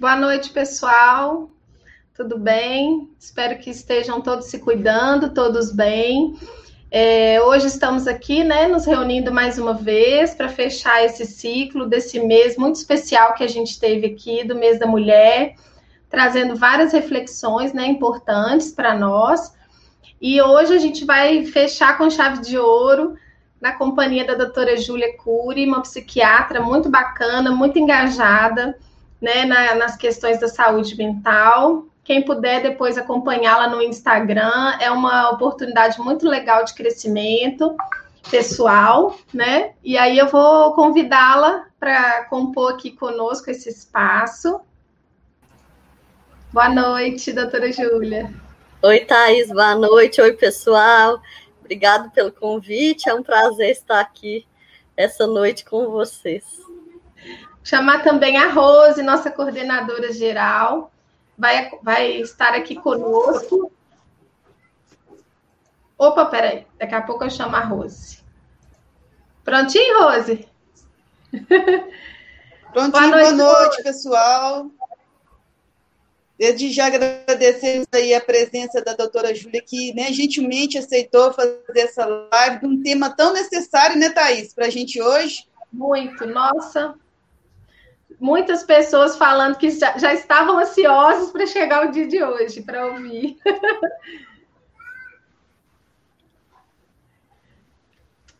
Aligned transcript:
Boa 0.00 0.16
noite, 0.16 0.48
pessoal. 0.48 1.50
Tudo 2.16 2.38
bem? 2.38 3.10
Espero 3.18 3.58
que 3.58 3.68
estejam 3.68 4.22
todos 4.22 4.46
se 4.46 4.58
cuidando, 4.58 5.34
todos 5.34 5.70
bem. 5.70 6.38
É, 6.90 7.38
hoje 7.42 7.66
estamos 7.66 8.06
aqui, 8.06 8.42
né, 8.42 8.66
nos 8.66 8.86
reunindo 8.86 9.30
mais 9.30 9.58
uma 9.58 9.74
vez 9.74 10.34
para 10.34 10.48
fechar 10.48 11.04
esse 11.04 11.26
ciclo 11.26 11.84
desse 11.84 12.18
mês 12.18 12.56
muito 12.56 12.76
especial 12.76 13.34
que 13.34 13.44
a 13.44 13.46
gente 13.46 13.78
teve 13.78 14.06
aqui, 14.06 14.42
do 14.42 14.54
mês 14.54 14.78
da 14.78 14.86
mulher, 14.86 15.54
trazendo 16.08 16.56
várias 16.56 16.94
reflexões, 16.94 17.74
né, 17.74 17.86
importantes 17.86 18.72
para 18.72 18.96
nós. 18.96 19.52
E 20.18 20.40
hoje 20.40 20.72
a 20.72 20.78
gente 20.78 21.04
vai 21.04 21.44
fechar 21.44 21.98
com 21.98 22.08
chave 22.08 22.40
de 22.40 22.56
ouro 22.56 23.18
na 23.60 23.74
companhia 23.74 24.26
da 24.26 24.32
doutora 24.32 24.78
Júlia 24.78 25.14
Cury, 25.18 25.66
uma 25.66 25.82
psiquiatra 25.82 26.58
muito 26.58 26.88
bacana, 26.88 27.50
muito 27.50 27.78
engajada 27.78 28.74
né, 29.20 29.44
na, 29.44 29.74
nas 29.74 29.96
questões 29.96 30.40
da 30.40 30.48
saúde 30.48 30.96
mental. 30.96 31.84
Quem 32.02 32.24
puder 32.24 32.62
depois 32.62 32.96
acompanhá-la 32.96 33.68
no 33.68 33.82
Instagram, 33.82 34.76
é 34.80 34.90
uma 34.90 35.30
oportunidade 35.30 36.00
muito 36.00 36.26
legal 36.28 36.64
de 36.64 36.74
crescimento 36.74 37.76
pessoal, 38.30 39.16
né? 39.32 39.72
E 39.82 39.96
aí 39.96 40.18
eu 40.18 40.28
vou 40.28 40.72
convidá-la 40.74 41.66
para 41.78 42.24
compor 42.24 42.72
aqui 42.72 42.90
conosco 42.90 43.50
esse 43.50 43.68
espaço. 43.68 44.60
Boa 46.52 46.68
noite, 46.68 47.32
doutora 47.32 47.70
Júlia. 47.72 48.32
Oi, 48.82 49.00
Thaís, 49.00 49.48
boa 49.48 49.74
noite. 49.74 50.20
Oi, 50.20 50.32
pessoal. 50.32 51.20
Obrigado 51.60 52.10
pelo 52.10 52.32
convite. 52.32 53.08
É 53.08 53.14
um 53.14 53.22
prazer 53.22 53.70
estar 53.70 54.00
aqui 54.00 54.46
essa 54.96 55.26
noite 55.26 55.64
com 55.64 55.90
vocês. 55.90 56.59
Chamar 57.62 58.02
também 58.02 58.36
a 58.36 58.50
Rose, 58.50 59.02
nossa 59.02 59.30
coordenadora 59.30 60.12
geral, 60.12 60.90
vai, 61.36 61.70
vai 61.82 62.12
estar 62.20 62.54
aqui 62.54 62.74
conosco. 62.74 63.70
Opa, 65.98 66.24
peraí, 66.26 66.66
daqui 66.78 66.94
a 66.94 67.02
pouco 67.02 67.24
eu 67.24 67.30
chamo 67.30 67.56
a 67.56 67.60
Rose. 67.60 68.20
Prontinho, 69.44 70.02
Rose? 70.02 70.48
Prontinho, 72.72 72.90
boa 72.90 73.06
noite, 73.08 73.34
boa 73.34 73.62
noite 73.62 73.82
pessoal. 73.82 74.70
Desde 76.38 76.72
já 76.72 76.86
agradecemos 76.86 77.86
aí 77.92 78.14
a 78.14 78.20
presença 78.20 78.80
da 78.80 78.94
doutora 78.94 79.34
Júlia, 79.34 79.62
que 79.62 79.92
né, 79.92 80.10
gentilmente 80.10 80.78
aceitou 80.78 81.34
fazer 81.34 81.60
essa 81.76 82.06
live 82.06 82.60
de 82.60 82.66
um 82.66 82.82
tema 82.82 83.10
tão 83.10 83.34
necessário, 83.34 83.98
né, 83.98 84.08
Thaís, 84.08 84.54
para 84.54 84.64
a 84.64 84.70
gente 84.70 85.02
hoje. 85.02 85.46
Muito, 85.70 86.24
nossa. 86.26 86.94
Muitas 88.20 88.62
pessoas 88.62 89.16
falando 89.16 89.56
que 89.56 89.70
já, 89.70 89.96
já 89.96 90.12
estavam 90.12 90.58
ansiosos 90.58 91.30
para 91.30 91.46
chegar 91.46 91.86
o 91.86 91.90
dia 91.90 92.06
de 92.06 92.22
hoje, 92.22 92.60
para 92.60 92.86
ouvir. 92.86 93.38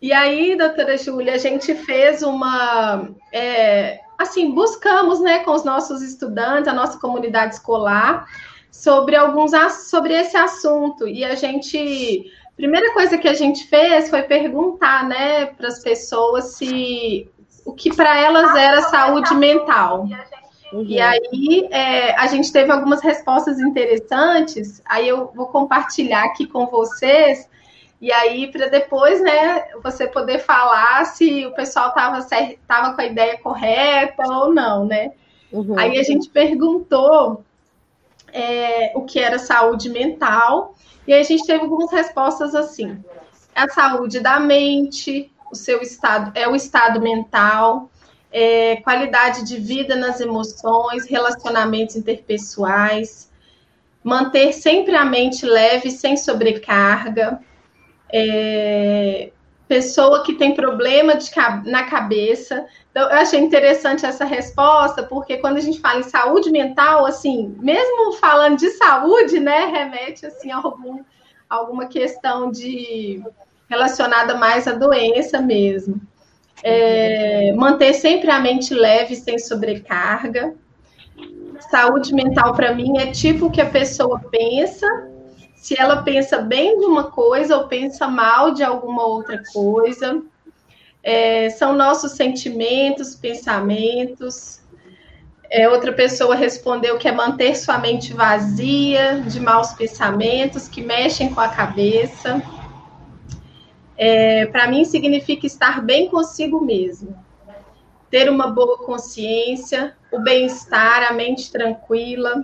E 0.02 0.14
aí, 0.14 0.56
doutora 0.56 0.96
Júlia, 0.96 1.34
a 1.34 1.38
gente 1.38 1.74
fez 1.74 2.22
uma. 2.22 3.10
É, 3.30 4.00
assim, 4.18 4.50
buscamos, 4.50 5.20
né, 5.20 5.40
com 5.40 5.52
os 5.52 5.62
nossos 5.62 6.00
estudantes, 6.00 6.68
a 6.68 6.72
nossa 6.72 6.98
comunidade 6.98 7.54
escolar, 7.54 8.26
sobre 8.70 9.14
alguns 9.14 9.50
sobre 9.88 10.14
esse 10.14 10.36
assunto. 10.36 11.06
E 11.06 11.22
a 11.24 11.34
gente. 11.34 12.32
Primeira 12.56 12.92
coisa 12.92 13.16
que 13.16 13.28
a 13.28 13.34
gente 13.34 13.66
fez 13.66 14.10
foi 14.10 14.22
perguntar, 14.22 15.06
né, 15.06 15.46
para 15.46 15.68
as 15.68 15.82
pessoas 15.82 16.56
se 16.56 17.30
o 17.64 17.72
que 17.72 17.94
para 17.94 18.18
elas 18.18 18.54
era 18.54 18.82
saúde 18.82 19.34
mental. 19.34 20.08
Uhum. 20.72 20.84
E 20.84 21.00
aí 21.00 21.68
é, 21.70 22.14
a 22.16 22.26
gente 22.26 22.52
teve 22.52 22.70
algumas 22.70 23.02
respostas 23.02 23.58
interessantes. 23.58 24.80
Aí 24.84 25.08
eu 25.08 25.30
vou 25.34 25.46
compartilhar 25.46 26.24
aqui 26.24 26.46
com 26.46 26.66
vocês 26.66 27.48
e 28.00 28.10
aí, 28.10 28.50
para 28.50 28.68
depois, 28.68 29.20
né, 29.20 29.66
você 29.82 30.06
poder 30.06 30.38
falar 30.38 31.04
se 31.04 31.44
o 31.44 31.52
pessoal 31.52 31.90
estava 31.90 32.26
tava 32.66 32.94
com 32.94 33.00
a 33.02 33.06
ideia 33.06 33.38
correta 33.38 34.22
ou 34.26 34.54
não, 34.54 34.86
né? 34.86 35.12
Uhum. 35.52 35.78
Aí 35.78 35.98
a 35.98 36.02
gente 36.02 36.30
perguntou 36.30 37.44
é, 38.32 38.92
o 38.94 39.02
que 39.02 39.20
era 39.20 39.38
saúde 39.38 39.90
mental, 39.90 40.74
e 41.06 41.12
aí 41.12 41.20
a 41.20 41.24
gente 41.24 41.46
teve 41.46 41.60
algumas 41.60 41.92
respostas 41.92 42.54
assim: 42.54 43.04
a 43.54 43.68
saúde 43.68 44.18
da 44.18 44.40
mente, 44.40 45.29
o 45.50 45.54
seu 45.54 45.80
estado, 45.80 46.32
é 46.34 46.48
o 46.48 46.54
estado 46.54 47.00
mental, 47.00 47.90
é, 48.32 48.76
qualidade 48.76 49.44
de 49.44 49.56
vida 49.56 49.96
nas 49.96 50.20
emoções, 50.20 51.06
relacionamentos 51.06 51.96
interpessoais, 51.96 53.30
manter 54.02 54.52
sempre 54.52 54.94
a 54.94 55.04
mente 55.04 55.44
leve, 55.44 55.90
sem 55.90 56.16
sobrecarga 56.16 57.40
é, 58.12 59.30
pessoa 59.68 60.24
que 60.24 60.34
tem 60.34 60.54
problema 60.54 61.14
de, 61.14 61.30
na 61.64 61.84
cabeça. 61.84 62.66
Então, 62.90 63.08
eu 63.08 63.18
achei 63.18 63.38
interessante 63.38 64.04
essa 64.04 64.24
resposta, 64.24 65.02
porque 65.02 65.36
quando 65.38 65.58
a 65.58 65.60
gente 65.60 65.80
fala 65.80 66.00
em 66.00 66.04
saúde 66.04 66.50
mental, 66.50 67.06
assim, 67.06 67.54
mesmo 67.60 68.14
falando 68.14 68.58
de 68.58 68.70
saúde, 68.70 69.38
né, 69.38 69.66
remete 69.66 70.26
assim 70.26 70.50
a 70.50 70.56
algum, 70.56 71.04
alguma 71.48 71.86
questão 71.86 72.50
de 72.50 73.22
relacionada 73.70 74.34
mais 74.34 74.66
à 74.66 74.72
doença 74.72 75.40
mesmo. 75.40 76.00
É, 76.62 77.54
manter 77.56 77.94
sempre 77.94 78.30
a 78.30 78.40
mente 78.40 78.74
leve, 78.74 79.14
sem 79.14 79.38
sobrecarga. 79.38 80.52
Saúde 81.70 82.12
mental, 82.12 82.52
para 82.54 82.74
mim, 82.74 82.98
é 82.98 83.06
tipo 83.12 83.46
o 83.46 83.50
que 83.50 83.60
a 83.60 83.70
pessoa 83.70 84.20
pensa 84.30 84.86
se 85.54 85.78
ela 85.78 86.02
pensa 86.02 86.38
bem 86.38 86.78
de 86.78 86.86
uma 86.86 87.04
coisa 87.04 87.56
ou 87.56 87.68
pensa 87.68 88.08
mal 88.08 88.52
de 88.52 88.64
alguma 88.64 89.04
outra 89.04 89.42
coisa. 89.52 90.22
É, 91.02 91.50
são 91.50 91.74
nossos 91.74 92.12
sentimentos, 92.12 93.14
pensamentos. 93.14 94.60
É, 95.50 95.68
outra 95.68 95.92
pessoa 95.92 96.34
respondeu 96.34 96.96
que 96.96 97.06
é 97.06 97.12
manter 97.12 97.54
sua 97.56 97.78
mente 97.78 98.14
vazia 98.14 99.20
de 99.20 99.38
maus 99.38 99.72
pensamentos 99.74 100.66
que 100.66 100.80
mexem 100.80 101.32
com 101.32 101.40
a 101.40 101.48
cabeça. 101.48 102.42
É, 104.02 104.46
Para 104.46 104.66
mim, 104.66 104.82
significa 104.86 105.46
estar 105.46 105.82
bem 105.82 106.08
consigo 106.08 106.58
mesmo, 106.64 107.14
ter 108.10 108.30
uma 108.30 108.46
boa 108.46 108.78
consciência, 108.78 109.94
o 110.10 110.18
bem-estar, 110.18 111.06
a 111.06 111.12
mente 111.12 111.52
tranquila, 111.52 112.42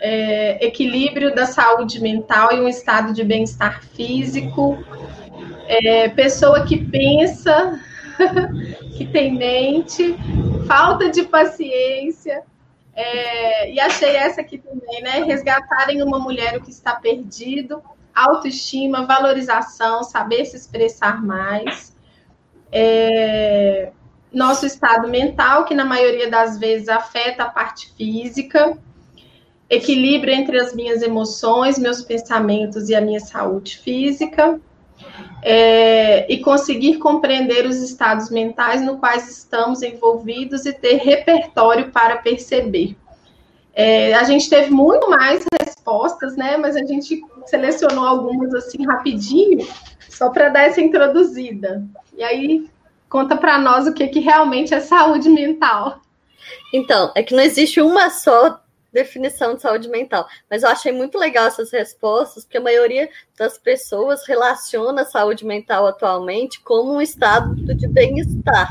é, 0.00 0.64
equilíbrio 0.64 1.34
da 1.34 1.44
saúde 1.44 2.00
mental 2.00 2.54
e 2.54 2.60
um 2.62 2.68
estado 2.68 3.12
de 3.12 3.22
bem-estar 3.22 3.84
físico, 3.84 4.82
é, 5.68 6.08
pessoa 6.08 6.64
que 6.64 6.82
pensa, 6.82 7.78
que 8.96 9.04
tem 9.04 9.36
mente, 9.36 10.16
falta 10.66 11.10
de 11.10 11.22
paciência. 11.24 12.42
É, 12.94 13.72
e 13.72 13.78
achei 13.78 14.16
essa 14.16 14.40
aqui 14.40 14.56
também, 14.56 15.02
né? 15.02 15.22
Resgatarem 15.22 16.02
uma 16.02 16.18
mulher 16.18 16.56
o 16.56 16.62
que 16.62 16.70
está 16.70 16.94
perdido, 16.94 17.82
autoestima, 18.16 19.06
valorização, 19.06 20.02
saber 20.02 20.44
se 20.46 20.56
expressar 20.56 21.22
mais. 21.22 21.94
É, 22.72 23.92
nosso 24.32 24.66
estado 24.66 25.08
mental, 25.08 25.64
que 25.64 25.74
na 25.74 25.84
maioria 25.84 26.30
das 26.30 26.58
vezes 26.58 26.88
afeta 26.88 27.44
a 27.44 27.50
parte 27.50 27.92
física 27.94 28.76
equilíbrio 29.68 30.32
entre 30.32 30.58
as 30.58 30.74
minhas 30.74 31.02
emoções, 31.02 31.78
meus 31.78 32.02
pensamentos 32.02 32.88
e 32.88 32.94
a 32.94 33.00
minha 33.00 33.20
saúde 33.20 33.78
física, 33.78 34.60
é, 35.42 36.32
e 36.32 36.38
conseguir 36.38 36.98
compreender 36.98 37.66
os 37.66 37.76
estados 37.76 38.30
mentais 38.30 38.80
no 38.82 38.98
quais 38.98 39.28
estamos 39.28 39.82
envolvidos 39.82 40.66
e 40.66 40.72
ter 40.72 40.96
repertório 40.96 41.90
para 41.90 42.16
perceber. 42.16 42.96
É, 43.76 44.14
a 44.14 44.24
gente 44.24 44.48
teve 44.48 44.70
muito 44.70 45.10
mais 45.10 45.44
respostas, 45.60 46.34
né? 46.34 46.56
Mas 46.56 46.74
a 46.76 46.84
gente 46.84 47.22
selecionou 47.44 48.06
algumas 48.06 48.54
assim 48.54 48.86
rapidinho, 48.86 49.68
só 50.08 50.30
para 50.30 50.48
dar 50.48 50.62
essa 50.62 50.80
introduzida. 50.80 51.84
E 52.16 52.24
aí 52.24 52.70
conta 53.08 53.36
para 53.36 53.58
nós 53.58 53.86
o 53.86 53.92
que, 53.92 54.08
que 54.08 54.20
realmente 54.20 54.72
é 54.72 54.80
saúde 54.80 55.28
mental. 55.28 56.00
Então, 56.72 57.12
é 57.14 57.22
que 57.22 57.34
não 57.34 57.42
existe 57.42 57.80
uma 57.80 58.08
só 58.08 58.60
definição 58.92 59.54
de 59.54 59.60
saúde 59.60 59.90
mental. 59.90 60.26
Mas 60.50 60.62
eu 60.62 60.70
achei 60.70 60.90
muito 60.90 61.18
legal 61.18 61.46
essas 61.46 61.70
respostas, 61.70 62.44
porque 62.44 62.56
a 62.56 62.62
maioria 62.62 63.10
das 63.38 63.58
pessoas 63.58 64.26
relaciona 64.26 65.02
a 65.02 65.04
saúde 65.04 65.44
mental 65.44 65.86
atualmente 65.86 66.62
como 66.62 66.94
um 66.94 67.00
estado 67.00 67.54
de 67.74 67.86
bem-estar. 67.86 68.70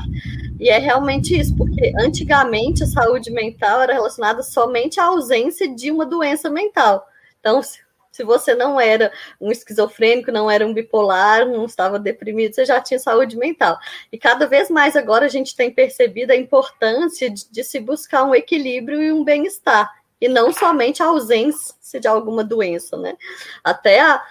E 0.60 0.70
é 0.70 0.78
realmente 0.78 1.38
isso, 1.38 1.56
porque 1.56 1.94
antigamente 2.00 2.84
a 2.84 2.88
saúde 2.88 3.32
mental 3.32 3.82
era 3.82 3.94
relacionada 3.94 4.42
somente 4.42 5.00
à 5.00 5.06
ausência 5.06 5.68
de 5.68 5.92
uma 5.92 6.06
doença 6.06 6.50
mental. 6.50 7.06
Então, 7.40 7.62
se 7.62 8.24
você 8.24 8.56
não 8.56 8.80
era 8.80 9.12
um 9.42 9.52
esquizofrênico, 9.52 10.32
não 10.32 10.50
era 10.50 10.66
um 10.66 10.74
bipolar, 10.74 11.46
não 11.46 11.66
estava 11.66 12.00
deprimido, 12.00 12.56
você 12.56 12.64
já 12.64 12.80
tinha 12.80 12.98
saúde 12.98 13.36
mental. 13.36 13.78
E 14.10 14.18
cada 14.18 14.48
vez 14.48 14.70
mais 14.70 14.96
agora 14.96 15.26
a 15.26 15.30
gente 15.30 15.54
tem 15.54 15.70
percebido 15.70 16.32
a 16.32 16.36
importância 16.36 17.30
de, 17.30 17.52
de 17.52 17.64
se 17.64 17.78
buscar 17.78 18.24
um 18.24 18.34
equilíbrio 18.34 19.02
e 19.02 19.12
um 19.12 19.22
bem-estar, 19.22 19.92
e 20.22 20.30
não 20.30 20.54
somente 20.54 21.04
a 21.04 21.08
ausência 21.08 22.00
de 22.00 22.08
alguma 22.08 22.42
doença, 22.42 22.96
né? 22.96 23.18
Até 23.62 24.00
a 24.00 24.24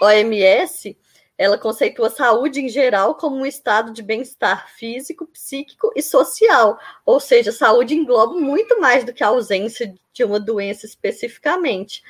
OMS 0.00 0.96
ela 1.38 1.56
conceitua 1.56 2.10
saúde 2.10 2.60
em 2.60 2.68
geral 2.68 3.14
como 3.14 3.36
um 3.36 3.46
estado 3.46 3.92
de 3.92 4.02
bem-estar 4.02 4.68
físico, 4.74 5.24
psíquico 5.28 5.92
e 5.94 6.02
social. 6.02 6.76
Ou 7.06 7.20
seja, 7.20 7.52
saúde 7.52 7.94
engloba 7.94 8.34
muito 8.34 8.80
mais 8.80 9.04
do 9.04 9.12
que 9.12 9.22
a 9.22 9.28
ausência 9.28 9.94
de 10.12 10.24
uma 10.24 10.40
doença 10.40 10.84
especificamente. 10.84 12.02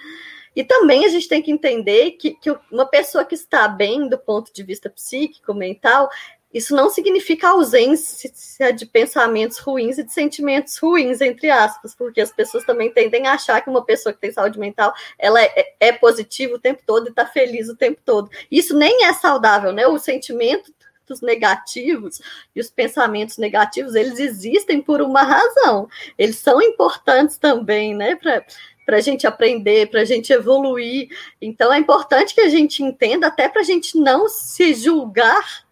E 0.56 0.64
também 0.64 1.04
a 1.04 1.08
gente 1.08 1.28
tem 1.28 1.42
que 1.42 1.52
entender 1.52 2.12
que, 2.12 2.32
que 2.32 2.50
uma 2.72 2.86
pessoa 2.86 3.24
que 3.24 3.34
está 3.34 3.68
bem 3.68 4.08
do 4.08 4.18
ponto 4.18 4.52
de 4.52 4.62
vista 4.62 4.88
psíquico, 4.88 5.52
mental, 5.52 6.08
isso 6.52 6.74
não 6.74 6.88
significa 6.88 7.50
ausência 7.50 8.72
de 8.72 8.86
pensamentos 8.86 9.58
ruins 9.58 9.98
e 9.98 10.04
de 10.04 10.12
sentimentos 10.12 10.78
ruins, 10.78 11.20
entre 11.20 11.50
aspas, 11.50 11.94
porque 11.94 12.20
as 12.20 12.32
pessoas 12.32 12.64
também 12.64 12.90
tendem 12.90 13.26
a 13.26 13.34
achar 13.34 13.60
que 13.60 13.68
uma 13.68 13.84
pessoa 13.84 14.12
que 14.12 14.20
tem 14.20 14.32
saúde 14.32 14.58
mental 14.58 14.94
ela 15.18 15.42
é, 15.42 15.74
é 15.78 15.92
positiva 15.92 16.54
o 16.54 16.58
tempo 16.58 16.82
todo 16.86 17.06
e 17.06 17.10
está 17.10 17.26
feliz 17.26 17.68
o 17.68 17.76
tempo 17.76 18.00
todo. 18.04 18.30
Isso 18.50 18.76
nem 18.76 19.04
é 19.04 19.12
saudável, 19.12 19.72
né? 19.72 19.86
O 19.86 19.98
sentimento 19.98 20.72
os 21.10 21.20
negativos 21.22 22.20
e 22.54 22.60
os 22.60 22.70
pensamentos 22.70 23.38
negativos, 23.38 23.94
eles 23.94 24.18
existem 24.18 24.80
por 24.80 25.00
uma 25.00 25.22
razão. 25.22 25.88
Eles 26.18 26.36
são 26.36 26.60
importantes 26.60 27.38
também, 27.38 27.94
né, 27.94 28.14
para 28.16 28.96
a 28.96 29.00
gente 29.00 29.26
aprender, 29.26 29.90
para 29.90 30.02
a 30.02 30.04
gente 30.04 30.32
evoluir. 30.32 31.08
Então, 31.40 31.72
é 31.72 31.78
importante 31.78 32.34
que 32.34 32.42
a 32.42 32.48
gente 32.50 32.82
entenda, 32.82 33.28
até 33.28 33.48
para 33.48 33.62
a 33.62 33.64
gente 33.64 33.98
não 33.98 34.28
se 34.28 34.74
julgar 34.74 35.66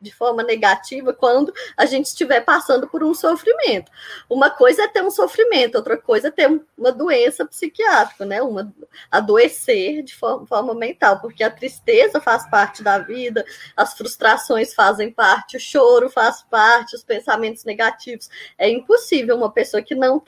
de 0.00 0.10
forma 0.10 0.42
negativa 0.42 1.12
quando 1.12 1.52
a 1.76 1.84
gente 1.84 2.06
estiver 2.06 2.40
passando 2.40 2.88
por 2.88 3.04
um 3.04 3.12
sofrimento. 3.12 3.90
Uma 4.28 4.50
coisa 4.50 4.84
é 4.84 4.88
ter 4.88 5.02
um 5.02 5.10
sofrimento, 5.10 5.74
outra 5.74 5.96
coisa 5.96 6.28
é 6.28 6.30
ter 6.30 6.60
uma 6.76 6.90
doença 6.90 7.44
psiquiátrica, 7.44 8.24
né? 8.24 8.40
Uma 8.42 8.72
adoecer 9.10 10.02
de 10.02 10.14
forma, 10.14 10.46
forma 10.46 10.74
mental, 10.74 11.20
porque 11.20 11.44
a 11.44 11.50
tristeza 11.50 12.20
faz 12.20 12.48
parte 12.48 12.82
da 12.82 12.98
vida, 12.98 13.44
as 13.76 13.94
frustrações 13.94 14.74
fazem 14.74 15.12
parte, 15.12 15.56
o 15.56 15.60
choro 15.60 16.08
faz 16.08 16.42
parte, 16.42 16.96
os 16.96 17.04
pensamentos 17.04 17.64
negativos. 17.64 18.28
É 18.56 18.68
impossível 18.68 19.36
uma 19.36 19.52
pessoa 19.52 19.82
que 19.82 19.94
não 19.94 20.18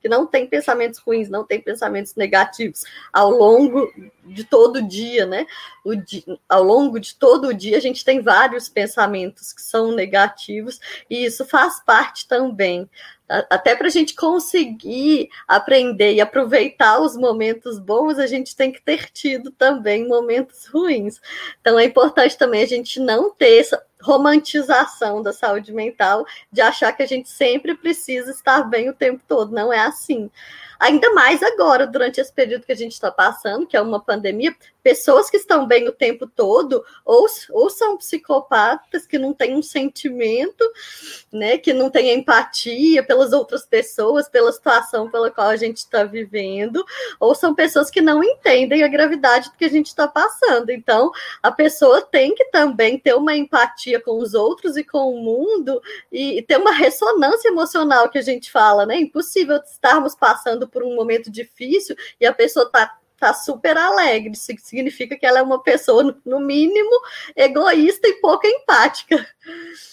que 0.00 0.08
não 0.08 0.26
tem 0.26 0.46
pensamentos 0.46 0.98
ruins, 0.98 1.28
não 1.28 1.44
tem 1.44 1.60
pensamentos 1.60 2.14
negativos 2.14 2.84
ao 3.12 3.30
longo 3.30 3.92
de 4.24 4.44
todo 4.44 4.76
o 4.76 4.88
dia, 4.88 5.26
né? 5.26 5.46
O 5.84 5.94
dia, 5.94 6.38
ao 6.48 6.62
longo 6.62 6.98
de 6.98 7.14
todo 7.14 7.48
o 7.48 7.54
dia, 7.54 7.76
a 7.76 7.80
gente 7.80 8.04
tem 8.04 8.20
vários 8.20 8.68
pensamentos 8.68 9.52
que 9.52 9.62
são 9.62 9.92
negativos, 9.92 10.80
e 11.08 11.24
isso 11.24 11.44
faz 11.44 11.80
parte 11.84 12.26
também 12.26 12.88
até 13.48 13.76
para 13.76 13.86
a 13.86 13.90
gente 13.90 14.14
conseguir 14.14 15.28
aprender 15.46 16.14
e 16.14 16.20
aproveitar 16.20 17.00
os 17.00 17.16
momentos 17.16 17.78
bons, 17.78 18.18
a 18.18 18.26
gente 18.26 18.56
tem 18.56 18.72
que 18.72 18.82
ter 18.82 19.08
tido 19.12 19.52
também 19.52 20.08
momentos 20.08 20.66
ruins. 20.66 21.20
Então 21.60 21.78
é 21.78 21.84
importante 21.84 22.36
também 22.36 22.62
a 22.62 22.66
gente 22.66 22.98
não 22.98 23.30
ter 23.30 23.60
essa 23.60 23.80
romantização 24.02 25.22
da 25.22 25.32
saúde 25.32 25.72
mental, 25.72 26.24
de 26.50 26.60
achar 26.60 26.92
que 26.92 27.02
a 27.02 27.06
gente 27.06 27.28
sempre 27.28 27.74
precisa 27.74 28.30
estar 28.30 28.62
bem 28.64 28.88
o 28.88 28.94
tempo 28.94 29.22
todo. 29.26 29.52
Não 29.52 29.72
é 29.72 29.80
assim. 29.80 30.30
Ainda 30.80 31.12
mais 31.12 31.42
agora, 31.42 31.86
durante 31.86 32.22
esse 32.22 32.32
período 32.32 32.64
que 32.64 32.72
a 32.72 32.76
gente 32.76 32.92
está 32.92 33.10
passando, 33.10 33.66
que 33.66 33.76
é 33.76 33.80
uma 33.82 34.00
pandemia, 34.00 34.56
pessoas 34.82 35.28
que 35.28 35.36
estão 35.36 35.66
bem 35.66 35.86
o 35.86 35.92
tempo 35.92 36.26
todo, 36.26 36.82
ou, 37.04 37.26
ou 37.50 37.68
são 37.68 37.98
psicopatas 37.98 39.06
que 39.06 39.18
não 39.18 39.34
têm 39.34 39.54
um 39.54 39.62
sentimento, 39.62 40.64
né, 41.30 41.58
que 41.58 41.74
não 41.74 41.90
têm 41.90 42.14
empatia 42.14 43.02
pelas 43.02 43.34
outras 43.34 43.66
pessoas, 43.66 44.26
pela 44.26 44.50
situação 44.50 45.10
pela 45.10 45.30
qual 45.30 45.48
a 45.48 45.56
gente 45.56 45.76
está 45.76 46.04
vivendo, 46.04 46.82
ou 47.18 47.34
são 47.34 47.54
pessoas 47.54 47.90
que 47.90 48.00
não 48.00 48.24
entendem 48.24 48.82
a 48.82 48.88
gravidade 48.88 49.50
do 49.50 49.56
que 49.58 49.66
a 49.66 49.70
gente 49.70 49.88
está 49.88 50.08
passando. 50.08 50.70
Então, 50.70 51.10
a 51.42 51.52
pessoa 51.52 52.00
tem 52.00 52.34
que 52.34 52.46
também 52.46 52.98
ter 52.98 53.14
uma 53.14 53.36
empatia 53.36 54.00
com 54.00 54.18
os 54.18 54.32
outros 54.32 54.78
e 54.78 54.84
com 54.84 55.12
o 55.12 55.22
mundo 55.22 55.78
e, 56.10 56.38
e 56.38 56.42
ter 56.42 56.56
uma 56.56 56.72
ressonância 56.72 57.48
emocional 57.48 58.08
que 58.08 58.16
a 58.16 58.22
gente 58.22 58.50
fala, 58.50 58.86
né? 58.86 58.96
Impossível 58.98 59.56
estarmos 59.56 60.14
passando 60.14 60.69
por 60.70 60.82
um 60.82 60.94
momento 60.94 61.30
difícil 61.30 61.96
e 62.20 62.26
a 62.26 62.32
pessoa 62.32 62.66
está 62.66 62.96
tá 63.20 63.34
super 63.34 63.76
alegre. 63.76 64.32
Isso 64.32 64.50
significa 64.58 65.16
que 65.16 65.26
ela 65.26 65.38
é 65.38 65.42
uma 65.42 65.62
pessoa, 65.62 66.18
no 66.24 66.40
mínimo, 66.40 66.90
egoísta 67.36 68.08
e 68.08 68.14
pouco 68.14 68.46
empática. 68.46 69.26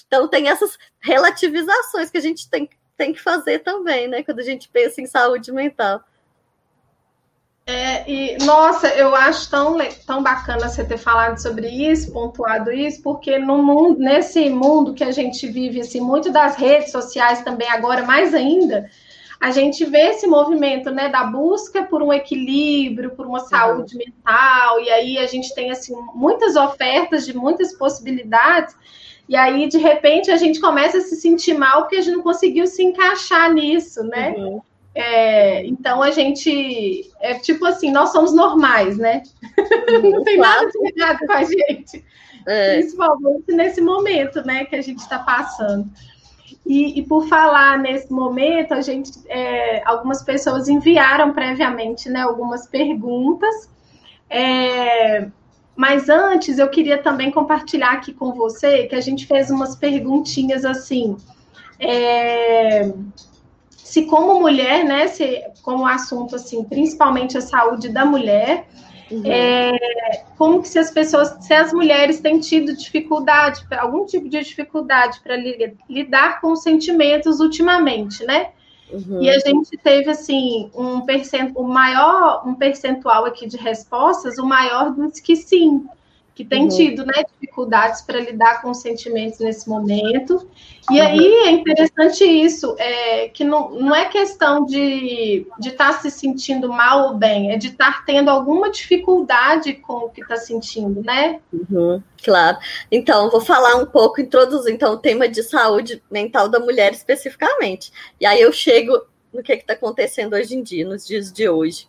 Então, 0.07 0.27
tem 0.29 0.47
essas 0.47 0.77
relativizações 0.99 2.09
que 2.09 2.17
a 2.17 2.21
gente 2.21 2.49
tem, 2.49 2.69
tem 2.95 3.11
que 3.11 3.21
fazer 3.21 3.59
também, 3.59 4.07
né? 4.07 4.23
Quando 4.23 4.39
a 4.39 4.43
gente 4.43 4.69
pensa 4.69 5.01
em 5.01 5.05
saúde 5.05 5.51
mental. 5.51 6.01
É, 7.69 8.09
e, 8.09 8.37
nossa, 8.45 8.87
eu 8.95 9.13
acho 9.13 9.49
tão, 9.49 9.77
tão 10.05 10.23
bacana 10.23 10.69
você 10.69 10.85
ter 10.85 10.97
falado 10.97 11.37
sobre 11.37 11.67
isso, 11.67 12.13
pontuado 12.13 12.71
isso, 12.71 13.01
porque 13.01 13.37
no 13.37 13.61
mundo, 13.61 13.99
nesse 13.99 14.49
mundo 14.49 14.93
que 14.93 15.03
a 15.03 15.11
gente 15.11 15.45
vive, 15.47 15.81
assim, 15.81 15.99
muito 15.99 16.31
das 16.31 16.55
redes 16.55 16.93
sociais 16.93 17.41
também 17.41 17.67
agora, 17.69 18.03
mais 18.03 18.33
ainda, 18.33 18.89
a 19.39 19.51
gente 19.51 19.85
vê 19.85 20.09
esse 20.09 20.25
movimento 20.25 20.89
né, 20.89 21.09
da 21.09 21.23
busca 21.23 21.83
por 21.83 22.01
um 22.01 22.11
equilíbrio, 22.11 23.11
por 23.11 23.25
uma 23.25 23.39
saúde 23.39 23.95
uhum. 23.95 24.03
mental, 24.05 24.79
e 24.79 24.89
aí 24.89 25.17
a 25.19 25.27
gente 25.27 25.53
tem 25.53 25.69
assim 25.71 25.93
muitas 26.13 26.55
ofertas 26.55 27.25
de 27.25 27.35
muitas 27.35 27.73
possibilidades, 27.73 28.75
e 29.29 29.35
aí 29.35 29.67
de 29.67 29.77
repente 29.77 30.31
a 30.31 30.37
gente 30.37 30.59
começa 30.59 30.97
a 30.97 31.01
se 31.01 31.15
sentir 31.17 31.53
mal 31.53 31.81
porque 31.81 31.97
a 31.97 32.01
gente 32.01 32.15
não 32.15 32.23
conseguiu 32.23 32.65
se 32.65 32.83
encaixar 32.83 33.53
nisso, 33.53 34.03
né? 34.03 34.33
Uhum. 34.37 34.61
É, 34.95 35.63
então 35.65 36.01
a 36.01 36.09
gente 36.09 37.11
é 37.19 37.35
tipo 37.35 37.63
assim, 37.65 37.91
nós 37.91 38.11
somos 38.11 38.33
normais, 38.33 38.97
né? 38.97 39.21
Uhum, 39.89 40.09
não 40.17 40.23
tem 40.23 40.37
claro. 40.37 40.65
nada 40.65 40.71
de 40.71 40.99
errado 40.99 41.19
com 41.27 41.33
a 41.33 41.43
gente. 41.43 42.03
É. 42.47 42.77
Principalmente 42.77 43.51
nesse 43.51 43.81
momento, 43.81 44.41
né, 44.43 44.65
que 44.65 44.75
a 44.75 44.81
gente 44.81 44.99
está 44.99 45.19
passando. 45.19 45.87
E, 46.65 46.99
e, 46.99 47.03
por 47.03 47.27
falar 47.27 47.77
nesse 47.77 48.11
momento, 48.11 48.73
a 48.73 48.81
gente, 48.81 49.11
é, 49.27 49.81
algumas 49.85 50.21
pessoas 50.23 50.67
enviaram 50.67 51.33
previamente, 51.33 52.09
né, 52.09 52.21
algumas 52.21 52.67
perguntas. 52.67 53.69
É, 54.29 55.27
mas 55.75 56.09
antes, 56.09 56.57
eu 56.57 56.69
queria 56.69 56.97
também 56.97 57.31
compartilhar 57.31 57.91
aqui 57.91 58.13
com 58.13 58.33
você 58.33 58.87
que 58.87 58.95
a 58.95 59.01
gente 59.01 59.25
fez 59.25 59.49
umas 59.49 59.75
perguntinhas 59.75 60.65
assim. 60.65 61.15
É, 61.79 62.91
se 63.69 64.05
como 64.05 64.39
mulher, 64.39 64.83
né, 64.83 65.07
se, 65.07 65.43
como 65.61 65.85
assunto 65.85 66.35
assim, 66.35 66.63
principalmente 66.63 67.37
a 67.37 67.41
saúde 67.41 67.89
da 67.89 68.05
mulher, 68.05 68.67
Uhum. 69.09 69.25
É, 69.25 70.25
como 70.37 70.61
que 70.61 70.67
se 70.67 70.77
as 70.77 70.91
pessoas, 70.91 71.37
se 71.39 71.53
as 71.53 71.71
mulheres 71.71 72.19
têm 72.19 72.39
tido 72.39 72.75
dificuldade, 72.75 73.65
algum 73.77 74.05
tipo 74.05 74.27
de 74.27 74.43
dificuldade 74.43 75.19
para 75.21 75.35
lidar 75.89 76.41
com 76.41 76.51
os 76.51 76.61
sentimentos 76.61 77.39
ultimamente, 77.39 78.25
né? 78.25 78.49
Uhum. 78.91 79.21
E 79.21 79.29
a 79.29 79.39
gente 79.39 79.77
teve 79.77 80.09
assim 80.09 80.71
um 80.73 81.01
percentual 81.01 81.67
maior, 81.67 82.47
um 82.47 82.55
percentual 82.55 83.25
aqui 83.25 83.47
de 83.47 83.57
respostas, 83.57 84.37
o 84.37 84.45
maior 84.45 84.93
dos 84.93 85.19
que 85.19 85.35
sim, 85.35 85.85
que 86.37 86.45
tem 86.45 86.65
uhum. 86.65 86.69
tido 86.69 87.03
né, 87.03 87.23
dificuldades 87.33 88.03
para 88.03 88.19
lidar 88.19 88.61
com 88.61 88.69
os 88.69 88.77
sentimentos 88.77 89.39
nesse 89.39 89.67
momento. 89.67 90.47
E 90.91 90.99
uhum. 90.99 91.07
aí 91.07 91.33
é 91.47 91.49
interessante 91.49 92.23
isso, 92.23 92.75
é, 92.77 93.27
que 93.29 93.43
não, 93.43 93.71
não 93.71 93.95
é 93.95 94.05
questão 94.05 94.63
de 94.63 95.47
estar 95.59 95.93
tá 95.93 95.99
se 95.99 96.11
sentindo 96.11 96.69
mal 96.69 97.07
ou 97.07 97.13
bem, 97.15 97.51
é 97.51 97.57
de 97.57 97.69
estar 97.69 97.91
tá 97.91 98.03
tendo 98.05 98.29
alguma 98.29 98.69
dificuldade 98.69 99.73
com 99.73 99.93
o 99.93 100.09
que 100.09 100.21
está 100.21 100.37
sentindo, 100.37 101.01
né? 101.01 101.39
Uhum, 101.51 102.03
claro. 102.23 102.59
Então, 102.91 103.31
vou 103.31 103.41
falar 103.41 103.75
um 103.77 103.87
pouco, 103.87 104.21
introduzir 104.21 104.71
então, 104.71 104.93
o 104.93 104.97
tema 104.97 105.27
de 105.27 105.41
saúde 105.41 106.03
mental 106.11 106.47
da 106.47 106.59
mulher 106.59 106.91
especificamente. 106.91 107.91
E 108.21 108.27
aí 108.27 108.39
eu 108.39 108.53
chego 108.53 109.01
no 109.33 109.41
que 109.41 109.53
está 109.53 109.73
acontecendo 109.73 110.35
hoje 110.35 110.55
em 110.55 110.61
dia, 110.61 110.87
nos 110.87 111.03
dias 111.03 111.33
de 111.33 111.49
hoje. 111.49 111.87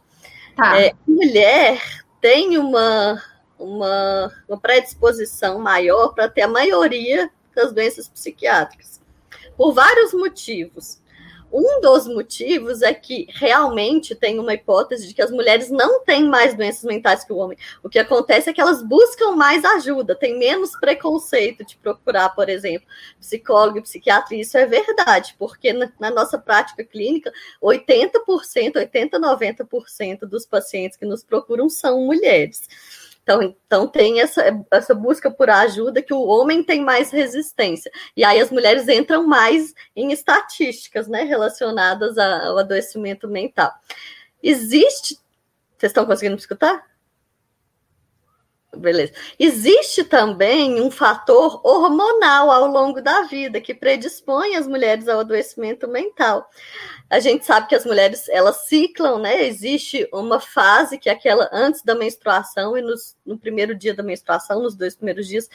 Tá. 0.57 0.81
É, 0.81 0.95
mulher 1.07 1.83
tem 2.19 2.57
uma 2.57 3.23
uma, 3.59 4.33
uma 4.49 4.59
predisposição 4.59 5.59
maior 5.59 6.15
para 6.15 6.29
ter 6.29 6.43
a 6.43 6.49
maioria 6.49 7.31
das 7.55 7.73
doenças 7.73 8.09
psiquiátricas, 8.09 9.01
por 9.57 9.73
vários 9.73 10.13
motivos. 10.13 11.01
Um 11.51 11.81
dos 11.81 12.07
motivos 12.07 12.83
é 12.83 12.93
que 12.93 13.27
realmente 13.31 14.15
tem 14.15 14.39
uma 14.39 14.53
hipótese 14.53 15.09
de 15.09 15.15
que 15.15 15.23
as 15.23 15.31
mulheres 15.31 15.71
não 15.71 16.05
têm 16.05 16.29
mais 16.29 16.55
doenças 16.55 16.85
mentais 16.85 17.25
que 17.25 17.33
o 17.33 17.37
homem. 17.37 17.57
O 17.83 17.89
que 17.89 17.99
acontece 17.99 18.51
é 18.51 18.53
que 18.53 18.61
elas 18.61 18.83
buscam 18.83 19.33
mais 19.33 19.65
ajuda, 19.65 20.15
tem 20.15 20.39
menos 20.39 20.73
preconceito 20.79 21.65
de 21.65 21.79
procurar, 21.79 22.35
por 22.35 22.51
exemplo, 22.51 22.87
psicólogo 23.19 23.79
e 23.79 23.83
psiquiatria. 23.83 24.43
Isso 24.43 24.59
é 24.59 24.67
verdade, 24.67 25.35
porque 25.39 25.73
na, 25.73 25.91
na 25.99 26.11
nossa 26.11 26.37
prática 26.37 26.85
clínica, 26.85 27.33
80%, 27.63 28.77
80, 28.77 29.19
90% 29.19 30.21
dos 30.27 30.45
pacientes 30.45 30.99
que 30.99 31.07
nos 31.07 31.25
procuram 31.25 31.71
são 31.71 32.03
mulheres. 32.03 32.69
Então, 33.29 33.43
então 33.43 33.87
tem 33.87 34.23
essa, 34.23 34.43
essa 34.73 34.95
busca 34.95 35.31
por 35.31 35.51
ajuda 35.51 36.01
que 36.01 36.15
o 36.15 36.25
homem 36.25 36.65
tem 36.65 36.81
mais 36.83 37.11
resistência. 37.11 37.93
E 38.17 38.25
aí 38.25 38.41
as 38.41 38.51
mulheres 38.51 38.89
entram 38.89 39.27
mais 39.27 39.75
em 39.95 40.13
estatísticas 40.13 41.07
né, 41.07 41.25
relacionadas 41.25 42.17
ao 42.17 42.57
adoecimento 42.57 43.29
mental. 43.29 43.71
Existe. 44.43 45.19
Vocês 45.77 45.91
estão 45.91 46.07
conseguindo 46.07 46.37
me 46.37 46.41
escutar? 46.41 46.83
Beleza. 48.77 49.15
Existe 49.39 50.05
também 50.05 50.81
um 50.83 50.91
fator 50.91 51.59
hormonal 51.65 52.51
ao 52.51 52.67
longo 52.67 53.01
da 53.01 53.23
vida 53.23 53.63
que 53.63 53.75
predispõe 53.75 54.57
as 54.57 54.69
mulheres 54.69 55.09
ao 55.09 55.21
adoecimento 55.21 55.89
mental. 55.89 56.49
A 57.09 57.19
gente 57.19 57.47
sabe 57.47 57.67
que 57.67 57.75
as 57.75 57.87
mulheres 57.87 58.29
elas 58.29 58.67
ciclam, 58.67 59.19
né? 59.19 59.47
Existe 59.47 60.07
uma 60.13 60.39
fase 60.39 60.99
que 60.99 61.09
é 61.09 61.13
aquela 61.13 61.49
antes 61.51 61.83
da 61.83 61.95
menstruação 61.95 62.77
e 62.77 62.83
nos, 62.83 63.17
no 63.25 63.39
primeiro 63.39 63.75
dia 63.75 63.95
da 63.95 64.03
menstruação, 64.03 64.63
nos 64.63 64.77
dois 64.77 64.95
primeiros 64.95 65.27
dias, 65.27 65.49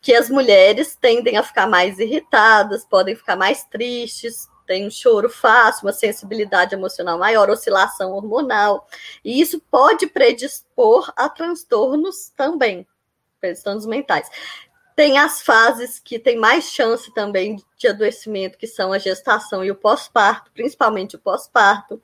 que 0.00 0.14
as 0.14 0.30
mulheres 0.30 0.96
tendem 0.96 1.36
a 1.36 1.42
ficar 1.42 1.66
mais 1.66 1.98
irritadas, 1.98 2.86
podem 2.86 3.14
ficar 3.14 3.36
mais 3.36 3.64
tristes, 3.64 4.48
tem 4.66 4.86
um 4.86 4.90
choro 4.90 5.28
fácil, 5.28 5.86
uma 5.86 5.92
sensibilidade 5.92 6.74
emocional 6.74 7.18
maior, 7.18 7.50
oscilação 7.50 8.12
hormonal, 8.12 8.88
e 9.24 9.40
isso 9.40 9.60
pode 9.70 10.06
predispor 10.06 11.12
a 11.16 11.28
transtornos 11.28 12.30
também, 12.36 12.86
transtornos 13.40 13.86
mentais. 13.86 14.28
Tem 14.96 15.18
as 15.18 15.42
fases 15.42 15.98
que 15.98 16.20
tem 16.20 16.36
mais 16.36 16.70
chance 16.70 17.12
também 17.12 17.60
de 17.76 17.88
adoecimento, 17.88 18.56
que 18.56 18.66
são 18.66 18.92
a 18.92 18.98
gestação 18.98 19.64
e 19.64 19.70
o 19.70 19.74
pós-parto, 19.74 20.52
principalmente 20.52 21.16
o 21.16 21.18
pós-parto, 21.18 22.00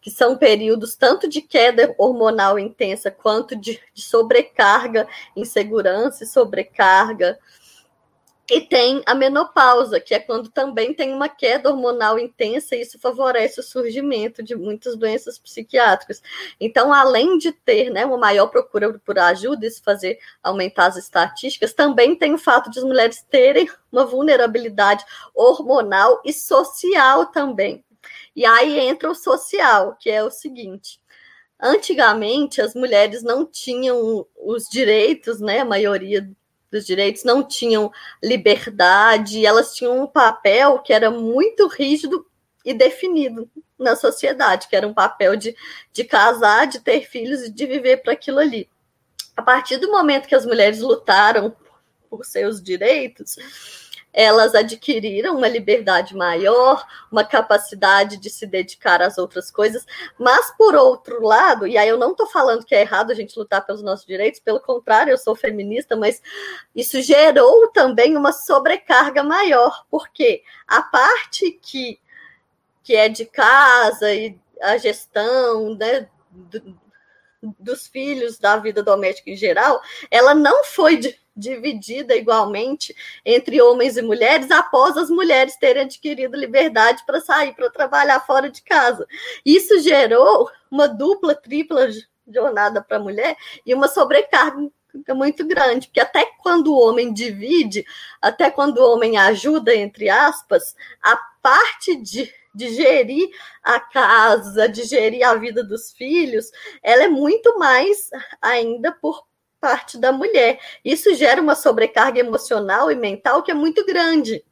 que 0.00 0.08
são 0.08 0.36
períodos 0.36 0.94
tanto 0.94 1.28
de 1.28 1.42
queda 1.42 1.92
hormonal 1.98 2.56
intensa 2.56 3.10
quanto 3.10 3.56
de, 3.56 3.80
de 3.92 4.02
sobrecarga, 4.02 5.08
insegurança 5.34 6.22
e 6.22 6.28
sobrecarga 6.28 7.36
e 8.50 8.60
tem 8.60 9.02
a 9.04 9.14
menopausa, 9.14 10.00
que 10.00 10.14
é 10.14 10.18
quando 10.18 10.48
também 10.48 10.94
tem 10.94 11.12
uma 11.12 11.28
queda 11.28 11.70
hormonal 11.70 12.18
intensa, 12.18 12.74
e 12.74 12.80
isso 12.80 12.98
favorece 12.98 13.60
o 13.60 13.62
surgimento 13.62 14.42
de 14.42 14.56
muitas 14.56 14.96
doenças 14.96 15.38
psiquiátricas. 15.38 16.22
Então, 16.58 16.92
além 16.92 17.36
de 17.36 17.52
ter 17.52 17.90
né, 17.90 18.06
uma 18.06 18.16
maior 18.16 18.46
procura 18.46 18.98
por 18.98 19.18
ajuda, 19.18 19.66
isso 19.66 19.82
fazer 19.82 20.18
aumentar 20.42 20.86
as 20.86 20.96
estatísticas, 20.96 21.74
também 21.74 22.16
tem 22.16 22.32
o 22.32 22.38
fato 22.38 22.70
de 22.70 22.78
as 22.78 22.84
mulheres 22.84 23.22
terem 23.30 23.68
uma 23.92 24.06
vulnerabilidade 24.06 25.04
hormonal 25.34 26.22
e 26.24 26.32
social 26.32 27.26
também. 27.26 27.84
E 28.34 28.46
aí 28.46 28.78
entra 28.78 29.10
o 29.10 29.14
social, 29.14 29.96
que 30.00 30.08
é 30.08 30.22
o 30.22 30.30
seguinte. 30.30 31.00
Antigamente, 31.60 32.60
as 32.60 32.74
mulheres 32.74 33.22
não 33.22 33.44
tinham 33.44 34.24
os 34.36 34.64
direitos, 34.70 35.40
né? 35.40 35.60
A 35.60 35.64
maioria 35.64 36.30
dos 36.70 36.86
direitos 36.86 37.24
não 37.24 37.42
tinham 37.42 37.90
liberdade, 38.22 39.44
elas 39.44 39.74
tinham 39.74 40.02
um 40.02 40.06
papel 40.06 40.78
que 40.80 40.92
era 40.92 41.10
muito 41.10 41.66
rígido 41.66 42.26
e 42.64 42.74
definido 42.74 43.50
na 43.78 43.96
sociedade, 43.96 44.68
que 44.68 44.76
era 44.76 44.86
um 44.86 44.92
papel 44.92 45.36
de, 45.36 45.56
de 45.92 46.04
casar, 46.04 46.66
de 46.66 46.80
ter 46.80 47.06
filhos 47.06 47.42
e 47.42 47.50
de 47.50 47.66
viver 47.66 47.98
para 47.98 48.12
aquilo 48.12 48.38
ali. 48.38 48.68
A 49.36 49.42
partir 49.42 49.76
do 49.76 49.90
momento 49.90 50.26
que 50.26 50.34
as 50.34 50.44
mulheres 50.44 50.80
lutaram 50.80 51.54
por 52.10 52.24
seus 52.24 52.62
direitos, 52.62 53.36
elas 54.12 54.54
adquiriram 54.54 55.36
uma 55.36 55.48
liberdade 55.48 56.16
maior, 56.16 56.86
uma 57.10 57.24
capacidade 57.24 58.16
de 58.16 58.30
se 58.30 58.46
dedicar 58.46 59.02
às 59.02 59.18
outras 59.18 59.50
coisas, 59.50 59.84
mas 60.18 60.50
por 60.56 60.74
outro 60.74 61.22
lado, 61.22 61.66
e 61.66 61.76
aí 61.76 61.88
eu 61.88 61.98
não 61.98 62.12
estou 62.12 62.26
falando 62.26 62.64
que 62.64 62.74
é 62.74 62.80
errado 62.80 63.10
a 63.10 63.14
gente 63.14 63.38
lutar 63.38 63.64
pelos 63.64 63.82
nossos 63.82 64.06
direitos, 64.06 64.40
pelo 64.40 64.60
contrário, 64.60 65.10
eu 65.12 65.18
sou 65.18 65.36
feminista, 65.36 65.94
mas 65.94 66.22
isso 66.74 67.00
gerou 67.02 67.68
também 67.68 68.16
uma 68.16 68.32
sobrecarga 68.32 69.22
maior, 69.22 69.84
porque 69.90 70.42
a 70.66 70.82
parte 70.82 71.52
que, 71.62 72.00
que 72.82 72.96
é 72.96 73.08
de 73.08 73.24
casa 73.24 74.12
e 74.12 74.38
a 74.60 74.76
gestão, 74.76 75.74
né, 75.76 76.08
do, 76.30 76.78
dos 77.58 77.86
filhos 77.86 78.38
da 78.38 78.56
vida 78.56 78.82
doméstica 78.82 79.30
em 79.30 79.36
geral, 79.36 79.80
ela 80.10 80.34
não 80.34 80.64
foi 80.64 80.96
de, 80.96 81.18
dividida 81.38 82.16
igualmente 82.16 82.94
entre 83.24 83.62
homens 83.62 83.96
e 83.96 84.02
mulheres 84.02 84.50
após 84.50 84.96
as 84.96 85.08
mulheres 85.08 85.56
terem 85.56 85.82
adquirido 85.84 86.36
liberdade 86.36 87.04
para 87.06 87.20
sair 87.20 87.54
para 87.54 87.70
trabalhar 87.70 88.20
fora 88.20 88.50
de 88.50 88.62
casa. 88.62 89.06
Isso 89.44 89.78
gerou 89.80 90.50
uma 90.70 90.88
dupla, 90.88 91.34
tripla 91.34 91.88
jornada 92.26 92.82
para 92.82 92.96
a 92.96 93.00
mulher 93.00 93.36
e 93.64 93.72
uma 93.72 93.88
sobrecarga 93.88 94.70
muito 95.14 95.46
grande, 95.46 95.86
porque 95.86 96.00
até 96.00 96.26
quando 96.42 96.72
o 96.72 96.78
homem 96.78 97.12
divide, 97.12 97.86
até 98.20 98.50
quando 98.50 98.78
o 98.78 98.92
homem 98.92 99.16
ajuda, 99.16 99.74
entre 99.74 100.08
aspas, 100.08 100.74
a 101.02 101.16
parte 101.42 101.96
de, 101.96 102.32
de 102.54 102.74
gerir 102.74 103.28
a 103.62 103.78
casa, 103.78 104.68
de 104.68 104.84
gerir 104.84 105.24
a 105.24 105.34
vida 105.34 105.62
dos 105.62 105.92
filhos, 105.92 106.50
ela 106.82 107.04
é 107.04 107.08
muito 107.08 107.58
mais 107.58 108.10
ainda 108.40 108.92
por 108.92 109.27
parte 109.60 109.98
da 109.98 110.12
mulher. 110.12 110.58
Isso 110.84 111.14
gera 111.14 111.40
uma 111.40 111.54
sobrecarga 111.54 112.20
emocional 112.20 112.90
e 112.90 112.94
mental 112.94 113.42
que 113.42 113.50
é 113.50 113.54
muito 113.54 113.84
grande. 113.84 114.44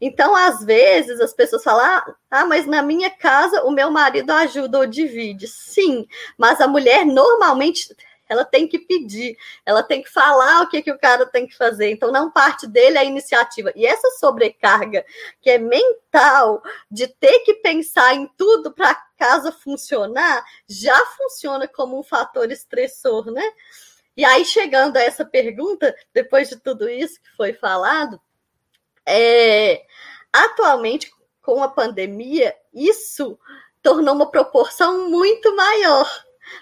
Então, 0.00 0.34
às 0.34 0.64
vezes, 0.64 1.20
as 1.20 1.32
pessoas 1.32 1.62
falam: 1.62 1.84
ah, 1.84 2.14
ah, 2.30 2.46
mas 2.46 2.66
na 2.66 2.82
minha 2.82 3.10
casa 3.10 3.62
o 3.64 3.70
meu 3.70 3.90
marido 3.90 4.30
ajuda 4.30 4.78
ou 4.78 4.86
divide. 4.86 5.46
Sim, 5.48 6.06
mas 6.38 6.60
a 6.60 6.68
mulher 6.68 7.04
normalmente 7.04 7.94
ela 8.30 8.44
tem 8.44 8.68
que 8.68 8.78
pedir, 8.78 9.36
ela 9.66 9.82
tem 9.82 10.00
que 10.04 10.08
falar 10.08 10.62
o 10.62 10.68
que, 10.68 10.80
que 10.80 10.92
o 10.92 10.98
cara 10.98 11.26
tem 11.26 11.48
que 11.48 11.56
fazer. 11.56 11.90
Então, 11.90 12.12
não 12.12 12.30
parte 12.30 12.64
dele 12.64 12.96
a 12.96 13.04
iniciativa. 13.04 13.72
E 13.74 13.84
essa 13.84 14.08
sobrecarga 14.20 15.04
que 15.40 15.50
é 15.50 15.58
mental, 15.58 16.62
de 16.88 17.08
ter 17.08 17.40
que 17.40 17.54
pensar 17.54 18.14
em 18.14 18.30
tudo 18.38 18.72
para 18.72 18.92
a 18.92 19.02
casa 19.18 19.50
funcionar, 19.50 20.44
já 20.68 20.96
funciona 21.06 21.66
como 21.66 21.98
um 21.98 22.04
fator 22.04 22.52
estressor, 22.52 23.32
né? 23.32 23.42
E 24.16 24.24
aí, 24.24 24.44
chegando 24.44 24.96
a 24.96 25.02
essa 25.02 25.24
pergunta, 25.24 25.94
depois 26.12 26.48
de 26.48 26.56
tudo 26.56 26.88
isso 26.88 27.20
que 27.22 27.30
foi 27.36 27.52
falado, 27.52 28.20
é, 29.06 29.82
atualmente, 30.32 31.10
com 31.42 31.62
a 31.62 31.68
pandemia, 31.68 32.54
isso 32.72 33.38
tornou 33.82 34.14
uma 34.14 34.30
proporção 34.30 35.08
muito 35.08 35.54
maior. 35.56 36.08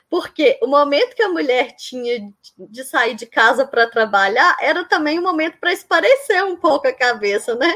Porque 0.08 0.58
o 0.62 0.66
momento 0.66 1.14
que 1.14 1.22
a 1.22 1.28
mulher 1.28 1.74
tinha 1.76 2.30
de 2.58 2.84
sair 2.84 3.14
de 3.14 3.26
casa 3.26 3.66
para 3.66 3.88
trabalhar 3.88 4.56
era 4.60 4.84
também 4.84 5.18
um 5.18 5.22
momento 5.22 5.58
para 5.58 5.72
esparecer 5.72 6.44
um 6.44 6.56
pouco 6.56 6.86
a 6.86 6.92
cabeça, 6.92 7.54
né? 7.54 7.74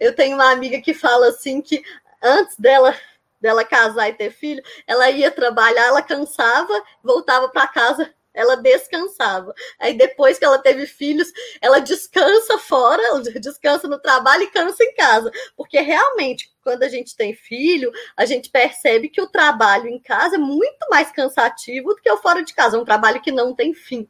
Eu 0.00 0.14
tenho 0.14 0.36
uma 0.36 0.50
amiga 0.50 0.80
que 0.80 0.94
fala 0.94 1.28
assim 1.28 1.60
que 1.60 1.82
antes 2.22 2.56
dela 2.56 2.94
dela 3.40 3.64
casar 3.64 4.08
e 4.08 4.14
ter 4.14 4.30
filho, 4.30 4.62
ela 4.86 5.10
ia 5.10 5.28
trabalhar, 5.28 5.86
ela 5.86 6.00
cansava, 6.00 6.72
voltava 7.02 7.48
para 7.48 7.66
casa 7.66 8.14
ela 8.34 8.56
descansava. 8.56 9.54
Aí 9.78 9.94
depois 9.94 10.38
que 10.38 10.44
ela 10.44 10.58
teve 10.58 10.86
filhos, 10.86 11.32
ela 11.60 11.78
descansa 11.78 12.58
fora, 12.58 13.02
descansa 13.40 13.88
no 13.88 13.98
trabalho 13.98 14.44
e 14.44 14.50
cansa 14.50 14.82
em 14.84 14.94
casa. 14.94 15.30
Porque 15.56 15.80
realmente, 15.80 16.50
quando 16.62 16.82
a 16.82 16.88
gente 16.88 17.16
tem 17.16 17.34
filho, 17.34 17.92
a 18.16 18.24
gente 18.24 18.50
percebe 18.50 19.08
que 19.08 19.20
o 19.20 19.26
trabalho 19.26 19.88
em 19.88 19.98
casa 19.98 20.36
é 20.36 20.38
muito 20.38 20.86
mais 20.90 21.10
cansativo 21.10 21.94
do 21.94 22.00
que 22.00 22.10
o 22.10 22.16
fora 22.18 22.42
de 22.42 22.54
casa. 22.54 22.76
É 22.76 22.80
um 22.80 22.84
trabalho 22.84 23.20
que 23.20 23.32
não 23.32 23.54
tem 23.54 23.74
fim, 23.74 24.08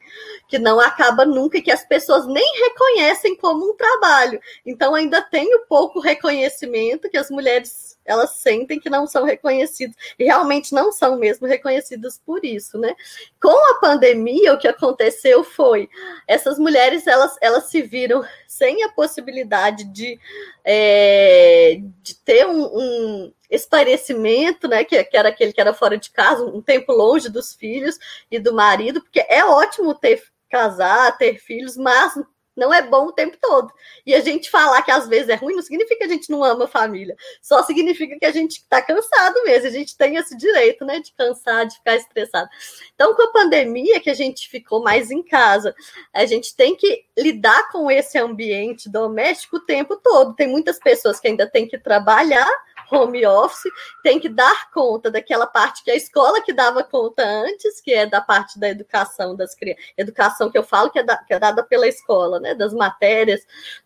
que 0.49 0.59
não 0.59 0.79
acaba 0.79 1.25
nunca 1.25 1.59
e 1.59 1.63
que 1.63 1.71
as 1.71 1.85
pessoas 1.85 2.27
nem 2.27 2.59
reconhecem 2.63 3.37
como 3.37 3.71
um 3.71 3.77
trabalho. 3.77 4.41
Então 4.65 4.95
ainda 4.95 5.23
tem 5.23 5.55
o 5.55 5.67
pouco 5.67 6.01
reconhecimento 6.01 7.09
que 7.11 7.19
as 7.19 7.31
mulheres 7.31 7.92
elas 8.05 8.37
sentem 8.37 8.81
que 8.81 8.91
não 8.91 9.07
são 9.07 9.25
reconhecidas, 9.25 9.95
e 10.19 10.25
realmente 10.25 10.73
não 10.73 10.91
são 10.93 11.19
mesmo 11.19 11.47
reconhecidas 11.47 12.21
por 12.25 12.45
isso, 12.45 12.79
né? 12.79 12.95
Com 13.41 13.73
a 13.73 13.81
pandemia, 13.81 14.55
o 14.55 14.59
que 14.59 14.69
aconteceu 14.69 15.45
foi, 15.45 15.89
essas 16.27 16.59
mulheres, 16.59 17.07
elas, 17.07 17.37
elas 17.41 17.65
se 17.65 17.83
viram 17.83 18.25
sem 18.47 18.83
a 18.85 18.89
possibilidade 18.89 19.85
de, 19.85 20.19
é, 20.65 21.81
de 22.03 22.15
ter 22.17 22.47
um, 22.47 22.65
um 22.65 23.33
esparecimento, 23.51 24.67
né, 24.67 24.83
que, 24.83 25.03
que, 25.05 25.17
era 25.17 25.29
aquele 25.29 25.53
que 25.53 25.61
era 25.61 25.75
fora 25.75 25.99
de 25.99 26.11
casa, 26.11 26.45
um 26.45 26.63
tempo 26.63 26.93
longe 26.93 27.29
dos 27.29 27.55
filhos 27.55 27.99
e 28.31 28.39
do 28.39 28.55
marido, 28.55 29.03
porque 29.03 29.25
é 29.29 29.45
ótimo 29.45 29.95
ter 29.95 30.23
casar, 30.53 31.17
ter 31.17 31.39
filhos, 31.39 31.79
mas 31.79 32.13
não 32.57 32.73
é 32.73 32.83
bom 32.83 33.07
o 33.07 33.13
tempo 33.13 33.37
todo. 33.41 33.73
E 34.07 34.15
a 34.15 34.21
gente 34.21 34.51
falar 34.51 34.83
que 34.83 34.91
às 34.91 35.09
vezes 35.09 35.29
é 35.29 35.35
ruim 35.35 35.55
não 35.55 35.63
significa 35.63 35.99
que 35.99 36.05
a 36.05 36.09
gente 36.09 36.31
não 36.31 36.45
ama 36.45 36.65
a 36.65 36.69
família. 36.69 37.17
Só 37.41 37.63
significa 37.63 38.19
que 38.19 38.27
a 38.27 38.33
gente 38.33 38.59
está 38.59 38.83
cansado 38.83 39.43
mesmo. 39.45 39.69
A 39.69 39.71
gente 39.71 39.97
tem 39.97 40.17
esse 40.17 40.37
direito, 40.37 40.85
né, 40.85 41.01
de 41.01 41.13
cansar, 41.13 41.67
de 41.67 41.77
ficar 41.77 41.97
estressado. 41.97 42.49
Então, 42.95 43.15
com 43.15 43.23
a 43.23 43.33
pandemia, 43.33 44.01
que 44.01 44.11
a 44.11 44.15
gente 44.15 44.49
ficou 44.49 44.83
mais 44.83 45.11
em 45.11 45.23
casa, 45.23 45.75
a 46.13 46.27
gente 46.27 46.55
tem 46.55 46.77
que 46.77 47.05
lidar 47.19 47.71
com 47.71 47.91
esse 47.91 48.19
ambiente 48.19 48.91
doméstico 48.91 49.57
o 49.57 49.61
tempo 49.61 49.97
todo. 49.97 50.35
Tem 50.35 50.47
muitas 50.47 50.79
pessoas 50.79 51.19
que 51.19 51.29
ainda 51.29 51.47
têm 51.47 51.67
que 51.67 51.79
trabalhar 51.79 52.51
home 52.93 53.25
office, 53.27 53.73
tem 54.03 54.21
que 54.21 54.29
dar 54.29 54.71
conta 54.71 55.11
daquela 55.11 55.47
parte 55.47 55.83
que 55.83 55.91
a 55.91 55.97
escola 55.97 56.43
que 56.43 56.53
dava 56.53 56.85
conta 56.85 57.25
antes, 57.25 57.81
que 57.81 57.93
é 57.93 58.07
da 58.07 58.21
parte 58.21 58.59
da 58.59 58.69
educação 58.69 59.35
das 59.35 59.55
crianças, 59.55 59.85
educação 59.97 60.51
que 60.51 60.59
eu 60.59 60.63
falo 60.63 60.91
que 60.91 60.99
é, 60.99 61.03
da, 61.03 61.17
que 61.17 61.33
é 61.33 61.39
dada 61.39 61.63
pela 61.63 61.89
escola, 61.89 62.39
né, 62.39 62.55
das 62.55 62.73
matérias, 62.73 63.41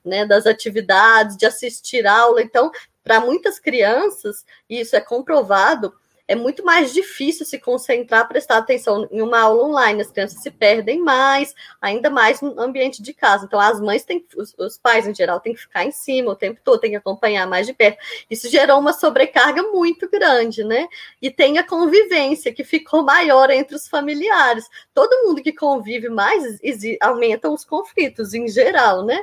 né, 0.04 0.26
das 0.26 0.46
atividades, 0.46 1.36
de 1.36 1.46
assistir 1.46 2.06
aula. 2.06 2.42
Então, 2.42 2.70
para 3.04 3.20
muitas 3.20 3.60
crianças, 3.60 4.44
isso 4.68 4.96
é 4.96 5.00
comprovado, 5.00 5.94
é 6.28 6.34
muito 6.34 6.64
mais 6.64 6.92
difícil 6.92 7.46
se 7.46 7.58
concentrar, 7.58 8.26
prestar 8.26 8.58
atenção 8.58 9.08
em 9.10 9.22
uma 9.22 9.40
aula 9.40 9.64
online. 9.64 10.00
As 10.00 10.10
crianças 10.10 10.42
se 10.42 10.50
perdem 10.50 11.00
mais, 11.00 11.54
ainda 11.80 12.10
mais 12.10 12.40
no 12.40 12.60
ambiente 12.60 13.02
de 13.02 13.14
casa. 13.14 13.44
Então, 13.44 13.60
as 13.60 13.80
mães 13.80 14.04
têm, 14.04 14.26
os, 14.36 14.54
os 14.58 14.76
pais 14.76 15.06
em 15.06 15.14
geral, 15.14 15.40
têm 15.40 15.54
que 15.54 15.60
ficar 15.60 15.84
em 15.84 15.92
cima 15.92 16.32
o 16.32 16.36
tempo 16.36 16.60
todo, 16.64 16.80
têm 16.80 16.90
que 16.90 16.96
acompanhar 16.96 17.46
mais 17.46 17.66
de 17.66 17.72
perto. 17.72 17.98
Isso 18.28 18.48
gerou 18.48 18.78
uma 18.80 18.92
sobrecarga 18.92 19.62
muito 19.62 20.08
grande, 20.10 20.64
né? 20.64 20.88
E 21.22 21.30
tem 21.30 21.58
a 21.58 21.66
convivência 21.66 22.52
que 22.52 22.64
ficou 22.64 23.02
maior 23.04 23.50
entre 23.50 23.76
os 23.76 23.86
familiares. 23.86 24.68
Todo 24.92 25.26
mundo 25.26 25.42
que 25.42 25.52
convive 25.52 26.08
mais 26.08 26.58
aumentam 27.00 27.54
os 27.54 27.64
conflitos 27.64 28.34
em 28.34 28.48
geral, 28.48 29.04
né? 29.04 29.22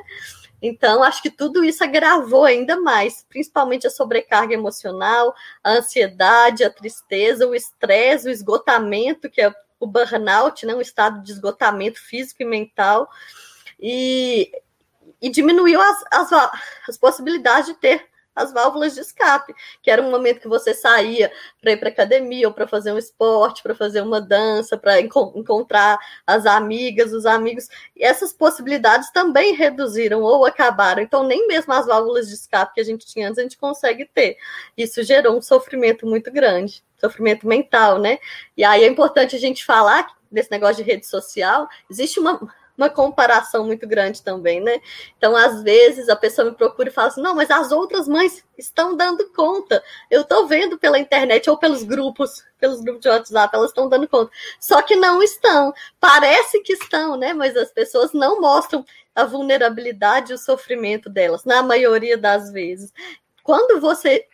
Então, 0.66 1.02
acho 1.02 1.20
que 1.20 1.30
tudo 1.30 1.62
isso 1.62 1.84
agravou 1.84 2.46
ainda 2.46 2.80
mais, 2.80 3.22
principalmente 3.28 3.86
a 3.86 3.90
sobrecarga 3.90 4.54
emocional, 4.54 5.34
a 5.62 5.72
ansiedade, 5.72 6.64
a 6.64 6.70
tristeza, 6.70 7.46
o 7.46 7.54
estresse, 7.54 8.26
o 8.26 8.30
esgotamento, 8.30 9.28
que 9.28 9.42
é 9.42 9.54
o 9.78 9.86
burnout, 9.86 10.64
né, 10.64 10.74
um 10.74 10.80
estado 10.80 11.22
de 11.22 11.32
esgotamento 11.32 12.00
físico 12.00 12.42
e 12.42 12.46
mental, 12.46 13.10
e, 13.78 14.50
e 15.20 15.28
diminuiu 15.28 15.78
as, 15.78 16.02
as, 16.10 16.50
as 16.88 16.96
possibilidades 16.96 17.66
de 17.66 17.74
ter 17.74 18.06
as 18.34 18.52
válvulas 18.52 18.94
de 18.94 19.00
escape, 19.00 19.54
que 19.82 19.90
era 19.90 20.02
um 20.02 20.10
momento 20.10 20.40
que 20.40 20.48
você 20.48 20.74
saía 20.74 21.32
para 21.60 21.72
ir 21.72 21.76
para 21.76 21.88
academia 21.88 22.48
ou 22.48 22.54
para 22.54 22.66
fazer 22.66 22.92
um 22.92 22.98
esporte, 22.98 23.62
para 23.62 23.74
fazer 23.74 24.00
uma 24.00 24.20
dança, 24.20 24.76
para 24.76 25.00
enco 25.00 25.32
encontrar 25.36 25.98
as 26.26 26.46
amigas, 26.46 27.12
os 27.12 27.26
amigos. 27.26 27.68
E 27.96 28.04
essas 28.04 28.32
possibilidades 28.32 29.10
também 29.10 29.54
reduziram 29.54 30.22
ou 30.22 30.44
acabaram. 30.44 31.02
Então, 31.02 31.24
nem 31.24 31.46
mesmo 31.46 31.72
as 31.72 31.86
válvulas 31.86 32.28
de 32.28 32.34
escape 32.34 32.74
que 32.74 32.80
a 32.80 32.84
gente 32.84 33.06
tinha 33.06 33.28
antes 33.28 33.38
a 33.38 33.42
gente 33.42 33.58
consegue 33.58 34.04
ter. 34.06 34.36
Isso 34.76 35.02
gerou 35.02 35.36
um 35.36 35.42
sofrimento 35.42 36.06
muito 36.06 36.30
grande, 36.32 36.82
sofrimento 36.98 37.46
mental, 37.46 37.98
né? 37.98 38.18
E 38.56 38.64
aí 38.64 38.84
é 38.84 38.88
importante 38.88 39.36
a 39.36 39.38
gente 39.38 39.64
falar 39.64 40.06
desse 40.30 40.50
negócio 40.50 40.76
de 40.76 40.82
rede 40.82 41.06
social. 41.06 41.68
Existe 41.88 42.18
uma 42.18 42.40
uma 42.76 42.90
comparação 42.90 43.64
muito 43.64 43.86
grande 43.86 44.22
também, 44.22 44.60
né? 44.60 44.80
Então, 45.16 45.36
às 45.36 45.62
vezes, 45.62 46.08
a 46.08 46.16
pessoa 46.16 46.50
me 46.50 46.56
procura 46.56 46.88
e 46.88 46.92
fala 46.92 47.08
assim: 47.08 47.22
não, 47.22 47.34
mas 47.34 47.50
as 47.50 47.70
outras 47.72 48.08
mães 48.08 48.44
estão 48.58 48.96
dando 48.96 49.28
conta. 49.32 49.82
Eu 50.10 50.22
estou 50.22 50.46
vendo 50.46 50.78
pela 50.78 50.98
internet 50.98 51.48
ou 51.48 51.56
pelos 51.56 51.82
grupos, 51.82 52.44
pelos 52.58 52.80
grupos 52.80 53.02
de 53.02 53.08
WhatsApp, 53.08 53.54
elas 53.54 53.70
estão 53.70 53.88
dando 53.88 54.08
conta. 54.08 54.30
Só 54.58 54.82
que 54.82 54.96
não 54.96 55.22
estão. 55.22 55.72
Parece 56.00 56.60
que 56.60 56.72
estão, 56.72 57.16
né? 57.16 57.32
Mas 57.32 57.56
as 57.56 57.70
pessoas 57.70 58.12
não 58.12 58.40
mostram 58.40 58.84
a 59.14 59.24
vulnerabilidade 59.24 60.32
e 60.32 60.34
o 60.34 60.38
sofrimento 60.38 61.08
delas, 61.08 61.44
na 61.44 61.62
maioria 61.62 62.18
das 62.18 62.50
vezes. 62.50 62.92
Quando 63.44 63.80
você 63.80 64.26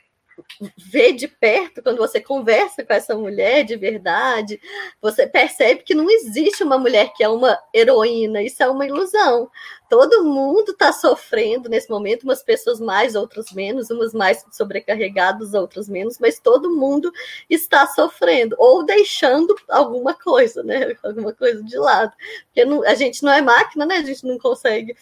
vê 0.77 1.13
de 1.13 1.29
perto, 1.29 1.83
quando 1.83 1.99
você 1.99 2.21
conversa 2.21 2.85
com 2.85 2.93
essa 2.93 3.15
mulher 3.15 3.65
de 3.65 3.77
verdade, 3.77 4.61
você 5.01 5.27
percebe 5.27 5.83
que 5.83 5.95
não 5.95 6.11
existe 6.11 6.63
uma 6.63 6.79
mulher 6.79 7.13
que 7.15 7.23
é 7.23 7.29
uma 7.29 7.59
heroína, 7.75 8.43
isso 8.43 8.63
é 8.63 8.69
uma 8.69 8.87
ilusão. 8.87 9.51
Todo 9.89 10.25
mundo 10.25 10.71
está 10.71 10.93
sofrendo 10.93 11.69
nesse 11.69 11.91
momento, 11.91 12.23
umas 12.23 12.43
pessoas 12.43 12.81
mais, 12.81 13.17
outras 13.17 13.53
menos, 13.53 13.91
umas 13.91 14.15
mais 14.15 14.45
sobrecarregadas, 14.53 15.53
outras 15.53 15.89
menos, 15.89 16.19
mas 16.19 16.39
todo 16.39 16.71
mundo 16.71 17.13
está 17.49 17.87
sofrendo, 17.89 18.55
ou 18.59 18.85
deixando 18.85 19.55
alguma 19.69 20.15
coisa, 20.15 20.63
né? 20.63 20.97
Alguma 21.03 21.33
coisa 21.33 21.63
de 21.63 21.77
lado. 21.77 22.13
Porque 22.47 22.65
não, 22.65 22.85
a 22.87 22.95
gente 22.95 23.23
não 23.23 23.33
é 23.33 23.43
máquina, 23.43 23.85
né? 23.85 23.97
A 23.97 24.03
gente 24.03 24.25
não 24.25 24.39
consegue 24.39 24.97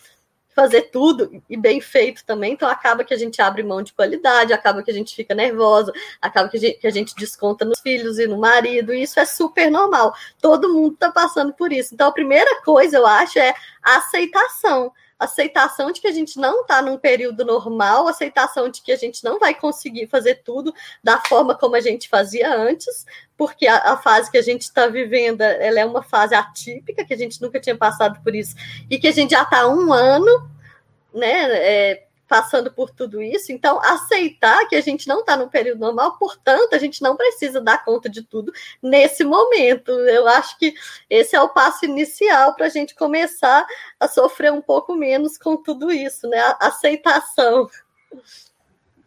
fazer 0.59 0.90
tudo 0.90 1.40
e 1.49 1.57
bem 1.57 1.81
feito 1.81 2.25
também, 2.25 2.55
então 2.55 2.68
acaba 2.68 3.05
que 3.05 3.14
a 3.14 3.16
gente 3.16 3.40
abre 3.40 3.62
mão 3.62 3.81
de 3.81 3.92
qualidade, 3.92 4.53
acaba 4.53 4.83
que 4.83 4.90
a 4.90 4.94
gente 4.94 5.14
fica 5.14 5.33
nervosa, 5.33 5.92
acaba 6.21 6.49
que 6.49 6.57
a 6.57 6.61
gente, 6.61 6.79
que 6.81 6.87
a 6.88 6.90
gente 6.90 7.14
desconta 7.14 7.64
nos 7.64 7.79
filhos 7.79 8.18
e 8.18 8.27
no 8.27 8.38
marido, 8.38 8.92
e 8.92 9.05
isso 9.05 9.21
é 9.21 9.25
super 9.25 9.71
normal. 9.71 10.12
Todo 10.40 10.75
mundo 10.75 10.94
está 10.94 11.12
passando 11.12 11.53
por 11.53 11.73
isso. 11.73 11.94
Então, 11.94 12.09
a 12.09 12.12
primeira 12.12 12.61
coisa, 12.62 12.97
eu 12.97 13.07
acho, 13.07 13.38
é 13.38 13.55
aceitação 13.81 14.92
aceitação 15.18 15.90
de 15.90 16.00
que 16.00 16.07
a 16.07 16.12
gente 16.12 16.38
não 16.38 16.62
está 16.62 16.81
num 16.81 16.96
período 16.96 17.44
normal, 17.44 18.07
aceitação 18.07 18.68
de 18.68 18.81
que 18.81 18.92
a 18.92 18.96
gente 18.96 19.24
não 19.24 19.38
vai 19.38 19.54
conseguir 19.54 20.07
fazer 20.07 20.37
tudo 20.44 20.72
da 21.02 21.18
forma 21.18 21.54
como 21.54 21.74
a 21.74 21.81
gente 21.81 22.09
fazia 22.09 22.54
antes, 22.54 23.04
porque 23.37 23.66
a, 23.66 23.92
a 23.92 23.96
fase 23.96 24.31
que 24.31 24.38
a 24.38 24.42
gente 24.42 24.62
está 24.62 24.87
vivendo 24.87 25.42
ela 25.42 25.81
é 25.81 25.85
uma 25.85 26.02
fase 26.02 26.35
atípica, 26.35 27.04
que 27.04 27.14
a 27.14 27.18
gente 27.18 27.42
nunca 27.42 27.59
tinha 27.59 27.76
passado 27.76 28.22
por 28.22 28.35
isso, 28.35 28.54
e 28.88 28.98
que 28.98 29.09
a 29.09 29.12
gente 29.12 29.31
já 29.31 29.42
está 29.42 29.68
um 29.68 29.92
ano 29.92 30.48
né, 31.12 31.28
é, 31.52 32.08
passando 32.29 32.71
por 32.71 32.91
tudo 32.91 33.23
isso. 33.23 33.51
Então, 33.51 33.81
aceitar 33.83 34.69
que 34.69 34.77
a 34.77 34.81
gente 34.81 35.09
não 35.09 35.21
está 35.21 35.37
no 35.37 35.49
período 35.49 35.81
normal, 35.81 36.19
portanto, 36.19 36.75
a 36.75 36.79
gente 36.79 37.03
não 37.03 37.17
precisa 37.17 37.61
dar 37.61 37.85
conta 37.85 38.09
de 38.09 38.23
tudo 38.23 38.53
nesse 38.83 39.25
momento. 39.25 39.91
Eu 39.91 40.29
acho 40.29 40.59
que 40.59 40.75
esse 41.09 41.35
é 41.35 41.41
o 41.41 41.49
passo 41.49 41.87
inicial 41.87 42.55
para 42.55 42.67
a 42.67 42.69
gente 42.69 42.95
começar 42.95 43.67
a 43.99 44.07
sofrer 44.07 44.53
um 44.53 44.61
pouco 44.61 44.95
menos 44.95 45.38
com 45.38 45.57
tudo 45.57 45.91
isso, 45.91 46.29
né? 46.29 46.38
A 46.38 46.69
aceitação. 46.69 47.67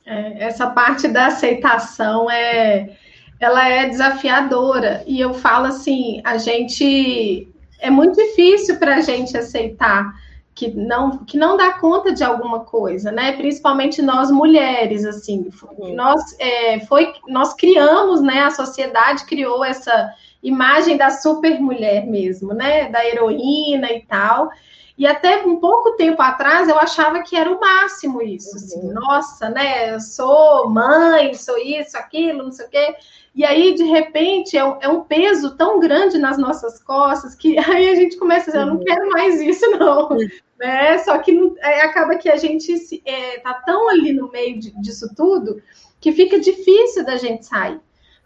É, 0.05 0.45
essa 0.45 0.69
parte 0.71 1.07
da 1.07 1.27
aceitação 1.27 2.29
é 2.29 2.97
ela 3.39 3.67
é 3.67 3.89
desafiadora 3.89 5.03
e 5.07 5.19
eu 5.19 5.33
falo 5.33 5.65
assim 5.65 6.21
a 6.23 6.37
gente 6.37 7.51
é 7.79 7.89
muito 7.89 8.15
difícil 8.15 8.77
para 8.77 8.97
a 8.97 9.01
gente 9.01 9.35
aceitar 9.35 10.13
que 10.53 10.69
não, 10.71 11.19
que 11.25 11.37
não 11.37 11.55
dá 11.55 11.73
conta 11.79 12.13
de 12.13 12.23
alguma 12.23 12.61
coisa, 12.61 13.11
né? 13.11 13.31
Principalmente 13.33 14.01
nós 14.01 14.29
mulheres, 14.29 15.05
assim, 15.05 15.49
uhum. 15.63 15.95
nós 15.95 16.21
é, 16.39 16.79
foi, 16.81 17.13
nós 17.27 17.53
criamos, 17.53 18.21
né? 18.21 18.41
A 18.41 18.51
sociedade 18.51 19.25
criou 19.25 19.63
essa 19.63 20.13
imagem 20.43 20.97
da 20.97 21.09
super 21.09 21.59
mulher 21.59 22.05
mesmo, 22.05 22.53
né? 22.53 22.89
Da 22.89 23.05
heroína 23.05 23.91
e 23.91 24.01
tal. 24.01 24.49
E 24.97 25.07
até 25.07 25.37
um 25.45 25.55
pouco 25.55 25.93
tempo 25.93 26.21
atrás 26.21 26.67
eu 26.67 26.77
achava 26.77 27.23
que 27.23 27.35
era 27.35 27.49
o 27.49 27.59
máximo 27.59 28.21
isso, 28.21 28.55
assim, 28.55 28.81
uhum. 28.81 28.93
nossa, 28.93 29.49
né? 29.49 29.93
Eu 29.93 29.99
sou 29.99 30.69
mãe, 30.69 31.33
sou 31.33 31.57
isso, 31.57 31.97
aquilo, 31.97 32.43
não 32.43 32.51
sei 32.51 32.65
o 32.65 32.69
quê. 32.69 32.95
E 33.33 33.45
aí, 33.45 33.73
de 33.75 33.83
repente, 33.83 34.57
é 34.57 34.65
um, 34.65 34.77
é 34.81 34.89
um, 34.89 35.01
peso 35.03 35.55
tão 35.55 35.79
grande 35.79 36.17
nas 36.17 36.37
nossas 36.37 36.81
costas 36.83 37.33
que 37.33 37.57
aí 37.59 37.89
a 37.89 37.95
gente 37.95 38.17
começa 38.17 38.49
a 38.49 38.53
dizer, 38.53 38.59
eu 38.59 38.65
não 38.65 38.77
uhum. 38.77 38.83
quero 38.83 39.09
mais 39.09 39.41
isso, 39.41 39.69
não. 39.71 40.09
Né? 40.61 40.99
Só 40.99 41.17
que 41.17 41.55
é, 41.57 41.81
acaba 41.81 42.17
que 42.17 42.29
a 42.29 42.35
gente 42.35 42.71
está 42.71 42.97
é, 43.03 43.39
tá 43.39 43.53
tão 43.65 43.89
ali 43.89 44.13
no 44.13 44.29
meio 44.29 44.59
de, 44.59 44.69
disso 44.79 45.09
tudo 45.15 45.59
que 45.99 46.11
fica 46.11 46.39
difícil 46.39 47.03
da 47.03 47.17
gente 47.17 47.47
sair. 47.47 47.79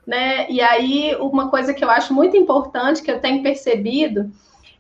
Né? 0.06 0.46
E 0.50 0.60
aí, 0.60 1.16
uma 1.16 1.50
coisa 1.50 1.74
que 1.74 1.82
eu 1.82 1.90
acho 1.90 2.14
muito 2.14 2.36
importante, 2.36 3.02
que 3.02 3.10
eu 3.10 3.22
tenho 3.22 3.42
percebido, 3.42 4.30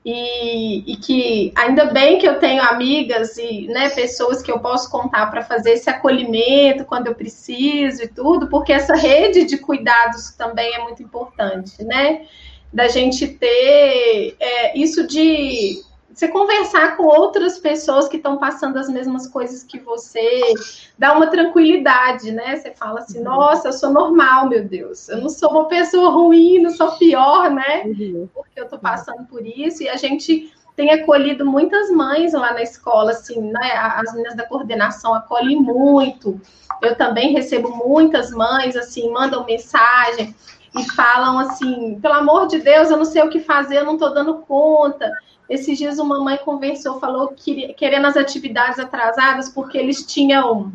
e, 0.05 0.93
e, 0.93 0.97
que 0.97 1.51
ainda 1.55 1.85
bem 1.85 2.19
que 2.19 2.27
eu 2.27 2.37
tenho 2.39 2.61
amigas 2.61 3.39
e 3.39 3.67
né, 3.67 3.89
pessoas 3.89 4.39
que 4.43 4.51
eu 4.51 4.59
posso 4.59 4.87
contar 4.91 5.25
para 5.31 5.41
fazer 5.41 5.71
esse 5.71 5.89
acolhimento 5.89 6.85
quando 6.85 7.07
eu 7.07 7.15
preciso 7.15 8.03
e 8.03 8.07
tudo, 8.07 8.47
porque 8.47 8.71
essa 8.71 8.95
rede 8.95 9.45
de 9.45 9.57
cuidados 9.57 10.29
também 10.37 10.75
é 10.75 10.83
muito 10.83 11.01
importante, 11.01 11.83
né? 11.83 12.27
Da 12.71 12.87
gente 12.87 13.27
ter 13.27 14.35
é, 14.39 14.77
isso 14.77 15.07
de 15.07 15.81
você 16.15 16.29
conversar 16.29 16.95
com 16.95 17.03
outras 17.03 17.59
pessoas 17.59 18.07
que 18.07 18.15
estão 18.15 18.37
passando 18.37 18.77
as 18.77 18.87
mesmas 18.87 19.27
coisas 19.27 19.63
que 19.63 19.77
você, 19.77 20.53
dá 20.97 21.11
uma 21.11 21.27
tranquilidade, 21.27 22.31
né? 22.31 22.55
Você 22.55 22.71
fala 22.71 23.01
assim, 23.01 23.17
uhum. 23.17 23.25
nossa, 23.25 23.67
eu 23.67 23.73
sou 23.73 23.89
normal, 23.89 24.47
meu 24.47 24.63
Deus. 24.63 25.09
Eu 25.09 25.17
não 25.17 25.27
sou 25.27 25.51
uma 25.51 25.67
pessoa 25.67 26.09
ruim, 26.11 26.59
não 26.61 26.69
sou 26.69 26.93
pior, 26.93 27.51
né? 27.51 27.83
Uhum. 27.83 28.29
Porque 28.33 28.57
eu 28.57 28.65
tô 28.69 28.79
passando 28.79 29.25
por 29.25 29.45
isso. 29.45 29.83
E 29.83 29.89
a 29.89 29.97
gente 29.97 30.53
tem 30.73 30.91
acolhido 30.91 31.45
muitas 31.45 31.91
mães 31.91 32.31
lá 32.31 32.53
na 32.53 32.61
escola, 32.61 33.11
assim, 33.11 33.41
né? 33.51 33.73
As 33.73 34.13
meninas 34.13 34.35
da 34.35 34.47
coordenação 34.47 35.13
acolhem 35.13 35.61
muito. 35.61 36.39
Eu 36.81 36.95
também 36.95 37.33
recebo 37.33 37.69
muitas 37.69 38.31
mães, 38.31 38.77
assim, 38.77 39.11
mandam 39.11 39.45
mensagem 39.45 40.33
e 40.77 40.83
falam 40.91 41.39
assim: 41.39 41.99
pelo 42.01 42.13
amor 42.13 42.47
de 42.47 42.59
Deus, 42.59 42.89
eu 42.89 42.97
não 42.97 43.05
sei 43.05 43.21
o 43.21 43.29
que 43.29 43.41
fazer, 43.41 43.79
eu 43.79 43.85
não 43.85 43.95
estou 43.95 44.13
dando 44.13 44.35
conta. 44.39 45.11
Esses 45.49 45.77
dias 45.77 45.99
uma 45.99 46.19
mãe 46.23 46.37
conversou, 46.37 46.99
falou 46.99 47.29
que 47.29 47.73
querendo 47.73 48.07
as 48.07 48.17
atividades 48.17 48.79
atrasadas 48.79 49.49
porque 49.49 49.77
eles 49.77 50.05
tinham 50.05 50.71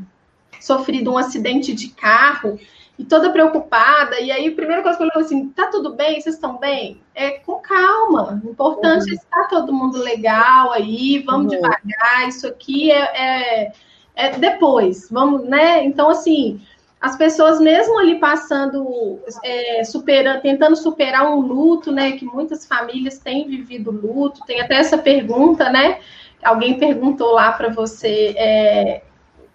sofrido 0.60 1.12
um 1.12 1.18
acidente 1.18 1.72
de 1.74 1.88
carro 1.88 2.58
e 3.00 3.04
toda 3.04 3.32
preocupada. 3.32 4.20
E 4.20 4.30
aí, 4.30 4.46
a 4.46 4.54
primeira 4.54 4.82
coisa 4.82 4.98
que 4.98 5.04
eu 5.04 5.08
falei 5.08 5.26
assim: 5.26 5.48
tá 5.48 5.68
tudo 5.68 5.94
bem? 5.94 6.20
Vocês 6.20 6.34
estão 6.34 6.58
bem? 6.58 7.00
É 7.14 7.30
com 7.30 7.54
calma. 7.54 8.40
O 8.44 8.50
importante 8.50 9.06
uhum. 9.06 9.12
é 9.12 9.14
estar 9.14 9.48
todo 9.48 9.72
mundo 9.72 9.98
legal 9.98 10.72
aí, 10.72 11.22
vamos 11.24 11.52
uhum. 11.52 11.60
devagar. 11.60 12.28
Isso 12.28 12.46
aqui 12.46 12.92
é, 12.92 12.98
é, 12.98 13.72
é, 14.14 14.30
depois, 14.38 15.08
vamos, 15.10 15.44
né? 15.44 15.82
Então, 15.82 16.10
assim, 16.10 16.60
as 17.00 17.16
pessoas 17.16 17.58
mesmo 17.58 17.98
ali 17.98 18.20
passando, 18.20 19.20
é, 19.42 19.82
superando, 19.84 20.42
tentando 20.42 20.76
superar 20.76 21.32
um 21.32 21.40
luto, 21.40 21.90
né? 21.90 22.12
Que 22.12 22.26
muitas 22.26 22.66
famílias 22.66 23.18
têm 23.18 23.48
vivido 23.48 23.90
luto. 23.90 24.44
Tem 24.46 24.60
até 24.60 24.74
essa 24.74 24.98
pergunta, 24.98 25.70
né? 25.70 26.00
Alguém 26.42 26.78
perguntou 26.78 27.32
lá 27.32 27.52
para 27.52 27.70
você 27.70 28.34
é, 28.36 29.02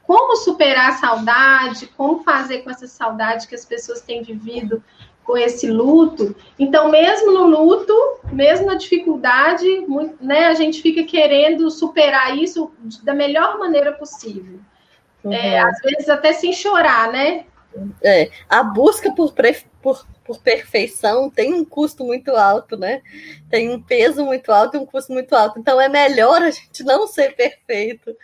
como 0.07 0.35
superar 0.37 0.89
a 0.89 0.93
saudade, 0.93 1.87
como 1.95 2.23
fazer 2.23 2.59
com 2.59 2.71
essa 2.71 2.87
saudade 2.87 3.47
que 3.47 3.55
as 3.55 3.65
pessoas 3.65 4.01
têm 4.01 4.23
vivido 4.23 4.83
com 5.23 5.37
esse 5.37 5.67
luto. 5.67 6.35
Então, 6.57 6.89
mesmo 6.89 7.31
no 7.31 7.45
luto, 7.45 7.93
mesmo 8.31 8.67
na 8.67 8.75
dificuldade, 8.75 9.67
muito, 9.87 10.23
né, 10.23 10.47
a 10.47 10.53
gente 10.53 10.81
fica 10.81 11.03
querendo 11.03 11.69
superar 11.69 12.37
isso 12.37 12.71
da 13.03 13.13
melhor 13.13 13.57
maneira 13.59 13.91
possível. 13.93 14.59
É, 15.25 15.27
uhum. 15.27 15.33
É, 15.33 15.59
às 15.59 15.79
vezes 15.81 16.09
até 16.09 16.33
sem 16.33 16.53
chorar, 16.53 17.11
né? 17.11 17.45
É, 18.01 18.29
a 18.47 18.63
busca 18.63 19.13
por, 19.13 19.33
por, 19.81 20.07
por 20.23 20.39
perfeição 20.39 21.29
tem 21.29 21.53
um 21.53 21.65
custo 21.65 22.05
muito 22.05 22.31
alto, 22.31 22.77
né? 22.77 23.01
Tem 23.49 23.69
um 23.69 23.81
peso 23.81 24.23
muito 24.23 24.51
alto 24.51 24.77
e 24.77 24.79
um 24.79 24.85
custo 24.85 25.11
muito 25.11 25.35
alto. 25.35 25.59
Então 25.59 25.79
é 25.79 25.89
melhor 25.89 26.41
a 26.41 26.51
gente 26.51 26.83
não 26.83 27.07
ser 27.07 27.35
perfeito 27.35 28.15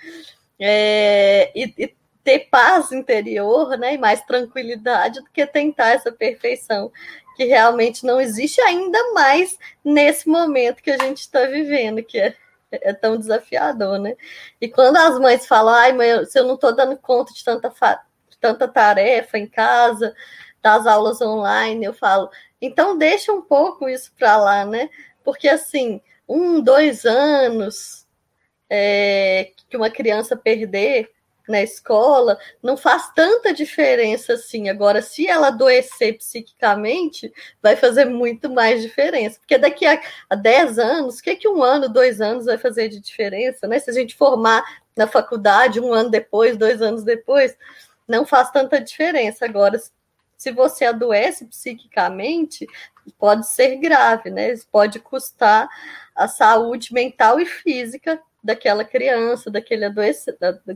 é, 0.59 1.51
e, 1.55 1.73
e, 1.77 1.93
ter 2.23 2.47
paz 2.51 2.91
interior, 2.91 3.75
né, 3.79 3.95
e 3.95 3.97
mais 3.97 4.21
tranquilidade 4.21 5.21
do 5.21 5.29
que 5.31 5.43
tentar 5.47 5.89
essa 5.89 6.11
perfeição 6.11 6.91
que 7.35 7.45
realmente 7.45 8.05
não 8.05 8.21
existe 8.21 8.61
ainda 8.61 9.11
mais 9.13 9.57
nesse 9.83 10.29
momento 10.29 10.83
que 10.83 10.91
a 10.91 10.97
gente 10.97 11.21
está 11.21 11.45
vivendo, 11.45 12.03
que 12.03 12.19
é, 12.19 12.35
é, 12.71 12.93
tão 12.93 13.17
desafiador, 13.17 13.99
né? 13.99 14.15
E 14.60 14.67
quando 14.67 14.97
as 14.97 15.19
mães 15.19 15.45
falam, 15.45 15.73
ai, 15.73 15.93
mãe, 15.93 16.25
se 16.25 16.39
eu 16.39 16.45
não 16.45 16.55
estou 16.55 16.75
dando 16.75 16.97
conta 16.97 17.34
de 17.34 17.43
tanta, 17.43 17.69
de 18.29 18.38
tanta 18.39 18.67
tarefa 18.67 19.38
em 19.38 19.47
casa, 19.47 20.13
das 20.62 20.86
aulas 20.86 21.21
online, 21.21 21.86
eu 21.86 21.93
falo, 21.93 22.29
então 22.62 22.97
deixa 22.97 23.34
um 23.34 23.41
pouco 23.41 23.89
isso 23.89 24.13
para 24.17 24.38
lá, 24.38 24.65
né? 24.65 24.89
Porque 25.23 25.49
assim, 25.49 26.01
um, 26.27 26.62
dois 26.62 27.05
anos, 27.05 28.07
é, 28.69 29.51
que 29.69 29.75
uma 29.75 29.89
criança 29.89 30.36
perder 30.36 31.12
na 31.47 31.62
escola 31.62 32.38
não 32.62 32.77
faz 32.77 33.12
tanta 33.13 33.54
diferença 33.54 34.34
assim. 34.34 34.69
Agora, 34.69 35.01
se 35.01 35.27
ela 35.27 35.47
adoecer 35.47 36.17
psiquicamente, 36.17 37.34
vai 37.62 37.75
fazer 37.75 38.06
muito 38.06 38.49
mais 38.49 38.82
diferença. 38.82 39.39
Porque 39.39 39.58
daqui 39.58 39.86
a, 39.86 40.01
a 40.30 40.36
10 40.36 40.80
anos, 40.80 41.19
o 41.19 41.23
que, 41.23 41.36
que 41.36 41.47
um 41.47 41.63
ano, 41.63 41.89
dois 41.89 42.21
anos 42.21 42.45
vai 42.45 42.58
fazer 42.58 42.89
de 42.89 42.99
diferença? 42.99 43.67
Né? 43.67 43.80
Se 43.80 43.89
a 43.89 43.93
gente 43.93 44.15
formar 44.15 44.63
na 44.95 45.08
faculdade 45.08 45.80
um 45.80 45.93
ano 45.93 46.10
depois, 46.10 46.58
dois 46.58 46.82
anos 46.82 47.04
depois, 47.04 47.56
não 48.08 48.25
faz 48.25 48.51
tanta 48.51 48.80
diferença. 48.80 49.45
Agora, 49.45 49.80
se 50.38 50.51
você 50.51 50.86
adoece 50.86 51.45
psiquicamente, 51.45 52.67
pode 53.17 53.47
ser 53.47 53.75
grave, 53.77 54.30
né? 54.30 54.54
Pode 54.71 54.99
custar 54.99 55.69
a 56.15 56.27
saúde 56.27 56.93
mental 56.93 57.39
e 57.39 57.45
física 57.45 58.21
daquela 58.43 58.84
criança, 58.84 59.51
daquele, 59.51 59.86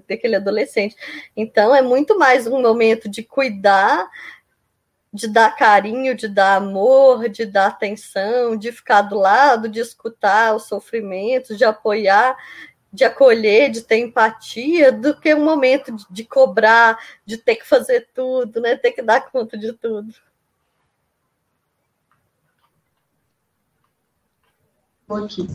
daquele 0.07 0.35
adolescente. 0.35 0.95
Então, 1.35 1.75
é 1.75 1.81
muito 1.81 2.17
mais 2.17 2.45
um 2.45 2.61
momento 2.61 3.09
de 3.09 3.23
cuidar, 3.23 4.09
de 5.11 5.27
dar 5.27 5.55
carinho, 5.55 6.13
de 6.13 6.27
dar 6.27 6.57
amor, 6.57 7.29
de 7.29 7.45
dar 7.45 7.67
atenção, 7.67 8.57
de 8.57 8.71
ficar 8.71 9.01
do 9.03 9.17
lado, 9.17 9.69
de 9.69 9.79
escutar 9.79 10.55
os 10.55 10.67
sofrimentos, 10.67 11.57
de 11.57 11.63
apoiar, 11.63 12.37
de 12.91 13.03
acolher, 13.03 13.69
de 13.69 13.81
ter 13.81 13.97
empatia, 13.97 14.91
do 14.91 15.19
que 15.19 15.33
um 15.33 15.43
momento 15.43 15.91
de, 15.91 16.05
de 16.09 16.23
cobrar, 16.23 16.97
de 17.25 17.37
ter 17.37 17.55
que 17.55 17.67
fazer 17.67 18.09
tudo, 18.13 18.61
né? 18.61 18.75
Ter 18.75 18.91
que 18.91 19.01
dar 19.01 19.29
conta 19.31 19.57
de 19.57 19.73
tudo. 19.73 20.13
Aqui. 25.13 25.47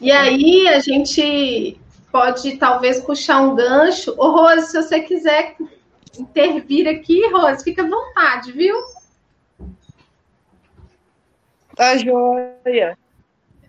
E 0.00 0.10
aí 0.10 0.68
a 0.68 0.80
gente 0.80 1.78
pode 2.10 2.56
talvez 2.56 3.00
puxar 3.00 3.40
um 3.40 3.54
gancho. 3.54 4.14
Ô, 4.18 4.30
Rose, 4.30 4.66
se 4.66 4.82
você 4.82 5.00
quiser 5.00 5.56
intervir 6.18 6.88
aqui, 6.88 7.26
Rose, 7.30 7.62
fica 7.62 7.82
à 7.82 7.88
vontade, 7.88 8.52
viu? 8.52 8.76
Tá 11.76 11.96
joia. 11.96 12.98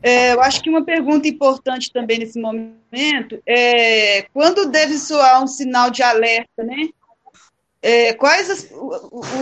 É, 0.03 0.33
eu 0.33 0.41
acho 0.41 0.61
que 0.63 0.69
uma 0.69 0.83
pergunta 0.83 1.27
importante 1.27 1.93
também 1.93 2.17
nesse 2.17 2.41
momento 2.41 3.41
é 3.45 4.23
quando 4.33 4.65
deve 4.65 4.97
soar 4.97 5.43
um 5.43 5.47
sinal 5.47 5.91
de 5.91 6.01
alerta, 6.01 6.63
né? 6.63 6.89
É, 7.83 8.13
quais 8.13 8.49
as, 8.49 8.69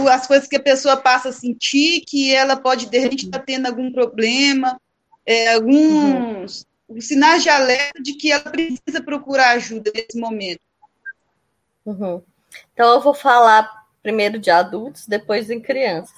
as 0.09 0.27
coisas 0.27 0.47
que 0.47 0.55
a 0.55 0.61
pessoa 0.61 0.95
passa 0.97 1.29
a 1.29 1.33
sentir 1.33 2.01
que 2.05 2.33
ela 2.33 2.55
pode, 2.55 2.85
de 2.85 2.97
repente, 2.99 3.25
estar 3.25 3.39
tá 3.39 3.45
tendo 3.45 3.65
algum 3.65 3.91
problema, 3.91 4.79
é, 5.29 5.53
alguns 5.53 6.65
uhum. 6.89 6.99
sinais 6.99 7.43
de 7.43 7.49
alerta 7.49 8.01
de 8.01 8.13
que 8.13 8.31
ela 8.31 8.49
precisa 8.49 9.03
procurar 9.05 9.51
ajuda 9.51 9.91
nesse 9.93 10.19
momento. 10.19 10.61
Uhum. 11.85 12.23
Então, 12.73 12.95
eu 12.95 12.99
vou 12.99 13.13
falar 13.13 13.69
primeiro 14.01 14.39
de 14.39 14.49
adultos, 14.49 15.05
depois 15.05 15.51
em 15.51 15.59
crianças. 15.59 16.15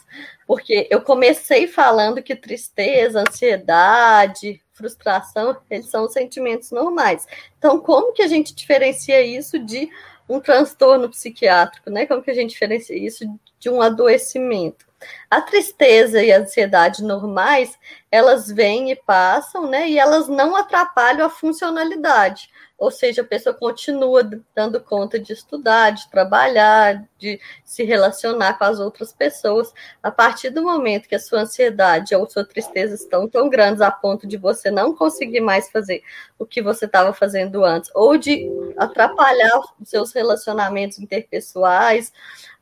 Porque 0.48 0.88
eu 0.90 1.02
comecei 1.02 1.68
falando 1.68 2.24
que 2.24 2.34
tristeza, 2.38 3.20
ansiedade, 3.28 4.62
frustração, 4.72 5.58
eles 5.70 5.90
são 5.90 6.08
sentimentos 6.08 6.72
normais. 6.72 7.28
Então, 7.58 7.82
como 7.82 8.14
que 8.14 8.22
a 8.22 8.28
gente 8.28 8.56
diferencia 8.56 9.22
isso 9.22 9.60
de 9.60 9.90
um 10.30 10.40
transtorno 10.40 11.10
psiquiátrico, 11.10 11.90
né? 11.90 12.06
Como 12.06 12.24
que 12.24 12.32
a 12.32 12.34
gente 12.34 12.52
diferencia 12.52 12.98
isso 12.98 13.26
de 13.60 13.70
um 13.70 13.82
adoecimento? 13.82 14.86
A 15.30 15.42
tristeza 15.42 16.22
e 16.24 16.32
a 16.32 16.40
ansiedade 16.40 17.04
normais, 17.04 17.78
elas 18.12 18.48
vêm 18.48 18.92
e 18.92 18.96
passam, 18.96 19.68
né? 19.68 19.90
E 19.90 19.98
elas 19.98 20.28
não 20.28 20.56
atrapalham 20.56 21.26
a 21.26 21.30
funcionalidade. 21.30 22.50
Ou 22.82 22.90
seja, 22.90 23.22
a 23.22 23.26
pessoa 23.26 23.54
continua 23.54 24.28
dando 24.56 24.82
conta 24.82 25.20
de 25.20 25.32
estudar, 25.32 25.92
de 25.92 26.10
trabalhar, 26.10 27.08
de 27.16 27.40
se 27.64 27.84
relacionar 27.84 28.58
com 28.58 28.64
as 28.64 28.80
outras 28.80 29.14
pessoas. 29.14 29.72
A 30.02 30.10
partir 30.10 30.50
do 30.50 30.64
momento 30.64 31.08
que 31.08 31.14
a 31.14 31.20
sua 31.20 31.42
ansiedade 31.42 32.16
ou 32.16 32.28
sua 32.28 32.44
tristeza 32.44 32.96
estão 32.96 33.30
tão 33.30 33.50
grandes 33.50 33.82
a 33.82 33.92
ponto 33.92 34.26
de 34.26 34.36
você 34.36 34.72
não 34.72 34.96
conseguir 34.96 35.42
mais 35.42 35.70
fazer 35.70 36.02
o 36.42 36.46
que 36.46 36.60
você 36.60 36.86
estava 36.86 37.14
fazendo 37.14 37.64
antes, 37.64 37.92
ou 37.94 38.18
de 38.18 38.50
atrapalhar 38.76 39.60
os 39.80 39.88
seus 39.88 40.12
relacionamentos 40.12 40.98
interpessoais, 40.98 42.12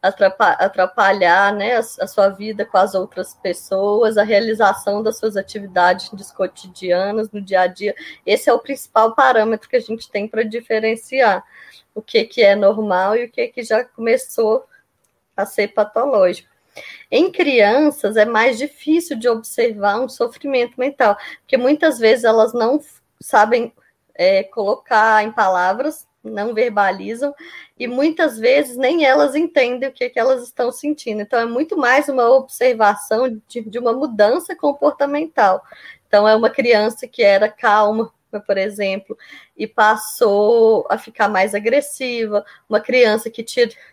atrapalhar 0.01 1.53
né, 1.53 1.77
a, 1.77 2.07
sua 2.07 2.27
vida 2.27 2.65
com 2.65 2.77
as 2.77 2.93
outras 2.93 3.33
pessoas, 3.35 4.17
a 4.17 4.23
realização 4.23 5.01
das 5.01 5.17
suas 5.17 5.37
atividades 5.37 6.09
cotidianas 6.33 7.31
no 7.31 7.41
dia 7.41 7.61
a 7.61 7.67
dia. 7.67 7.95
Esse 8.25 8.49
é 8.49 8.53
o 8.53 8.59
principal 8.59 9.15
parâmetro 9.15 9.69
que 9.69 9.77
a 9.77 9.81
gente 9.81 10.11
tem 10.11 10.27
para 10.27 10.43
diferenciar 10.43 11.41
o 11.95 12.01
que, 12.01 12.25
que 12.25 12.41
é 12.41 12.57
normal 12.57 13.15
e 13.15 13.23
o 13.23 13.31
que, 13.31 13.47
que 13.47 13.63
já 13.63 13.85
começou 13.85 14.65
a 15.37 15.45
ser 15.45 15.69
patológico. 15.69 16.49
Em 17.09 17.31
crianças 17.31 18.17
é 18.17 18.25
mais 18.25 18.57
difícil 18.57 19.17
de 19.17 19.29
observar 19.29 20.01
um 20.01 20.09
sofrimento 20.09 20.77
mental, 20.77 21.17
porque 21.41 21.55
muitas 21.55 21.97
vezes 21.97 22.25
elas 22.25 22.53
não 22.53 22.77
sabem 23.21 23.73
é, 24.15 24.43
colocar 24.43 25.23
em 25.23 25.31
palavras 25.31 26.07
não 26.23 26.53
verbalizam 26.53 27.33
e 27.77 27.87
muitas 27.87 28.37
vezes 28.37 28.75
nem 28.75 29.05
elas 29.05 29.35
entendem 29.35 29.87
o 29.89 29.91
que, 29.91 30.09
que 30.09 30.19
elas 30.19 30.43
estão 30.43 30.71
sentindo. 30.71 31.21
Então, 31.21 31.39
é 31.39 31.45
muito 31.45 31.77
mais 31.77 32.09
uma 32.09 32.29
observação 32.29 33.41
de, 33.47 33.61
de 33.61 33.79
uma 33.79 33.93
mudança 33.93 34.55
comportamental. 34.55 35.63
Então, 36.07 36.27
é 36.27 36.35
uma 36.35 36.49
criança 36.49 37.07
que 37.07 37.23
era 37.23 37.47
calma, 37.49 38.11
por 38.45 38.57
exemplo, 38.57 39.17
e 39.57 39.65
passou 39.65 40.85
a 40.89 40.97
ficar 40.97 41.29
mais 41.29 41.55
agressiva, 41.55 42.45
uma 42.67 42.79
criança 42.79 43.29
que 43.29 43.43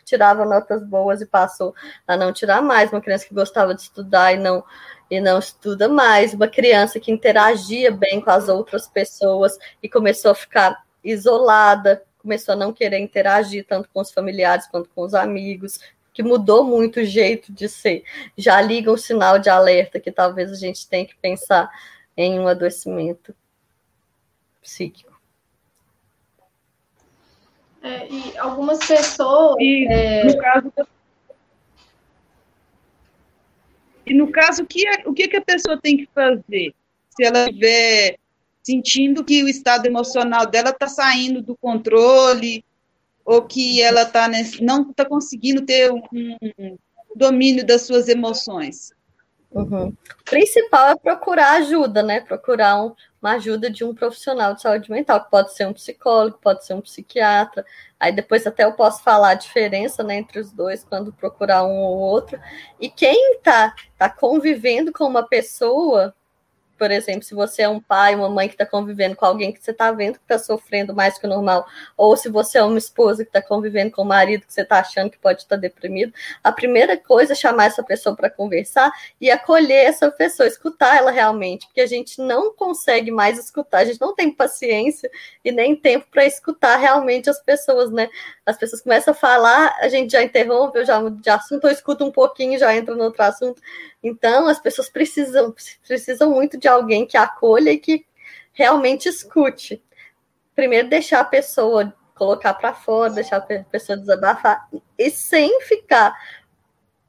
tirava 0.05 0.45
notas 0.45 0.83
boas 0.83 1.21
e 1.21 1.27
passou 1.27 1.75
a 2.07 2.17
não 2.17 2.33
tirar 2.33 2.61
mais, 2.61 2.93
uma 2.93 3.01
criança 3.01 3.27
que 3.27 3.35
gostava 3.35 3.75
de 3.75 3.83
estudar 3.83 4.33
e 4.33 4.39
não 4.39 4.63
e 5.11 5.21
não 5.21 5.39
estuda 5.39 5.89
mais, 5.89 6.35
uma 6.35 6.49
criança 6.49 6.99
que 6.99 7.13
interagia 7.13 7.91
bem 7.91 8.21
com 8.21 8.31
as 8.31 8.49
outras 8.49 8.89
pessoas 8.89 9.57
e 9.83 9.89
começou 9.89 10.33
a 10.33 10.35
ficar 10.35 10.85
isolada, 11.03 12.03
começou 12.19 12.55
a 12.55 12.57
não 12.57 12.73
querer 12.73 12.99
interagir 12.99 13.65
tanto 13.67 13.89
com 13.93 14.01
os 14.01 14.11
familiares 14.11 14.67
quanto 14.67 14.91
com 14.91 15.03
os 15.03 15.15
amigos, 15.15 15.79
que 16.13 16.23
mudou 16.23 16.65
muito 16.65 17.01
o 17.01 17.05
jeito 17.05 17.53
de 17.53 17.69
ser. 17.69 18.03
Já 18.37 18.61
liga 18.61 18.91
um 18.91 18.97
sinal 18.97 19.39
de 19.39 19.49
alerta 19.49 20.01
que 20.01 20.11
talvez 20.11 20.51
a 20.51 20.57
gente 20.57 20.89
tenha 20.89 21.07
que 21.07 21.17
pensar 21.17 21.71
em 22.17 22.41
um 22.41 22.49
adoecimento. 22.49 23.35
psíquico. 24.63 25.15
É, 27.83 28.09
e 28.09 28.37
algumas 28.39 28.85
pessoas. 28.85 29.57
E, 29.61 29.87
é... 29.89 30.25
no 30.25 30.39
caso, 30.39 30.73
e 34.07 34.15
no 34.15 34.31
caso, 34.31 34.63
o 34.63 34.67
que, 34.67 34.87
é, 34.87 35.03
o 35.05 35.13
que, 35.13 35.27
que 35.27 35.37
a 35.37 35.43
pessoa 35.43 35.79
tem 35.81 35.97
que 35.97 36.09
fazer? 36.15 36.73
Se 37.11 37.25
ela 37.25 37.45
estiver 37.47 38.19
sentindo 38.63 39.25
que 39.25 39.43
o 39.43 39.49
estado 39.49 39.87
emocional 39.87 40.47
dela 40.47 40.71
está 40.71 40.87
saindo 40.87 41.43
do 41.43 41.57
controle, 41.57 42.65
ou 43.25 43.43
que 43.43 43.83
ela 43.83 44.07
tá 44.07 44.29
nesse, 44.29 44.63
não 44.63 44.91
está 44.91 45.05
conseguindo 45.05 45.63
ter 45.63 45.91
um, 45.93 46.01
um, 46.13 46.79
domínio 47.15 47.67
das 47.67 47.83
suas 47.83 48.09
emoções. 48.09 48.93
Uhum. 49.57 49.89
O 49.89 50.25
principal 50.25 50.91
é 50.91 50.97
procurar 50.97 51.53
ajuda, 51.53 52.03
né? 52.03 52.21
Procurar 52.21 52.83
um, 52.83 52.95
uma 53.23 53.33
ajuda 53.33 53.71
de 53.71 53.85
um 53.85 53.95
profissional 53.95 54.55
de 54.55 54.61
saúde 54.61 54.91
mental, 54.91 55.25
que 55.25 55.31
pode 55.31 55.55
ser 55.55 55.67
um 55.67 55.73
psicólogo, 55.73 56.39
pode 56.43 56.67
ser 56.67 56.75
um 56.75 56.83
psiquiatra. 56.83 57.65
Aí 57.99 58.13
depois 58.13 58.47
até 58.47 58.65
eu 58.65 58.73
posso 58.73 59.03
falar 59.03 59.31
a 59.31 59.35
diferença 59.35 60.03
né, 60.03 60.17
entre 60.17 60.39
os 60.39 60.53
dois 60.53 60.85
quando 60.85 61.11
procurar 61.11 61.65
um 61.65 61.79
ou 61.79 61.97
outro. 61.97 62.39
E 62.79 62.91
quem 62.91 63.37
está 63.37 63.75
tá 63.97 64.11
convivendo 64.11 64.93
com 64.93 65.05
uma 65.05 65.27
pessoa 65.27 66.15
por 66.77 66.91
exemplo, 66.91 67.23
se 67.23 67.35
você 67.35 67.63
é 67.63 67.69
um 67.69 67.81
pai, 67.81 68.15
uma 68.15 68.29
mãe 68.29 68.49
que 68.49 68.55
está 68.55 68.67
convivendo 68.67 69.17
com 69.17 69.25
alguém 69.25 69.53
que 69.53 69.63
você 69.63 69.71
está 69.71 69.91
vendo 69.93 70.15
que 70.15 70.25
está 70.25 70.39
sofrendo 70.39 70.95
mais 70.95 71.19
que 71.19 71.27
o 71.27 71.29
normal, 71.29 71.67
ou 71.97 72.17
se 72.17 72.29
você 72.29 72.59
é 72.59 72.63
uma 72.63 72.79
esposa 72.79 73.25
que 73.25 73.29
está 73.29 73.43
convivendo 73.43 73.91
com 73.91 74.03
o 74.03 74.05
marido 74.05 74.47
que 74.47 74.53
você 74.53 74.63
está 74.63 74.79
achando 74.81 75.11
que 75.11 75.19
pode 75.19 75.43
estar 75.43 75.57
tá 75.57 75.61
deprimido, 75.61 76.13
a 76.43 76.53
primeira 76.53 76.97
coisa 76.97 77.33
é 77.33 77.37
chamar 77.37 77.67
essa 77.67 77.83
pessoa 77.83 78.15
para 78.15 78.31
conversar 78.31 78.93
e 79.21 79.31
acolher 79.31 79.87
essa 79.87 80.11
pessoa, 80.11 80.47
escutar 80.47 80.97
ela 80.97 81.11
realmente, 81.11 81.67
porque 81.67 81.81
a 81.81 81.87
gente 81.87 82.21
não 82.21 82.53
consegue 82.55 83.11
mais 83.11 83.39
escutar, 83.39 83.79
a 83.79 83.85
gente 83.85 84.01
não 84.01 84.15
tem 84.15 84.31
paciência 84.31 85.11
e 85.45 85.51
nem 85.51 85.75
tempo 85.75 86.07
para 86.11 86.25
escutar 86.25 86.77
realmente 86.77 87.31
as 87.31 87.41
pessoas, 87.43 87.91
né? 87.91 88.09
As 88.47 88.57
pessoas 88.57 88.81
começam 88.81 89.13
a 89.13 89.17
falar, 89.17 89.77
a 89.81 89.89
gente 89.89 90.13
já 90.13 90.23
interrompe, 90.23 90.79
eu 90.79 90.87
já 90.87 91.03
de 91.09 91.29
assunto, 91.29 91.67
eu 91.67 91.73
escuto 91.73 92.05
um 92.05 92.13
pouquinho, 92.13 92.59
já 92.59 92.75
entra 92.77 92.95
no 92.95 93.03
outro 93.03 93.23
assunto. 93.25 93.61
Então, 94.01 94.47
as 94.47 94.61
pessoas 94.61 94.89
precisam, 94.89 95.53
precisam 95.85 96.31
muito 96.31 96.57
de 96.57 96.69
alguém 96.69 97.05
que 97.05 97.17
acolha 97.17 97.73
e 97.73 97.79
que 97.79 98.07
realmente 98.53 99.09
escute. 99.09 99.83
Primeiro, 100.55 100.89
deixar 100.89 101.21
a 101.21 101.25
pessoa 101.25 101.93
colocar 102.15 102.55
para 102.55 102.73
fora, 102.73 103.13
deixar 103.13 103.39
a 103.39 103.41
pessoa 103.41 103.99
desabafar, 103.99 104.69
e 104.97 105.11
sem 105.11 105.61
ficar 105.61 106.17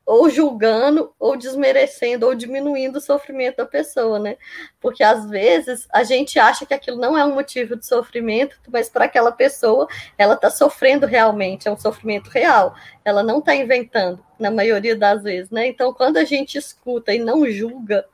ou 0.08 0.30
julgando, 0.30 1.14
ou 1.20 1.36
desmerecendo, 1.36 2.26
ou 2.26 2.34
diminuindo 2.34 2.96
o 2.96 3.02
sofrimento 3.02 3.58
da 3.58 3.66
pessoa, 3.66 4.18
né? 4.18 4.38
Porque 4.80 5.04
às 5.04 5.30
vezes 5.30 5.86
a 5.92 6.02
gente 6.06 6.40
acha 6.40 6.66
que 6.66 6.74
aquilo 6.74 6.96
não 6.98 7.18
é 7.18 7.26
um 7.26 7.34
motivo 7.34 7.76
de 7.76 7.86
sofrimento, 7.86 8.58
mas 8.72 8.88
para 8.88 9.04
aquela 9.04 9.34
pessoa 9.34 9.86
ela 10.18 10.36
está 10.36 10.50
sofrendo 10.50 11.06
realmente, 11.06 11.68
é 11.68 11.72
um 11.72 11.78
sofrimento 11.78 12.30
real. 12.30 12.74
Ela 13.04 13.22
não 13.22 13.40
está 13.40 13.54
inventando, 13.54 14.24
na 14.40 14.50
maioria 14.50 14.96
das 14.96 15.24
vezes, 15.24 15.52
né? 15.52 15.68
Então, 15.68 15.94
quando 15.94 16.16
a 16.16 16.24
gente 16.24 16.58
escuta 16.58 17.14
e 17.14 17.20
não 17.20 17.46
julga, 17.46 18.06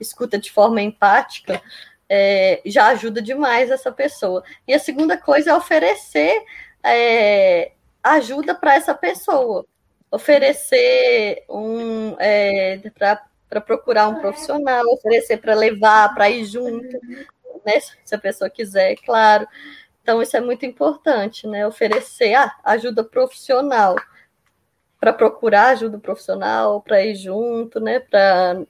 escuta 0.00 0.38
de 0.38 0.50
forma 0.50 0.80
empática, 0.80 1.60
é, 2.08 2.62
já 2.64 2.86
ajuda 2.86 3.20
demais 3.20 3.70
essa 3.70 3.92
pessoa. 3.92 4.42
E 4.66 4.72
a 4.72 4.78
segunda 4.78 5.18
coisa 5.18 5.50
é 5.50 5.54
oferecer 5.54 6.42
é, 6.82 7.72
ajuda 8.02 8.54
para 8.54 8.74
essa 8.76 8.94
pessoa 8.94 9.66
oferecer 10.14 11.44
um 11.48 12.14
é, 12.20 12.80
para 13.48 13.60
procurar 13.60 14.08
um 14.08 14.20
profissional, 14.20 14.84
oferecer 14.86 15.38
para 15.38 15.54
levar, 15.54 16.14
para 16.14 16.30
ir 16.30 16.44
junto, 16.44 17.00
né? 17.66 17.80
Se 18.04 18.14
a 18.14 18.18
pessoa 18.18 18.48
quiser, 18.48 18.94
claro. 19.04 19.46
Então, 20.02 20.22
isso 20.22 20.36
é 20.36 20.40
muito 20.40 20.64
importante, 20.64 21.48
né? 21.48 21.66
Oferecer 21.66 22.34
ah, 22.34 22.54
ajuda 22.62 23.02
profissional 23.02 23.96
para 25.00 25.12
procurar 25.12 25.68
ajuda 25.70 25.98
profissional, 25.98 26.80
para 26.80 27.02
ir 27.02 27.16
junto, 27.16 27.80
né? 27.80 27.98
Para 27.98 28.64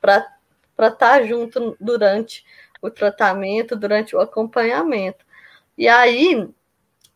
estar 0.00 0.96
tá 0.98 1.22
junto 1.22 1.76
durante 1.80 2.44
o 2.82 2.90
tratamento, 2.90 3.76
durante 3.76 4.16
o 4.16 4.20
acompanhamento. 4.20 5.24
E 5.76 5.86
aí, 5.86 6.48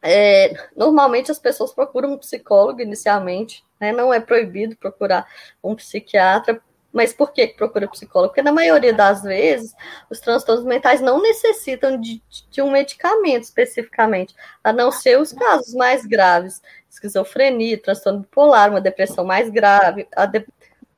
é, 0.01 0.53
normalmente 0.77 1.31
as 1.31 1.39
pessoas 1.39 1.73
procuram 1.73 2.13
um 2.13 2.19
psicólogo 2.19 2.81
inicialmente, 2.81 3.65
né? 3.83 3.91
Não 3.91 4.15
é 4.15 4.21
proibido 4.21 4.77
procurar 4.77 5.27
um 5.63 5.75
psiquiatra. 5.75 6.63
Mas 6.93 7.13
por 7.13 7.33
que 7.33 7.49
procura 7.49 7.89
psicólogo? 7.89 8.29
Porque 8.31 8.43
na 8.43 8.53
maioria 8.53 8.93
das 8.93 9.23
vezes 9.23 9.75
os 10.11 10.21
transtornos 10.21 10.65
mentais 10.65 11.01
não 11.01 11.21
necessitam 11.21 11.99
de, 11.99 12.23
de 12.51 12.63
um 12.63 12.71
medicamento 12.71 13.45
especificamente, 13.45 14.35
a 14.63 14.73
não 14.75 14.93
ser 14.93 15.19
os 15.19 15.33
casos 15.33 15.75
mais 15.75 16.05
graves, 16.05 16.63
esquizofrenia, 16.91 17.81
transtorno 17.81 18.21
bipolar, 18.21 18.71
uma 18.71 18.81
depressão 18.81 19.25
mais 19.25 19.49
grave, 19.49 20.07
a 20.15 20.27
de, 20.27 20.47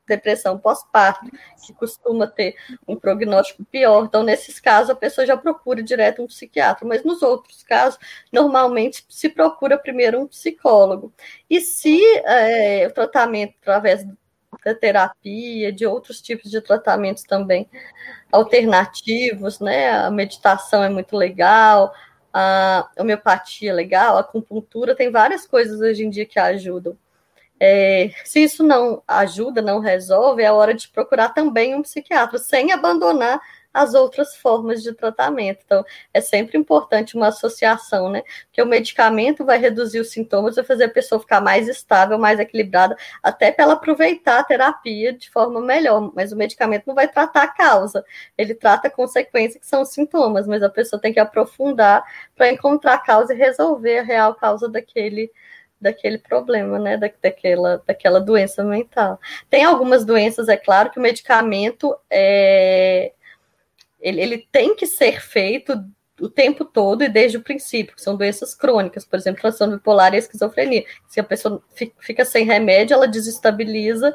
depressão 0.07 0.57
pós-parto, 0.57 1.29
que 1.65 1.73
costuma 1.73 2.27
ter 2.27 2.55
um 2.87 2.95
prognóstico 2.95 3.63
pior. 3.65 4.05
Então, 4.05 4.23
nesses 4.23 4.59
casos, 4.59 4.89
a 4.89 4.95
pessoa 4.95 5.25
já 5.25 5.35
procura 5.35 5.81
direto 5.81 6.21
um 6.21 6.27
psiquiatra, 6.27 6.87
mas 6.87 7.03
nos 7.03 7.21
outros 7.21 7.63
casos, 7.63 7.99
normalmente 8.31 9.05
se 9.09 9.29
procura 9.29 9.77
primeiro 9.77 10.21
um 10.21 10.27
psicólogo. 10.27 11.13
E 11.49 11.59
se 11.61 12.01
é, 12.25 12.87
o 12.87 12.93
tratamento 12.93 13.55
através 13.61 14.05
da 14.63 14.73
terapia, 14.73 15.71
de 15.71 15.85
outros 15.85 16.21
tipos 16.21 16.49
de 16.49 16.61
tratamentos 16.61 17.23
também 17.23 17.69
alternativos, 18.31 19.59
né? 19.59 19.91
A 19.91 20.09
meditação 20.09 20.83
é 20.83 20.89
muito 20.89 21.15
legal, 21.15 21.93
a 22.33 22.89
homeopatia 22.99 23.71
é 23.71 23.73
legal, 23.73 24.17
a 24.17 24.21
acupuntura, 24.21 24.95
tem 24.95 25.11
várias 25.11 25.45
coisas 25.47 25.79
hoje 25.79 26.03
em 26.03 26.09
dia 26.09 26.25
que 26.25 26.39
ajudam. 26.39 26.97
É, 27.67 28.11
se 28.23 28.43
isso 28.43 28.63
não 28.63 29.01
ajuda, 29.07 29.59
não 29.59 29.79
resolve, 29.79 30.43
é 30.43 30.51
hora 30.51 30.71
de 30.71 30.87
procurar 30.87 31.29
também 31.29 31.73
um 31.73 31.81
psiquiatra, 31.81 32.37
sem 32.37 32.71
abandonar 32.71 33.41
as 33.73 33.95
outras 33.95 34.35
formas 34.35 34.83
de 34.83 34.93
tratamento. 34.93 35.63
Então, 35.65 35.83
é 36.13 36.21
sempre 36.21 36.59
importante 36.59 37.15
uma 37.15 37.29
associação, 37.29 38.07
né? 38.07 38.21
Porque 38.45 38.61
o 38.61 38.67
medicamento 38.67 39.43
vai 39.43 39.57
reduzir 39.57 39.99
os 39.99 40.11
sintomas, 40.11 40.57
vai 40.57 40.63
fazer 40.63 40.83
a 40.83 40.89
pessoa 40.89 41.19
ficar 41.19 41.41
mais 41.41 41.67
estável, 41.67 42.19
mais 42.19 42.39
equilibrada, 42.39 42.95
até 43.23 43.51
para 43.51 43.63
ela 43.65 43.73
aproveitar 43.73 44.39
a 44.41 44.43
terapia 44.43 45.11
de 45.11 45.27
forma 45.31 45.59
melhor. 45.59 46.11
Mas 46.13 46.31
o 46.31 46.37
medicamento 46.37 46.85
não 46.85 46.93
vai 46.93 47.07
tratar 47.07 47.43
a 47.43 47.47
causa, 47.47 48.05
ele 48.37 48.53
trata 48.53 48.89
a 48.89 48.91
consequência, 48.91 49.59
que 49.59 49.65
são 49.65 49.81
os 49.81 49.89
sintomas, 49.89 50.45
mas 50.45 50.61
a 50.61 50.69
pessoa 50.69 51.01
tem 51.01 51.11
que 51.11 51.19
aprofundar 51.19 52.03
para 52.35 52.51
encontrar 52.51 52.93
a 52.93 52.99
causa 52.99 53.33
e 53.33 53.37
resolver 53.37 53.99
a 53.99 54.03
real 54.03 54.35
causa 54.35 54.69
daquele 54.69 55.31
daquele 55.79 56.17
problema, 56.17 56.79
né, 56.79 56.97
da, 56.97 57.09
daquela, 57.21 57.81
daquela 57.85 58.19
doença 58.19 58.63
mental. 58.63 59.19
Tem 59.49 59.63
algumas 59.63 60.05
doenças, 60.05 60.49
é 60.49 60.57
claro, 60.57 60.89
que 60.89 60.99
o 60.99 61.01
medicamento 61.01 61.95
é, 62.09 63.11
ele, 63.99 64.21
ele 64.21 64.47
tem 64.51 64.75
que 64.75 64.85
ser 64.85 65.21
feito 65.21 65.73
o 66.21 66.29
tempo 66.29 66.63
todo 66.63 67.03
e 67.03 67.09
desde 67.09 67.37
o 67.37 67.41
princípio, 67.41 67.95
que 67.95 68.01
são 68.01 68.15
doenças 68.15 68.55
crônicas, 68.55 69.03
por 69.03 69.19
exemplo, 69.19 69.41
transtorno 69.41 69.77
bipolar 69.77 70.13
e 70.13 70.17
esquizofrenia. 70.17 70.85
Se 71.07 71.19
a 71.19 71.23
pessoa 71.23 71.61
fica 71.99 72.23
sem 72.23 72.45
remédio, 72.45 72.93
ela 72.93 73.07
desestabiliza 73.07 74.13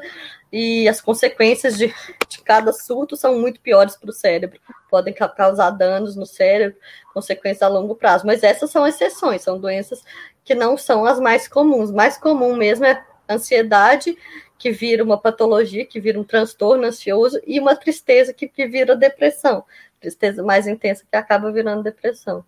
e 0.51 0.87
as 0.89 0.99
consequências 0.99 1.77
de, 1.77 1.93
de 2.27 2.41
cada 2.41 2.73
surto 2.73 3.15
são 3.15 3.39
muito 3.39 3.59
piores 3.61 3.95
para 3.95 4.09
o 4.09 4.13
cérebro. 4.13 4.59
Podem 4.89 5.13
causar 5.13 5.69
danos 5.71 6.15
no 6.15 6.25
cérebro, 6.25 6.77
consequências 7.13 7.61
a 7.61 7.67
longo 7.67 7.95
prazo. 7.95 8.25
Mas 8.25 8.41
essas 8.43 8.71
são 8.71 8.87
exceções, 8.87 9.43
são 9.43 9.59
doenças 9.59 10.01
que 10.43 10.55
não 10.55 10.77
são 10.77 11.05
as 11.05 11.19
mais 11.19 11.47
comuns. 11.47 11.91
Mais 11.91 12.17
comum 12.17 12.55
mesmo 12.55 12.85
é 12.85 13.03
ansiedade, 13.29 14.17
que 14.57 14.71
vira 14.71 15.03
uma 15.03 15.17
patologia, 15.17 15.85
que 15.85 15.99
vira 15.99 16.19
um 16.19 16.23
transtorno 16.23 16.85
ansioso, 16.85 17.39
e 17.47 17.59
uma 17.59 17.75
tristeza 17.75 18.33
que, 18.33 18.47
que 18.47 18.67
vira 18.67 18.95
depressão. 18.95 19.63
Tristeza 19.99 20.43
mais 20.43 20.67
intensa 20.67 21.05
que 21.09 21.15
acaba 21.15 21.51
virando 21.51 21.83
depressão. 21.83 22.43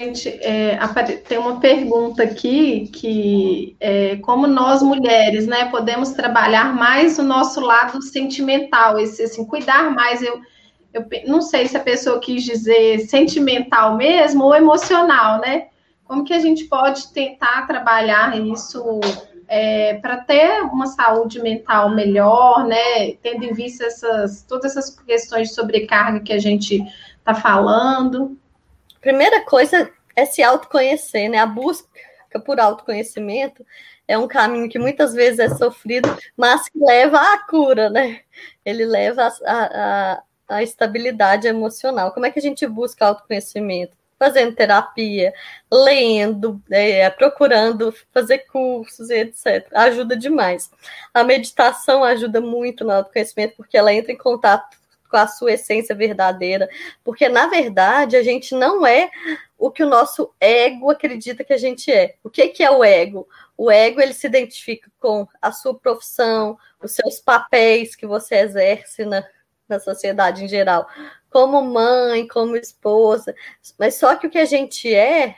Gente, 0.00 0.28
é, 0.28 0.76
tem 1.24 1.38
uma 1.38 1.60
pergunta 1.60 2.24
aqui 2.24 2.88
que 2.88 3.76
é, 3.78 4.16
como 4.16 4.44
nós 4.46 4.82
mulheres, 4.82 5.46
né, 5.46 5.70
podemos 5.70 6.10
trabalhar 6.10 6.74
mais 6.74 7.16
o 7.16 7.22
nosso 7.22 7.60
lado 7.60 8.02
sentimental, 8.02 8.98
esse 8.98 9.22
assim, 9.22 9.46
cuidar 9.46 9.92
mais. 9.92 10.20
Eu, 10.20 10.40
eu 10.94 11.04
não 11.26 11.42
sei 11.42 11.66
se 11.66 11.76
a 11.76 11.80
pessoa 11.80 12.20
quis 12.20 12.44
dizer 12.44 13.00
sentimental 13.00 13.96
mesmo 13.96 14.44
ou 14.44 14.54
emocional, 14.54 15.40
né? 15.40 15.66
Como 16.04 16.24
que 16.24 16.32
a 16.32 16.38
gente 16.38 16.64
pode 16.64 17.12
tentar 17.12 17.66
trabalhar 17.66 18.38
isso 18.38 19.00
é, 19.48 19.94
para 19.94 20.18
ter 20.18 20.62
uma 20.62 20.86
saúde 20.86 21.42
mental 21.42 21.90
melhor, 21.90 22.64
né? 22.64 23.12
Tendo 23.20 23.44
em 23.44 23.52
vista 23.52 23.84
essas, 23.84 24.42
todas 24.42 24.76
essas 24.76 24.94
questões 25.00 25.48
de 25.48 25.54
sobrecarga 25.54 26.20
que 26.20 26.32
a 26.32 26.38
gente 26.38 26.80
está 27.18 27.34
falando. 27.34 28.38
Primeira 29.00 29.44
coisa 29.44 29.90
é 30.14 30.24
se 30.24 30.44
autoconhecer, 30.44 31.28
né? 31.28 31.38
A 31.38 31.46
busca 31.46 31.88
por 32.46 32.60
autoconhecimento 32.60 33.66
é 34.06 34.16
um 34.16 34.28
caminho 34.28 34.68
que 34.68 34.78
muitas 34.78 35.12
vezes 35.12 35.40
é 35.40 35.48
sofrido, 35.48 36.08
mas 36.36 36.68
que 36.68 36.78
leva 36.78 37.18
à 37.18 37.38
cura, 37.48 37.90
né? 37.90 38.20
Ele 38.64 38.84
leva 38.84 39.28
a, 39.44 40.12
a 40.14 40.22
a 40.48 40.62
estabilidade 40.62 41.46
emocional. 41.46 42.12
Como 42.12 42.26
é 42.26 42.30
que 42.30 42.38
a 42.38 42.42
gente 42.42 42.66
busca 42.66 43.06
autoconhecimento? 43.06 43.96
Fazendo 44.18 44.54
terapia, 44.54 45.34
lendo, 45.70 46.62
é, 46.70 47.10
procurando 47.10 47.92
fazer 48.12 48.38
cursos, 48.46 49.10
etc. 49.10 49.66
Ajuda 49.74 50.16
demais. 50.16 50.70
A 51.12 51.24
meditação 51.24 52.04
ajuda 52.04 52.40
muito 52.40 52.84
no 52.84 52.92
autoconhecimento, 52.92 53.54
porque 53.56 53.76
ela 53.76 53.92
entra 53.92 54.12
em 54.12 54.16
contato 54.16 54.78
com 55.10 55.18
a 55.18 55.28
sua 55.28 55.52
essência 55.52 55.94
verdadeira, 55.94 56.68
porque 57.04 57.28
na 57.28 57.46
verdade 57.46 58.16
a 58.16 58.22
gente 58.22 58.52
não 58.52 58.84
é 58.84 59.10
o 59.56 59.70
que 59.70 59.82
o 59.82 59.88
nosso 59.88 60.34
ego 60.40 60.90
acredita 60.90 61.44
que 61.44 61.52
a 61.52 61.56
gente 61.56 61.90
é. 61.92 62.16
O 62.22 62.28
que, 62.28 62.48
que 62.48 62.64
é 62.64 62.70
o 62.70 62.82
ego? 62.82 63.28
O 63.56 63.70
ego 63.70 64.00
ele 64.00 64.12
se 64.12 64.26
identifica 64.26 64.90
com 64.98 65.26
a 65.40 65.52
sua 65.52 65.72
profissão, 65.78 66.58
os 66.82 66.92
seus 66.92 67.20
papéis 67.20 67.94
que 67.94 68.06
você 68.06 68.36
exerce 68.36 69.04
na, 69.04 69.24
na 69.68 69.80
sociedade 69.80 70.44
em 70.44 70.48
geral, 70.48 70.86
como 71.30 71.62
mãe, 71.62 72.26
como 72.28 72.56
esposa, 72.56 73.34
mas 73.78 73.96
só 73.96 74.14
que 74.16 74.26
o 74.26 74.30
que 74.30 74.38
a 74.38 74.44
gente 74.44 74.92
é 74.94 75.36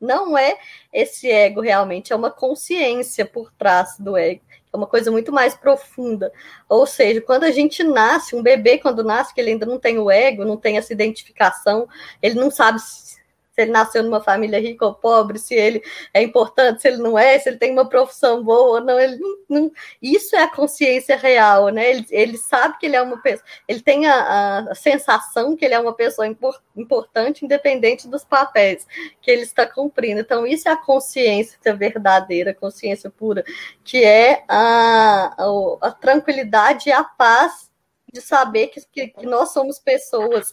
não 0.00 0.36
é 0.36 0.58
esse 0.92 1.30
ego 1.30 1.60
realmente, 1.60 2.12
é 2.12 2.16
uma 2.16 2.30
consciência 2.30 3.24
por 3.24 3.52
trás 3.52 3.96
do 3.98 4.16
ego, 4.16 4.42
é 4.72 4.76
uma 4.76 4.86
coisa 4.86 5.10
muito 5.10 5.32
mais 5.32 5.54
profunda. 5.54 6.30
Ou 6.68 6.86
seja, 6.86 7.20
quando 7.20 7.44
a 7.44 7.50
gente 7.50 7.82
nasce, 7.82 8.36
um 8.36 8.42
bebê 8.42 8.78
quando 8.78 9.02
nasce, 9.02 9.34
que 9.34 9.40
ele 9.40 9.52
ainda 9.52 9.66
não 9.66 9.78
tem 9.78 9.98
o 9.98 10.10
ego, 10.10 10.44
não 10.44 10.56
tem 10.56 10.76
essa 10.76 10.92
identificação, 10.92 11.88
ele 12.22 12.34
não 12.34 12.50
sabe 12.50 12.80
se 12.80 13.15
ele 13.56 13.70
nasceu 13.70 14.02
numa 14.02 14.20
família 14.20 14.60
rica 14.60 14.84
ou 14.84 14.94
pobre, 14.94 15.38
se 15.38 15.54
ele 15.54 15.82
é 16.12 16.22
importante, 16.22 16.82
se 16.82 16.88
ele 16.88 16.98
não 16.98 17.18
é, 17.18 17.38
se 17.38 17.48
ele 17.48 17.58
tem 17.58 17.72
uma 17.72 17.88
profissão 17.88 18.42
boa 18.42 18.78
ou 18.78 18.80
não, 18.80 18.98
ele 18.98 19.16
não, 19.16 19.36
não, 19.48 19.72
isso 20.00 20.36
é 20.36 20.42
a 20.42 20.50
consciência 20.50 21.16
real, 21.16 21.68
né? 21.68 21.90
Ele, 21.90 22.06
ele 22.10 22.38
sabe 22.38 22.78
que 22.78 22.86
ele 22.86 22.96
é 22.96 23.02
uma 23.02 23.20
pessoa, 23.20 23.46
ele 23.66 23.80
tem 23.80 24.06
a, 24.06 24.66
a 24.70 24.74
sensação 24.74 25.56
que 25.56 25.64
ele 25.64 25.74
é 25.74 25.78
uma 25.78 25.94
pessoa 25.94 26.26
impor, 26.26 26.60
importante, 26.76 27.44
independente 27.44 28.08
dos 28.08 28.24
papéis 28.24 28.86
que 29.20 29.30
ele 29.30 29.42
está 29.42 29.66
cumprindo. 29.66 30.20
Então, 30.20 30.46
isso 30.46 30.68
é 30.68 30.72
a 30.72 30.76
consciência 30.76 31.58
verdadeira, 31.74 32.50
a 32.50 32.54
consciência 32.54 33.10
pura, 33.10 33.44
que 33.82 34.04
é 34.04 34.44
a, 34.48 35.34
a, 35.38 35.88
a 35.88 35.90
tranquilidade 35.90 36.88
e 36.88 36.92
a 36.92 37.04
paz 37.04 37.70
de 38.12 38.20
saber 38.20 38.68
que, 38.68 39.08
que 39.08 39.26
nós 39.26 39.52
somos 39.52 39.78
pessoas 39.78 40.52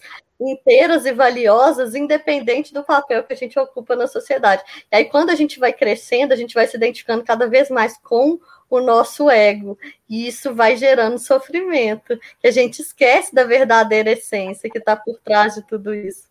inteiras 0.51 1.05
e 1.05 1.13
valiosas, 1.13 1.95
independente 1.95 2.73
do 2.73 2.83
papel 2.83 3.23
que 3.23 3.33
a 3.33 3.35
gente 3.35 3.57
ocupa 3.57 3.95
na 3.95 4.07
sociedade. 4.07 4.63
E 4.91 4.95
aí, 4.95 5.05
quando 5.05 5.29
a 5.29 5.35
gente 5.35 5.59
vai 5.59 5.73
crescendo, 5.73 6.33
a 6.33 6.35
gente 6.35 6.53
vai 6.53 6.67
se 6.67 6.77
identificando 6.77 7.23
cada 7.23 7.47
vez 7.47 7.69
mais 7.69 7.97
com 7.97 8.39
o 8.69 8.81
nosso 8.81 9.29
ego, 9.29 9.77
e 10.09 10.27
isso 10.27 10.53
vai 10.53 10.75
gerando 10.75 11.19
sofrimento, 11.19 12.17
que 12.39 12.47
a 12.47 12.51
gente 12.51 12.81
esquece 12.81 13.33
da 13.33 13.43
verdadeira 13.43 14.11
essência 14.11 14.69
que 14.69 14.79
está 14.79 14.95
por 14.95 15.19
trás 15.19 15.53
de 15.53 15.61
tudo 15.61 15.93
isso. 15.93 16.27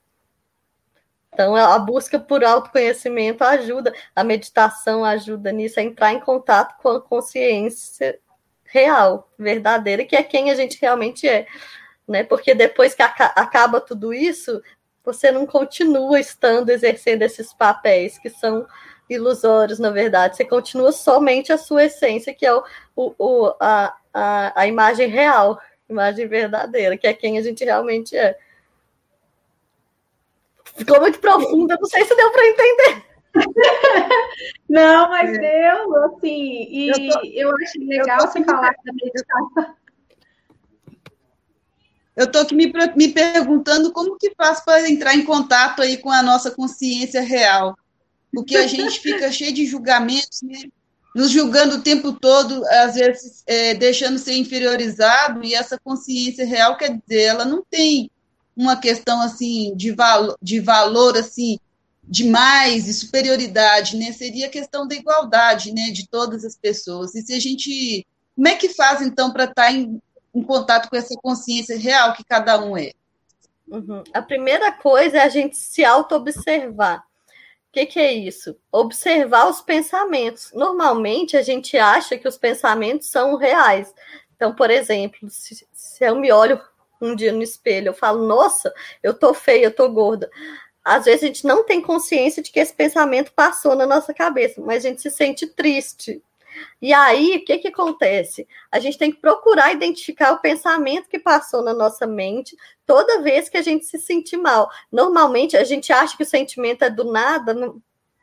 Então, 1.33 1.55
a 1.57 1.79
busca 1.79 2.19
por 2.19 2.45
autoconhecimento 2.45 3.43
ajuda, 3.43 3.95
a 4.15 4.23
meditação 4.23 5.05
ajuda 5.05 5.51
nisso, 5.51 5.81
a 5.81 5.83
entrar 5.83 6.13
em 6.13 6.21
contato 6.21 6.77
com 6.83 6.89
a 6.91 7.01
consciência 7.01 8.19
real, 8.65 9.31
verdadeira, 9.39 10.05
que 10.05 10.17
é 10.17 10.23
quem 10.23 10.51
a 10.51 10.55
gente 10.55 10.79
realmente 10.81 11.29
é 11.29 11.47
né? 12.13 12.23
Porque 12.23 12.55
depois 12.55 12.95
que 12.95 13.03
acaba 13.03 13.81
tudo 13.81 14.15
isso, 14.15 14.63
você 15.05 15.33
não 15.33 15.47
continua 15.47 16.21
estando 16.21 16.71
exercendo 16.71 17.23
esses 17.23 17.53
papéis 17.53 18.19
que 18.19 18.31
são 18.31 18.67
ilusórios, 19.09 19.79
na 19.79 19.91
verdade. 19.91 20.37
Você 20.37 20.45
continua 20.45 20.93
somente 20.93 21.53
a 21.53 21.59
sua 21.59 21.85
essência, 21.85 22.35
que 22.35 22.47
é 22.47 22.55
o, 22.55 22.63
o, 22.95 23.55
a, 23.59 23.97
a, 24.13 24.61
a 24.61 24.67
imagem 24.67 25.09
real, 25.09 25.59
imagem 25.89 26.29
verdadeira, 26.29 26.97
que 26.97 27.07
é 27.07 27.15
quem 27.15 27.39
a 27.39 27.43
gente 27.43 27.65
realmente 27.65 28.17
é. 28.17 28.39
Ficou 30.77 31.01
muito 31.01 31.19
profunda, 31.19 31.77
não 31.79 31.89
sei 31.89 32.05
se 32.05 32.15
deu 32.15 32.31
para 32.31 32.47
entender. 32.47 33.05
Não, 34.69 35.09
mas 35.09 35.35
é. 35.35 35.39
deu, 35.39 36.05
assim, 36.05 36.67
e 36.71 36.89
eu, 36.89 36.95
tô, 36.95 37.21
eu 37.25 37.51
acho 37.57 37.79
legal 37.81 38.21
eu 38.21 38.27
você 38.27 38.45
falar 38.45 38.75
da 38.85 38.93
meditação. 38.93 39.75
Eu 42.17 42.27
estou 42.27 42.43
aqui 42.43 42.55
me, 42.55 42.73
me 42.97 43.09
perguntando 43.09 43.93
como 43.93 44.19
que 44.19 44.35
faz 44.35 44.61
para 44.61 44.89
entrar 44.89 45.15
em 45.15 45.25
contato 45.25 45.83
aí 45.83 45.97
com 45.97 46.11
a 46.11 46.23
nossa 46.23 46.51
consciência 46.51 47.21
real. 47.21 47.77
Porque 48.33 48.57
a 48.57 48.67
gente 48.67 48.99
fica 49.01 49.31
cheio 49.33 49.53
de 49.53 49.67
julgamentos, 49.67 50.43
né? 50.43 50.63
nos 51.15 51.31
julgando 51.31 51.77
o 51.77 51.83
tempo 51.83 52.13
todo, 52.13 52.65
às 52.67 52.95
vezes 52.95 53.43
é, 53.47 53.75
deixando 53.75 54.19
ser 54.19 54.35
inferiorizado, 54.35 55.45
e 55.45 55.55
essa 55.55 55.79
consciência 55.79 56.47
real, 56.47 56.77
quer 56.77 56.99
dizer, 56.99 57.23
ela 57.23 57.45
não 57.45 57.63
tem 57.69 58.11
uma 58.57 58.77
questão 58.77 59.21
assim 59.21 59.75
de, 59.77 59.93
valo, 59.93 60.37
de 60.41 60.61
valor 60.61 61.17
assim 61.17 61.59
de 62.03 62.25
mais 62.25 62.89
e 62.89 62.95
superioridade, 62.95 63.97
né? 63.97 64.13
Seria 64.13 64.47
a 64.47 64.51
questão 64.51 64.87
da 64.87 64.95
igualdade, 64.95 65.73
né, 65.73 65.91
de 65.91 66.09
todas 66.09 66.45
as 66.45 66.57
pessoas. 66.57 67.15
E 67.15 67.23
se 67.23 67.33
a 67.33 67.41
gente, 67.41 68.07
como 68.35 68.49
é 68.49 68.57
que 68.57 68.69
faz 68.71 69.01
então 69.01 69.33
para 69.33 69.45
estar 69.45 69.65
tá 69.65 69.73
em, 69.73 70.01
em 70.35 70.43
contato 70.43 70.89
com 70.89 70.97
essa 70.97 71.15
consciência 71.23 71.79
real 71.79 72.15
que 72.15 72.25
cada 72.25 72.63
um 72.63 72.77
é? 72.77 72.93
Uhum. 73.69 74.03
A 74.13 74.21
primeira 74.21 74.73
coisa 74.73 75.19
é 75.19 75.23
a 75.23 75.29
gente 75.29 75.57
se 75.57 75.85
auto-observar. 75.85 76.99
O 76.99 77.73
que, 77.73 77.87
que, 77.87 77.99
é 77.99 78.13
isso? 78.13 78.55
Observar 78.71 79.49
os 79.49 79.63
pensamentos. 79.63 80.53
Normalmente 80.53 81.39
a 81.39 81.43
gente 81.43 81.77
acha 81.79 82.19
que 82.19 82.29
os 82.29 82.37
pensamentos 82.37 83.09
são 83.09 83.37
reais. 83.37 83.95
Então, 84.37 84.55
por 84.55 84.71
exemplo, 84.71 85.31
se, 85.31 85.67
se 85.73 86.05
eu 86.05 86.17
me 86.17 86.31
olho 86.31 86.61
um 87.01 87.17
dia 87.17 87.33
no 87.33 87.43
espelho, 87.43 87.89
eu 87.89 87.95
falo, 87.95 88.27
nossa, 88.27 88.73
eu 89.03 89.15
tô 89.15 89.33
feia, 89.33 89.65
eu 89.65 89.75
tô 89.75 89.89
gorda. 89.89 90.31
Às 90.85 91.05
vezes 91.07 91.23
a 91.23 91.27
gente 91.29 91.47
não 91.47 91.65
tem 91.65 91.81
consciência 91.81 92.43
de 92.43 92.51
que 92.51 92.61
esse 92.61 92.75
pensamento 92.75 93.33
passou 93.33 93.75
na 93.75 93.87
nossa 93.87 94.13
cabeça, 94.13 94.61
mas 94.61 94.85
a 94.85 94.89
gente 94.89 95.01
se 95.01 95.11
sente 95.11 95.47
triste, 95.47 96.23
e 96.81 96.93
aí, 96.93 97.37
o 97.37 97.45
que, 97.45 97.59
que 97.59 97.69
acontece? 97.69 98.47
A 98.71 98.79
gente 98.79 98.99
tem 98.99 99.11
que 99.11 99.21
procurar 99.21 99.73
identificar 99.73 100.33
o 100.33 100.39
pensamento 100.39 101.09
que 101.09 101.19
passou 101.19 101.63
na 101.63 101.73
nossa 101.73 102.07
mente 102.07 102.57
toda 102.87 103.23
vez 103.23 103.49
que 103.49 103.57
a 103.57 103.63
gente 103.63 103.85
se 103.85 103.99
sentir 103.99 104.37
mal. 104.37 104.71
Normalmente, 104.91 105.57
a 105.57 105.65
gente 105.65 105.93
acha 105.93 106.17
que 106.17 106.23
o 106.23 106.27
sentimento 106.27 106.85
é 106.85 106.91
do 106.91 107.05
nada, 107.05 107.55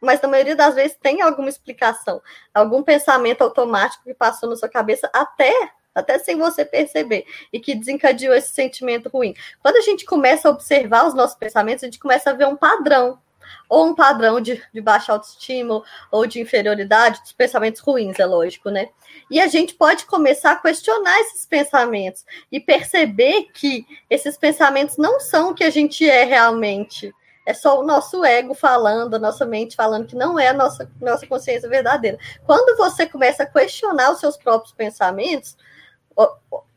mas 0.02 0.22
na 0.22 0.30
maioria 0.30 0.56
das 0.56 0.76
vezes 0.76 0.98
tem 1.02 1.22
alguma 1.22 1.50
explicação, 1.50 2.22
algum 2.54 2.84
pensamento 2.84 3.42
automático 3.42 4.04
que 4.04 4.13
passou 4.13 4.50
na 4.50 4.56
sua 4.56 4.70
cabeça 4.70 5.10
até 5.13 5.72
até 5.94 6.18
sem 6.20 6.38
você 6.38 6.63
perceber, 6.63 7.26
e 7.52 7.60
que 7.60 7.76
desencadeou 7.76 8.34
esse 8.34 8.54
sentimento 8.54 9.10
ruim. 9.10 9.34
Quando 9.62 9.78
a 9.78 9.82
gente 9.82 10.06
começa 10.06 10.48
a 10.48 10.52
observar 10.52 11.08
os 11.08 11.13
nossos 11.13 11.36
pensamentos, 11.36 11.84
a 11.84 11.88
gente 11.88 12.00
começa 12.00 12.30
a 12.30 12.34
ver 12.34 12.48
um 12.48 12.56
padrão 12.56 13.20
ou 13.68 13.88
um 13.88 13.96
padrão 13.96 14.42
de, 14.42 14.62
de 14.74 14.82
baixa 14.82 15.12
autoestima 15.12 15.82
ou 16.12 16.26
de 16.26 16.40
inferioridade, 16.40 17.22
dos 17.22 17.34
pensamentos 17.34 17.82
ruins, 17.82 18.20
é 18.20 18.26
lógico, 18.26 18.70
né? 18.70 18.90
E 19.30 19.40
a 19.40 19.48
gente 19.48 19.74
pode 19.76 20.06
começar 20.06 20.52
a 20.52 20.56
questionar 20.56 21.20
esses 21.22 21.46
pensamentos 21.46 22.26
e 22.52 22.60
perceber 22.60 23.48
que 23.54 23.86
esses 24.10 24.38
pensamentos 24.38 24.98
não 24.98 25.20
são 25.20 25.52
o 25.52 25.54
que 25.54 25.64
a 25.64 25.70
gente 25.70 26.08
é 26.08 26.24
realmente. 26.24 27.14
É 27.46 27.54
só 27.54 27.80
o 27.80 27.84
nosso 27.84 28.24
ego 28.24 28.54
falando, 28.54 29.16
a 29.16 29.20
nossa 29.20 29.46
mente 29.46 29.76
falando 29.76 30.06
que 30.06 30.16
não 30.16 30.40
é 30.40 30.50
a 30.50 30.54
nossa, 30.54 30.92
nossa 31.02 31.26
consciência 31.26 31.68
verdadeira. 31.68 32.18
Quando 32.46 32.78
você 32.78 33.08
começa 33.08 33.44
a 33.44 33.46
questionar 33.46 34.12
os 34.12 34.20
seus 34.20 34.38
próprios 34.38 34.74
pensamentos, 34.74 35.58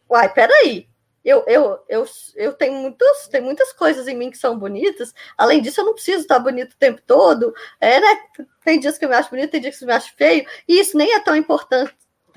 uai, 0.09 0.33
peraí, 0.33 0.89
eu, 1.25 1.45
eu, 1.47 1.79
eu, 1.89 2.05
eu 2.35 2.53
tenho, 2.53 2.75
muitos, 2.75 3.29
tenho 3.29 3.45
muitas 3.45 3.73
coisas 3.73 4.09
em 4.09 4.17
mim 4.17 4.31
que 4.31 4.39
são 4.39 4.59
bonitas. 4.59 5.15
Além 5.39 5.63
disso, 5.63 5.81
eu 5.81 5.85
não 5.85 5.95
preciso 5.95 6.23
estar 6.23 6.39
bonito 6.39 6.73
o 6.73 6.79
tempo 6.79 7.01
todo. 7.07 7.55
É, 7.81 8.01
né? 8.01 8.19
Tem 8.65 8.81
dias 8.81 8.99
que 8.99 9.05
eu 9.05 9.09
me 9.09 9.15
acho 9.15 9.31
bonito, 9.31 9.51
tem 9.51 9.61
dias 9.61 9.79
que 9.79 9.85
eu 9.85 9.89
me 9.89 9.95
acho 9.95 10.15
feio. 10.17 10.47
E 10.67 10.81
isso 10.81 10.97
nem 10.97 11.15
é 11.15 11.21
tão 11.21 11.37
importante, 11.37 11.95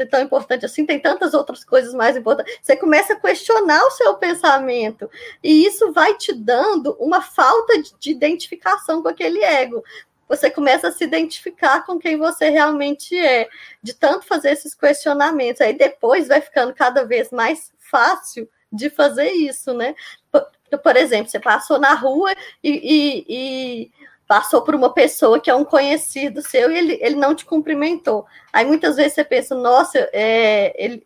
tão 0.09 0.21
importante 0.21 0.65
assim. 0.65 0.85
Tem 0.85 0.99
tantas 0.99 1.33
outras 1.33 1.63
coisas 1.63 1.93
mais 1.93 2.15
importantes. 2.15 2.59
Você 2.61 2.75
começa 2.75 3.13
a 3.13 3.19
questionar 3.19 3.83
o 3.85 3.91
seu 3.91 4.15
pensamento. 4.17 5.09
E 5.43 5.65
isso 5.65 5.91
vai 5.91 6.15
te 6.15 6.31
dando 6.31 6.95
uma 6.99 7.21
falta 7.21 7.81
de 7.99 8.11
identificação 8.11 9.01
com 9.01 9.09
aquele 9.09 9.43
ego 9.43 9.83
você 10.27 10.49
começa 10.49 10.87
a 10.87 10.91
se 10.91 11.03
identificar 11.03 11.85
com 11.85 11.99
quem 11.99 12.17
você 12.17 12.49
realmente 12.49 13.15
é, 13.15 13.47
de 13.81 13.93
tanto 13.93 14.25
fazer 14.25 14.51
esses 14.51 14.73
questionamentos. 14.73 15.61
Aí 15.61 15.77
depois 15.77 16.27
vai 16.27 16.41
ficando 16.41 16.73
cada 16.73 17.03
vez 17.03 17.29
mais 17.29 17.71
fácil 17.77 18.49
de 18.75 18.89
fazer 18.89 19.29
isso, 19.31 19.73
né? 19.73 19.95
Por, 20.31 20.45
por 20.83 20.95
exemplo, 20.95 21.29
você 21.29 21.39
passou 21.39 21.79
na 21.79 21.93
rua 21.93 22.33
e, 22.63 22.71
e, 22.71 23.25
e, 23.29 23.91
passou 24.27 24.61
por 24.61 24.75
uma 24.75 24.93
pessoa 24.93 25.39
que 25.39 25.49
é 25.49 25.55
um 25.55 25.65
conhecido 25.65 26.41
seu 26.41 26.71
e 26.71 26.77
ele, 26.77 26.99
ele 27.01 27.15
não 27.15 27.35
te 27.35 27.45
cumprimentou. 27.45 28.25
Aí 28.51 28.65
muitas 28.65 28.95
vezes 28.95 29.13
você 29.13 29.23
pensa, 29.23 29.55
nossa, 29.55 29.97
é, 30.11 30.73
ele, 30.83 31.05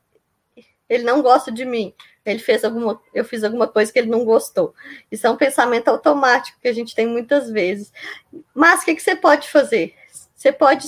ele 0.88 1.04
não 1.04 1.22
gosta 1.22 1.52
de 1.52 1.66
mim. 1.66 1.94
Ele 2.26 2.40
fez 2.40 2.64
alguma, 2.64 3.02
eu 3.14 3.26
fiz 3.26 3.44
alguma 3.44 3.68
coisa 3.68 3.92
que 3.92 3.98
ele 3.98 4.10
não 4.10 4.24
gostou. 4.24 4.74
Isso 5.12 5.26
é 5.26 5.30
um 5.30 5.38
pensamento 5.38 5.88
automático 5.88 6.60
que 6.62 6.68
a 6.68 6.74
gente 6.74 6.96
tem 6.96 7.08
muitas 7.08 7.50
vezes. 7.50 7.92
Mas 8.54 8.82
o 8.82 8.86
que, 8.86 8.96
que 8.96 9.02
você 9.02 9.16
pode 9.16 9.50
fazer? 9.50 9.96
Você 10.36 10.52
pode 10.52 10.88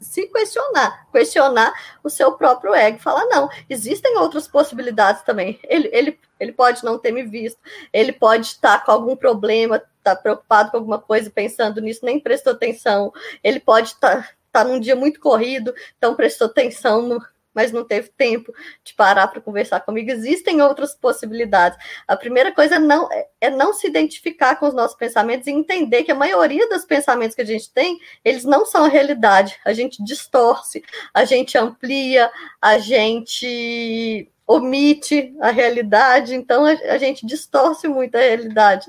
se 0.00 0.26
questionar, 0.28 1.06
questionar 1.10 1.72
o 2.02 2.10
seu 2.10 2.32
próprio 2.32 2.74
ego, 2.74 2.98
falar, 2.98 3.24
não, 3.26 3.48
existem 3.68 4.16
outras 4.18 4.46
possibilidades 4.46 5.22
também. 5.22 5.58
Ele, 5.64 5.88
ele, 5.92 6.18
ele 6.38 6.52
pode 6.52 6.84
não 6.84 6.98
ter 6.98 7.12
me 7.12 7.22
visto, 7.22 7.58
ele 7.92 8.12
pode 8.12 8.46
estar 8.46 8.84
com 8.84 8.92
algum 8.92 9.16
problema, 9.16 9.76
estar 9.76 10.16
tá 10.16 10.16
preocupado 10.16 10.70
com 10.70 10.76
alguma 10.76 10.98
coisa, 10.98 11.30
pensando 11.30 11.80
nisso, 11.80 12.04
nem 12.04 12.20
prestou 12.20 12.52
atenção, 12.52 13.12
ele 13.42 13.60
pode 13.60 13.88
estar, 13.88 14.18
estar 14.18 14.34
tá 14.52 14.64
num 14.64 14.80
dia 14.80 14.96
muito 14.96 15.20
corrido, 15.20 15.74
então 15.96 16.14
prestou 16.14 16.46
atenção 16.46 17.02
no, 17.02 17.20
mas 17.58 17.72
não 17.72 17.84
teve 17.84 18.08
tempo 18.16 18.54
de 18.84 18.94
parar 18.94 19.26
para 19.26 19.40
conversar 19.40 19.80
comigo. 19.80 20.12
Existem 20.12 20.62
outras 20.62 20.94
possibilidades. 20.94 21.76
A 22.06 22.16
primeira 22.16 22.52
coisa 22.52 22.76
é 22.76 22.78
não, 22.78 23.08
é 23.40 23.50
não 23.50 23.72
se 23.72 23.88
identificar 23.88 24.54
com 24.54 24.68
os 24.68 24.74
nossos 24.74 24.96
pensamentos 24.96 25.48
e 25.48 25.50
entender 25.50 26.04
que 26.04 26.12
a 26.12 26.14
maioria 26.14 26.68
dos 26.68 26.84
pensamentos 26.84 27.34
que 27.34 27.42
a 27.42 27.44
gente 27.44 27.68
tem, 27.72 27.98
eles 28.24 28.44
não 28.44 28.64
são 28.64 28.84
a 28.84 28.88
realidade. 28.88 29.56
A 29.64 29.72
gente 29.72 30.04
distorce, 30.04 30.84
a 31.12 31.24
gente 31.24 31.58
amplia, 31.58 32.30
a 32.62 32.78
gente 32.78 34.30
omite 34.46 35.34
a 35.40 35.50
realidade, 35.50 36.36
então 36.36 36.64
a, 36.64 36.96
gente 36.96 37.26
distorce 37.26 37.88
muito 37.88 38.14
a 38.14 38.20
realidade. 38.20 38.88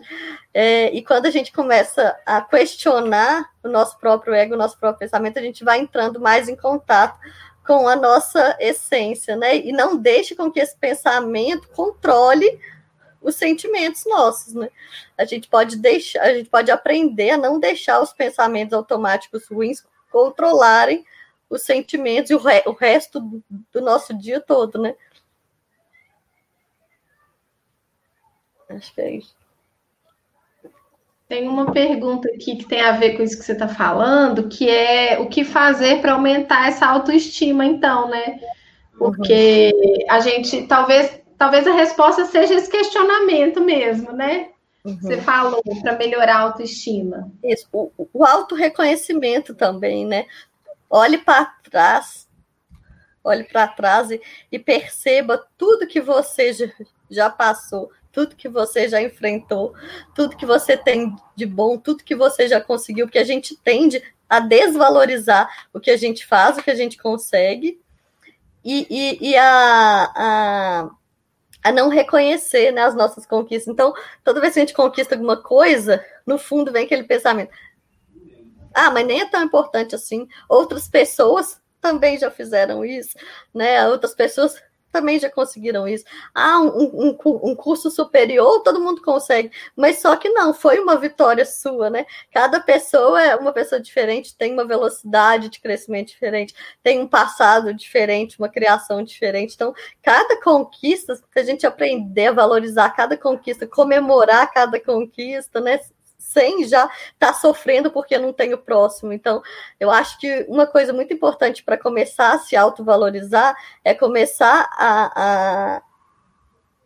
É, 0.53 0.93
e 0.93 1.03
quando 1.03 1.25
a 1.25 1.31
gente 1.31 1.51
começa 1.51 2.15
a 2.23 2.39
questionar 2.39 3.49
o 3.63 3.67
nosso 3.67 3.97
próprio 3.99 4.35
ego, 4.35 4.53
o 4.53 4.57
nosso 4.57 4.79
próprio 4.79 4.99
pensamento, 4.99 5.39
a 5.39 5.41
gente 5.41 5.63
vai 5.63 5.79
entrando 5.79 6.19
mais 6.19 6.47
em 6.47 6.55
contato 6.55 7.19
com 7.69 7.87
a 7.87 7.95
nossa 7.95 8.57
essência, 8.59 9.35
né? 9.35 9.55
E 9.57 9.71
não 9.71 9.95
deixe 9.95 10.33
com 10.33 10.51
que 10.51 10.59
esse 10.59 10.75
pensamento 10.75 11.69
controle 11.69 12.59
os 13.21 13.35
sentimentos 13.35 14.05
nossos, 14.07 14.55
né? 14.55 14.71
A 15.15 15.23
gente 15.23 15.47
pode 15.47 15.75
deixar, 15.75 16.23
a 16.23 16.33
gente 16.33 16.49
pode 16.49 16.71
aprender 16.71 17.29
a 17.29 17.37
não 17.37 17.59
deixar 17.59 18.01
os 18.01 18.11
pensamentos 18.11 18.73
automáticos 18.73 19.47
ruins 19.47 19.85
controlarem 20.11 21.05
os 21.47 21.61
sentimentos 21.61 22.31
e 22.31 22.33
o, 22.33 22.39
re, 22.39 22.63
o 22.65 22.71
resto 22.71 23.19
do, 23.19 23.43
do 23.71 23.81
nosso 23.81 24.17
dia 24.17 24.41
todo, 24.41 24.81
né? 24.81 24.95
Acho 28.67 28.91
que 28.95 29.01
é 29.01 29.11
isso. 29.11 29.38
Tem 31.29 31.47
uma 31.47 31.71
pergunta 31.71 32.27
aqui 32.27 32.55
que 32.55 32.65
tem 32.65 32.81
a 32.81 32.93
ver 32.93 33.15
com 33.15 33.21
isso 33.21 33.37
que 33.37 33.45
você 33.45 33.51
está 33.51 33.67
falando, 33.67 34.49
que 34.49 34.67
é 34.67 35.19
o 35.19 35.29
que 35.29 35.45
fazer 35.45 36.01
para 36.01 36.13
aumentar 36.13 36.67
essa 36.67 36.87
autoestima, 36.87 37.63
então, 37.63 38.09
né? 38.09 38.39
Porque 38.97 39.71
uhum. 39.71 40.05
a 40.09 40.19
gente 40.21 40.65
talvez, 40.65 41.21
talvez 41.37 41.67
a 41.67 41.73
resposta 41.73 42.25
seja 42.25 42.55
esse 42.55 42.69
questionamento 42.69 43.61
mesmo, 43.61 44.11
né? 44.11 44.49
Uhum. 44.83 44.97
Você 44.97 45.17
falou 45.21 45.61
para 45.83 45.95
melhorar 45.95 46.37
a 46.37 46.41
autoestima. 46.41 47.31
Isso, 47.43 47.67
o, 47.71 47.91
o 48.11 48.25
autorreconhecimento 48.25 49.53
também, 49.53 50.07
né? 50.07 50.25
Olhe 50.89 51.19
para 51.19 51.45
trás, 51.69 52.27
olhe 53.23 53.43
para 53.43 53.67
trás 53.67 54.09
e, 54.09 54.19
e, 54.51 54.57
perceba 54.57 55.45
tudo 55.55 55.85
que 55.85 56.01
você 56.01 56.53
já, 56.53 56.65
já 57.07 57.29
passou, 57.29 57.91
tudo 58.11 58.35
que 58.35 58.49
você 58.49 58.87
já 58.87 59.01
enfrentou, 59.01 59.73
tudo 60.15 60.35
que 60.35 60.45
você 60.45 60.75
tem 60.75 61.15
de 61.35 61.45
bom, 61.45 61.77
tudo 61.77 62.03
que 62.03 62.15
você 62.15 62.47
já 62.47 62.59
conseguiu, 62.59 63.05
porque 63.05 63.19
a 63.19 63.23
gente 63.23 63.55
tende 63.57 64.01
a 64.27 64.39
desvalorizar 64.39 65.49
o 65.73 65.79
que 65.79 65.91
a 65.91 65.97
gente 65.97 66.25
faz, 66.25 66.57
o 66.57 66.63
que 66.63 66.71
a 66.71 66.75
gente 66.75 66.97
consegue, 66.97 67.81
e, 68.63 68.87
e, 68.89 69.29
e 69.29 69.37
a, 69.37 70.11
a, 70.15 70.89
a, 71.63 71.71
não 71.71 71.89
reconhecer 71.89 72.71
né, 72.71 72.83
as 72.83 72.95
nossas 72.95 73.25
conquistas. 73.25 73.71
Então, 73.71 73.93
toda 74.23 74.41
vez 74.41 74.53
que 74.53 74.59
a 74.59 74.63
gente 74.63 74.73
conquista 74.73 75.15
alguma 75.15 75.37
coisa, 75.37 76.03
no 76.25 76.37
fundo 76.37 76.71
vem 76.71 76.85
aquele 76.85 77.03
pensamento: 77.03 77.51
ah, 78.73 78.91
mas 78.91 79.07
nem 79.07 79.21
é 79.21 79.29
tão 79.29 79.43
importante 79.43 79.95
assim. 79.95 80.27
Outras 80.47 80.87
pessoas 80.87 81.59
também 81.81 82.17
já 82.17 82.29
fizeram 82.29 82.83
isso, 82.83 83.17
né? 83.53 83.87
Outras 83.87 84.13
pessoas 84.13 84.61
também 84.91 85.19
já 85.19 85.29
conseguiram 85.29 85.87
isso. 85.87 86.05
Ah, 86.33 86.59
um, 86.59 87.11
um, 87.13 87.17
um, 87.51 87.55
curso 87.55 87.89
superior, 87.89 88.61
todo 88.63 88.81
mundo 88.81 89.01
consegue. 89.01 89.51
Mas 89.75 89.99
só 90.01 90.15
que 90.15 90.29
não, 90.29 90.53
foi 90.53 90.79
uma 90.79 90.97
vitória 90.97 91.45
sua, 91.45 91.89
né? 91.89 92.05
Cada 92.31 92.59
pessoa 92.59 93.21
é 93.21 93.35
uma 93.35 93.51
pessoa 93.51 93.79
diferente, 93.79 94.35
tem 94.35 94.53
uma 94.53 94.65
velocidade 94.65 95.49
de 95.49 95.59
crescimento 95.59 96.09
diferente, 96.09 96.53
tem 96.83 96.99
um 96.99 97.07
passado 97.07 97.73
diferente, 97.73 98.39
uma 98.39 98.49
criação 98.49 99.03
diferente. 99.03 99.53
Então, 99.55 99.73
cada 100.01 100.41
conquista, 100.41 101.15
se 101.15 101.23
a 101.39 101.43
gente 101.43 101.65
aprender 101.65 102.27
a 102.27 102.33
valorizar 102.33 102.89
cada 102.91 103.17
conquista, 103.17 103.67
comemorar 103.67 104.51
cada 104.51 104.79
conquista, 104.79 105.59
né? 105.61 105.79
Sem 106.19 106.67
já 106.67 106.85
estar 106.85 107.27
tá 107.27 107.33
sofrendo 107.33 107.89
porque 107.89 108.17
não 108.19 108.33
tem 108.33 108.53
o 108.53 108.57
próximo. 108.57 109.13
Então, 109.13 109.41
eu 109.79 109.89
acho 109.89 110.19
que 110.19 110.45
uma 110.49 110.67
coisa 110.67 110.91
muito 110.91 111.13
importante 111.13 111.63
para 111.63 111.77
começar 111.77 112.33
a 112.33 112.39
se 112.39 112.55
autovalorizar 112.55 113.55
é 113.83 113.93
começar 113.95 114.69
a, 114.73 115.11
a, 115.15 115.81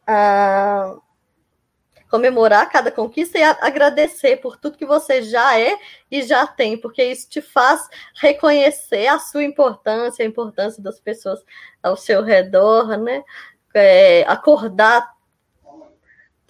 a 0.07 0.95
comemorar 2.09 2.69
cada 2.69 2.91
conquista 2.91 3.39
e 3.39 3.43
agradecer 3.43 4.37
por 4.37 4.55
tudo 4.55 4.77
que 4.77 4.85
você 4.85 5.23
já 5.23 5.59
é 5.59 5.75
e 6.11 6.21
já 6.21 6.45
tem, 6.45 6.77
porque 6.77 7.03
isso 7.03 7.27
te 7.27 7.41
faz 7.41 7.89
reconhecer 8.13 9.07
a 9.07 9.17
sua 9.17 9.43
importância, 9.43 10.23
a 10.23 10.27
importância 10.27 10.81
das 10.81 10.99
pessoas 10.99 11.43
ao 11.81 11.97
seu 11.97 12.21
redor, 12.21 12.97
né? 12.97 13.23
É, 13.73 14.23
acordar 14.27 15.12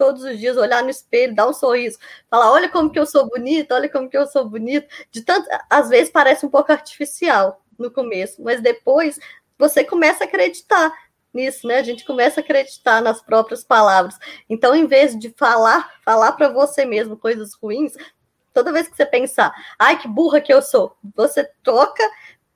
todos 0.04 0.22
os 0.26 0.38
dias, 0.38 0.58
olhar 0.58 0.84
no 0.84 0.90
espelho, 0.90 1.34
dar 1.34 1.48
um 1.48 1.54
sorriso, 1.54 1.98
falar, 2.30 2.52
olha 2.52 2.68
como 2.68 2.90
que 2.90 3.00
eu 3.00 3.06
sou 3.06 3.26
bonita, 3.30 3.74
olha 3.74 3.88
como 3.88 4.10
que 4.10 4.18
eu 4.18 4.28
sou 4.28 4.44
bonito. 4.44 4.86
De 5.10 5.22
tanto, 5.22 5.48
às 5.70 5.88
vezes 5.88 6.12
parece 6.12 6.46
um 6.46 6.50
pouco 6.50 6.74
artificial 6.74 7.62
no 7.80 7.90
começo, 7.90 8.44
mas 8.44 8.60
depois 8.60 9.18
você 9.58 9.82
começa 9.82 10.26
a 10.26 10.28
acreditar 10.28 10.92
nisso, 11.34 11.66
né? 11.66 11.78
A 11.78 11.84
gente 11.84 12.04
começa 12.04 12.42
a 12.42 12.44
acreditar 12.44 13.02
nas 13.02 13.22
próprias 13.22 13.64
palavras. 13.64 14.20
Então, 14.50 14.76
em 14.76 14.86
vez 14.86 15.18
de 15.18 15.34
falar, 15.38 15.90
falar 16.04 16.34
para 16.34 16.50
você 16.50 16.84
mesmo 16.84 17.16
coisas 17.16 17.54
ruins, 17.54 17.94
toda 18.54 18.74
vez 18.74 18.90
que 18.90 18.98
você 18.98 19.06
pensar, 19.06 19.54
ai 19.80 19.98
que 19.98 20.08
burra 20.10 20.42
que 20.42 20.54
eu 20.54 20.62
sou, 20.62 20.98
você 21.16 21.50
troca 21.64 22.04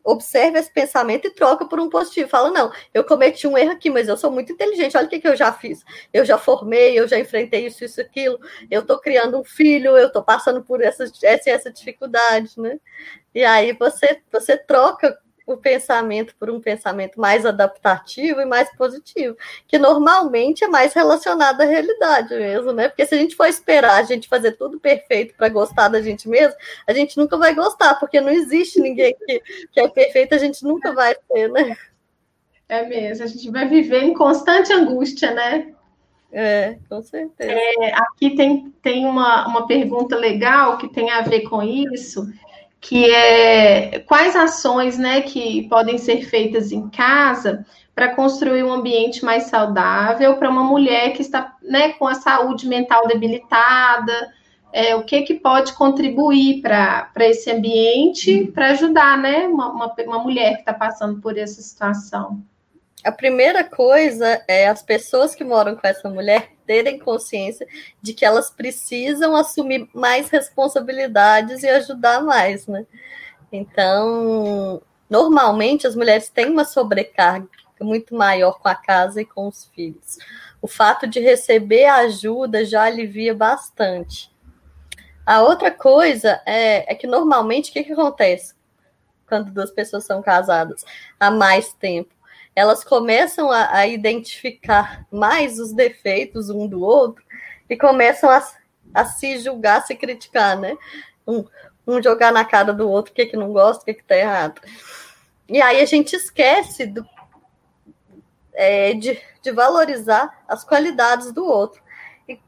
observa 0.07 0.57
esse 0.57 0.71
pensamento 0.71 1.27
e 1.27 1.33
troca 1.33 1.65
por 1.65 1.81
um 1.81 1.89
positivo. 1.89 2.29
Fala, 2.29 2.49
não, 2.49 2.71
eu 2.93 3.03
cometi 3.03 3.45
um 3.45 3.57
erro 3.57 3.71
aqui, 3.71 3.89
mas 3.89 4.07
eu 4.07 4.15
sou 4.15 4.31
muito 4.31 4.53
inteligente, 4.53 4.95
olha 4.95 5.05
o 5.05 5.09
que, 5.09 5.19
que 5.19 5.27
eu 5.27 5.35
já 5.35 5.51
fiz. 5.51 5.83
Eu 6.13 6.23
já 6.23 6.37
formei, 6.37 6.97
eu 6.97 7.05
já 7.07 7.19
enfrentei 7.19 7.67
isso, 7.67 7.83
isso, 7.83 7.99
aquilo, 7.99 8.39
eu 8.71 8.81
estou 8.81 8.99
criando 8.99 9.37
um 9.37 9.43
filho, 9.43 9.97
eu 9.97 10.07
estou 10.07 10.23
passando 10.23 10.63
por 10.63 10.81
essa, 10.81 11.03
essa, 11.23 11.49
essa 11.49 11.71
dificuldade, 11.71 12.51
né? 12.57 12.79
E 13.35 13.43
aí 13.43 13.73
você, 13.73 14.21
você 14.31 14.55
troca 14.57 15.19
o 15.47 15.55
pensamento 15.55 16.35
por 16.37 16.49
um 16.49 16.59
pensamento 16.59 17.19
mais 17.19 17.45
adaptativo 17.45 18.41
e 18.41 18.45
mais 18.45 18.69
positivo, 18.75 19.37
que 19.65 19.77
normalmente 19.79 20.65
é 20.65 20.67
mais 20.67 20.93
relacionado 20.93 21.61
à 21.61 21.63
realidade 21.63 22.35
mesmo, 22.35 22.73
né? 22.73 22.89
Porque 22.89 23.05
se 23.05 23.15
a 23.15 23.17
gente 23.17 23.33
for 23.33 23.47
esperar 23.47 23.95
a 23.95 24.03
gente 24.03 24.27
fazer 24.27 24.51
tudo 24.51 24.77
perfeito 24.77 25.33
para 25.35 25.47
gostar 25.47 25.87
da 25.87 26.01
gente 26.01 26.27
mesmo, 26.27 26.53
a 26.85 26.91
gente 26.91 27.17
nunca 27.17 27.37
vai 27.37 27.55
gostar, 27.55 27.95
porque 27.95 28.19
não 28.19 28.29
existe 28.29 28.81
ninguém 28.81 29.15
que, 29.25 29.41
que 29.71 29.79
é 29.79 29.87
perfeito, 29.87 30.35
a 30.35 30.37
gente 30.37 30.63
nunca 30.65 30.91
vai 30.93 31.15
ter, 31.15 31.49
né? 31.49 31.77
É 32.67 32.85
mesmo, 32.85 33.23
a 33.23 33.27
gente 33.27 33.49
vai 33.49 33.65
viver 33.69 34.03
em 34.03 34.13
constante 34.13 34.73
angústia, 34.73 35.31
né? 35.31 35.73
É, 36.29 36.77
com 36.89 37.01
certeza. 37.01 37.53
É, 37.53 37.93
aqui 37.93 38.35
tem, 38.35 38.69
tem 38.81 39.05
uma, 39.05 39.47
uma 39.47 39.65
pergunta 39.65 40.17
legal 40.17 40.77
que 40.77 40.89
tem 40.89 41.09
a 41.09 41.21
ver 41.21 41.43
com 41.43 41.63
isso, 41.63 42.27
que 42.79 43.09
é 43.09 43.99
quais 43.99 44.35
ações 44.35 44.97
né, 44.97 45.21
que 45.21 45.67
podem 45.67 45.97
ser 45.97 46.23
feitas 46.23 46.71
em 46.71 46.89
casa 46.89 47.65
para 47.95 48.15
construir 48.15 48.63
um 48.63 48.71
ambiente 48.71 49.25
mais 49.25 49.43
saudável 49.45 50.37
para 50.37 50.49
uma 50.49 50.63
mulher 50.63 51.13
que 51.13 51.21
está 51.21 51.55
né, 51.61 51.93
com 51.93 52.07
a 52.07 52.13
saúde 52.13 52.67
mental 52.67 53.07
debilitada, 53.07 54.31
é, 54.71 54.95
o 54.95 55.03
que, 55.03 55.23
que 55.23 55.33
pode 55.33 55.73
contribuir 55.73 56.61
para 56.61 57.09
esse 57.21 57.49
ambiente 57.51 58.51
para 58.53 58.71
ajudar 58.71 59.17
né, 59.17 59.47
uma, 59.47 59.71
uma, 59.71 59.95
uma 60.05 60.19
mulher 60.19 60.53
que 60.53 60.59
está 60.59 60.73
passando 60.73 61.19
por 61.19 61.37
essa 61.37 61.61
situação. 61.61 62.43
A 63.07 63.11
primeira 63.13 63.63
coisa 63.63 64.43
é 64.49 64.67
as 64.67 64.83
pessoas 64.83 65.33
que 65.33 65.41
moram 65.41 65.77
com 65.77 65.87
essa 65.87 66.09
mulher 66.09 66.51
terem 66.65 66.99
consciência 66.99 67.65
de 68.01 68.13
que 68.13 68.25
elas 68.25 68.49
precisam 68.49 69.33
assumir 69.33 69.89
mais 69.93 70.29
responsabilidades 70.29 71.63
e 71.63 71.69
ajudar 71.69 72.21
mais, 72.21 72.67
né? 72.67 72.85
Então, 73.49 74.81
normalmente 75.09 75.87
as 75.87 75.95
mulheres 75.95 76.27
têm 76.27 76.49
uma 76.49 76.65
sobrecarga 76.65 77.47
muito 77.79 78.13
maior 78.13 78.59
com 78.59 78.67
a 78.67 78.75
casa 78.75 79.21
e 79.21 79.25
com 79.25 79.47
os 79.47 79.63
filhos. 79.73 80.17
O 80.61 80.67
fato 80.67 81.07
de 81.07 81.21
receber 81.21 81.85
ajuda 81.85 82.65
já 82.65 82.83
alivia 82.83 83.33
bastante. 83.33 84.29
A 85.25 85.41
outra 85.43 85.71
coisa 85.71 86.41
é, 86.45 86.91
é 86.91 86.93
que 86.93 87.07
normalmente 87.07 87.69
o 87.69 87.73
que, 87.73 87.85
que 87.85 87.93
acontece 87.93 88.53
quando 89.25 89.49
duas 89.49 89.71
pessoas 89.71 90.03
são 90.03 90.21
casadas 90.21 90.83
há 91.17 91.31
mais 91.31 91.71
tempo? 91.71 92.16
Elas 92.57 92.83
começam 92.83 93.51
a, 93.51 93.71
a 93.71 93.85
identificar 93.85 95.05
mais 95.11 95.59
os 95.59 95.71
defeitos 95.71 96.49
um 96.49 96.67
do 96.67 96.81
outro 96.81 97.23
e 97.69 97.77
começam 97.77 98.31
a, 98.31 98.43
a 98.95 99.05
se 99.05 99.37
julgar, 99.37 99.85
se 99.85 99.93
criticar, 99.93 100.57
né? 100.57 100.75
Um, 101.27 101.45
um 101.85 102.01
jogar 102.01 102.33
na 102.33 102.43
cara 102.43 102.73
do 102.73 102.89
outro 102.89 103.11
o 103.11 103.15
que, 103.15 103.27
que 103.27 103.37
não 103.37 103.53
gosta, 103.53 103.83
o 103.83 103.85
que, 103.85 103.93
que 103.93 104.03
tá 104.03 104.17
errado. 104.17 104.59
E 105.47 105.61
aí 105.61 105.79
a 105.79 105.85
gente 105.85 106.15
esquece 106.15 106.87
do, 106.87 107.07
é, 108.55 108.95
de, 108.95 109.21
de 109.39 109.51
valorizar 109.51 110.43
as 110.47 110.63
qualidades 110.63 111.31
do 111.31 111.45
outro. 111.45 111.79
E 112.27 112.39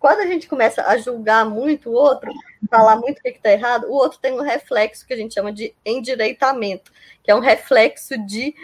quando 0.00 0.22
a 0.22 0.26
gente 0.26 0.48
começa 0.48 0.82
a 0.82 0.96
julgar 0.96 1.48
muito 1.48 1.88
o 1.88 1.94
outro, 1.94 2.32
falar 2.68 2.96
muito 2.96 3.20
o 3.20 3.22
que 3.22 3.28
está 3.28 3.52
errado, 3.52 3.84
o 3.84 3.92
outro 3.92 4.18
tem 4.18 4.32
um 4.32 4.42
reflexo 4.42 5.06
que 5.06 5.14
a 5.14 5.16
gente 5.16 5.34
chama 5.34 5.52
de 5.52 5.72
endireitamento, 5.86 6.90
que 7.22 7.30
é 7.30 7.34
um 7.34 7.38
reflexo 7.38 8.18
de, 8.26 8.56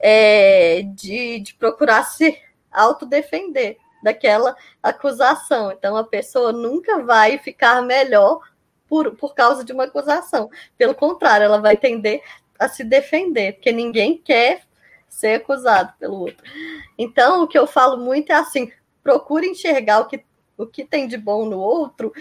é, 0.00 0.82
de, 0.82 1.40
de 1.40 1.54
procurar 1.54 2.04
se 2.04 2.38
autodefender 2.70 3.76
daquela 4.02 4.56
acusação. 4.82 5.72
Então, 5.72 5.96
a 5.96 6.04
pessoa 6.04 6.52
nunca 6.52 7.02
vai 7.02 7.38
ficar 7.38 7.82
melhor 7.82 8.40
por, 8.88 9.14
por 9.16 9.34
causa 9.34 9.64
de 9.64 9.72
uma 9.72 9.84
acusação. 9.84 10.50
Pelo 10.76 10.94
contrário, 10.94 11.44
ela 11.44 11.60
vai 11.60 11.76
tender 11.76 12.22
a 12.58 12.68
se 12.68 12.82
defender, 12.82 13.54
porque 13.54 13.72
ninguém 13.72 14.16
quer 14.16 14.62
ser 15.08 15.40
acusado 15.40 15.92
pelo 15.98 16.20
outro. 16.20 16.44
Então, 16.96 17.42
o 17.42 17.48
que 17.48 17.58
eu 17.58 17.66
falo 17.66 17.96
muito 17.98 18.30
é 18.30 18.36
assim: 18.36 18.70
procure 19.02 19.46
enxergar 19.46 20.00
o 20.00 20.06
que, 20.06 20.24
o 20.56 20.66
que 20.66 20.84
tem 20.84 21.06
de 21.06 21.16
bom 21.16 21.46
no 21.46 21.58
outro 21.58 22.12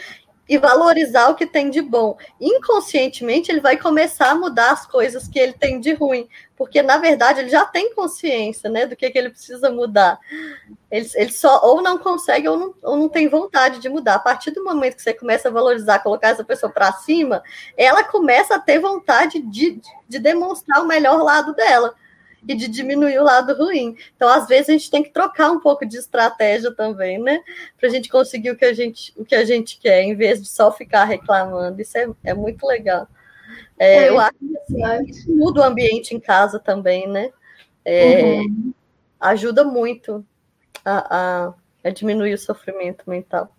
e 0.48 0.58
valorizar 0.58 1.30
o 1.30 1.36
que 1.36 1.46
tem 1.46 1.70
de 1.70 1.82
bom. 1.82 2.18
Inconscientemente, 2.40 3.52
ele 3.52 3.60
vai 3.60 3.78
começar 3.78 4.32
a 4.32 4.36
mudar 4.36 4.72
as 4.72 4.86
coisas 4.86 5.28
que 5.28 5.38
ele 5.38 5.54
tem 5.54 5.80
de 5.80 5.94
ruim, 5.94 6.28
porque 6.56 6.82
na 6.82 6.98
verdade 6.98 7.42
ele 7.42 7.50
já 7.50 7.66
tem 7.66 7.94
consciência 7.94 8.70
né, 8.70 8.86
do 8.86 8.96
que, 8.96 9.10
que 9.10 9.18
ele 9.18 9.30
precisa 9.30 9.70
mudar. 9.70 10.20
Ele, 10.90 11.10
ele 11.16 11.32
só 11.32 11.62
ou 11.64 11.82
não 11.82 11.98
consegue 11.98 12.48
ou 12.48 12.58
não, 12.58 12.74
ou 12.82 12.96
não 12.96 13.10
tem 13.10 13.28
vontade 13.28 13.80
de 13.80 13.90
mudar. 13.90 14.16
A 14.16 14.20
partir 14.20 14.52
do 14.52 14.64
momento 14.64 14.96
que 14.96 15.02
você 15.02 15.14
começa 15.14 15.50
a 15.50 15.52
valorizar, 15.52 16.00
colocar 16.00 16.30
essa 16.30 16.44
pessoa 16.44 16.72
para 16.72 16.94
cima, 16.94 17.44
ela 17.76 18.04
começa 18.04 18.56
a 18.56 18.60
ter 18.60 18.80
vontade 18.80 19.40
de, 19.40 19.82
de 20.08 20.20
demonstrar 20.20 20.82
o 20.82 20.88
melhor 20.88 21.22
lado 21.22 21.54
dela 21.54 21.94
e 22.46 22.56
de 22.56 22.68
diminuir 22.68 23.20
o 23.20 23.24
lado 23.24 23.56
ruim. 23.56 23.96
Então, 24.16 24.28
às 24.28 24.48
vezes, 24.48 24.70
a 24.70 24.74
gente 24.74 24.92
tem 24.92 25.04
que 25.04 25.10
trocar 25.10 25.52
um 25.52 25.60
pouco 25.60 25.86
de 25.86 25.98
estratégia 25.98 26.74
também, 26.74 27.20
né? 27.20 27.42
Para 27.80 27.88
a 27.88 27.92
gente 27.92 28.10
conseguir 28.10 28.52
o 28.52 28.58
que 28.58 28.66
a 28.66 28.74
gente, 28.74 29.14
o 29.16 29.24
que 29.24 29.36
a 29.36 29.46
gente 29.46 29.80
quer, 29.80 30.02
em 30.04 30.16
vez 30.16 30.42
de 30.42 30.48
só 30.48 30.72
ficar 30.72 31.06
reclamando. 31.06 31.82
Isso 31.82 31.98
é, 31.98 32.08
é 32.24 32.34
muito 32.34 32.66
legal. 32.66 33.08
É, 33.80 34.04
é, 34.04 34.10
eu 34.10 34.20
acho 34.20 34.36
que 34.40 34.84
assim, 34.84 35.36
muda 35.36 35.62
o 35.62 35.64
ambiente 35.64 36.16
em 36.16 36.20
casa 36.20 36.60
também, 36.60 37.08
né? 37.08 37.32
É, 37.86 38.40
uhum. 38.40 38.74
Ajuda 39.20 39.64
muito 39.64 40.26
a, 40.84 41.16
a, 41.16 41.54
a, 41.84 41.90
diminuir 41.90 42.34
o 42.34 42.38
sofrimento 42.38 43.04
mental. 43.08 43.56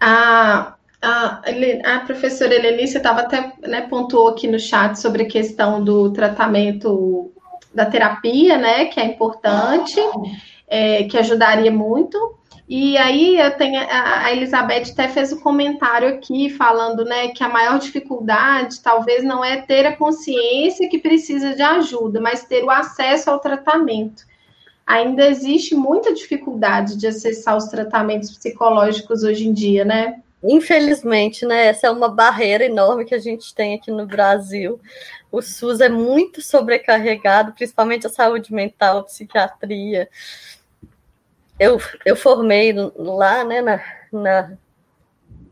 A, 0.00 0.74
a, 1.00 1.42
a 1.84 2.00
professora 2.00 2.54
Helenice 2.54 2.96
estava 2.96 3.20
até 3.20 3.52
né, 3.62 3.82
pontuou 3.82 4.28
aqui 4.28 4.48
no 4.48 4.58
chat 4.58 4.98
sobre 4.98 5.22
a 5.22 5.28
questão 5.28 5.82
do 5.82 6.12
tratamento 6.12 7.32
da 7.74 7.86
terapia, 7.86 8.58
né, 8.58 8.86
que 8.86 8.98
é 8.98 9.04
importante, 9.04 10.00
é, 10.66 11.04
que 11.04 11.16
ajudaria 11.16 11.70
muito. 11.70 12.38
E 12.68 12.96
aí 12.96 13.36
eu 13.36 13.50
tenho 13.56 13.80
a 13.80 14.30
Elizabeth 14.30 14.92
até 14.92 15.08
fez 15.08 15.32
um 15.32 15.40
comentário 15.40 16.08
aqui 16.08 16.50
falando, 16.50 17.04
né, 17.04 17.28
que 17.28 17.42
a 17.42 17.48
maior 17.48 17.80
dificuldade 17.80 18.80
talvez 18.80 19.24
não 19.24 19.44
é 19.44 19.60
ter 19.60 19.86
a 19.86 19.96
consciência 19.96 20.88
que 20.88 20.98
precisa 20.98 21.52
de 21.52 21.62
ajuda, 21.62 22.20
mas 22.20 22.44
ter 22.44 22.62
o 22.62 22.70
acesso 22.70 23.28
ao 23.28 23.40
tratamento. 23.40 24.22
Ainda 24.86 25.26
existe 25.26 25.74
muita 25.74 26.14
dificuldade 26.14 26.96
de 26.96 27.08
acessar 27.08 27.56
os 27.56 27.66
tratamentos 27.66 28.36
psicológicos 28.36 29.24
hoje 29.24 29.48
em 29.48 29.52
dia, 29.52 29.84
né? 29.84 30.20
Infelizmente, 30.42 31.44
né? 31.44 31.66
Essa 31.66 31.88
é 31.88 31.90
uma 31.90 32.08
barreira 32.08 32.64
enorme 32.64 33.04
que 33.04 33.14
a 33.14 33.18
gente 33.18 33.54
tem 33.54 33.74
aqui 33.74 33.90
no 33.90 34.06
Brasil. 34.06 34.80
O 35.30 35.40
SUS 35.40 35.80
é 35.80 35.88
muito 35.88 36.42
sobrecarregado, 36.42 37.52
principalmente 37.52 38.06
a 38.06 38.10
saúde 38.10 38.52
mental, 38.52 38.98
a 38.98 39.04
psiquiatria. 39.04 40.08
Eu, 41.58 41.78
eu 42.04 42.16
formei 42.16 42.72
lá, 42.96 43.44
né, 43.44 43.60
na, 43.60 43.80
na, 44.12 44.56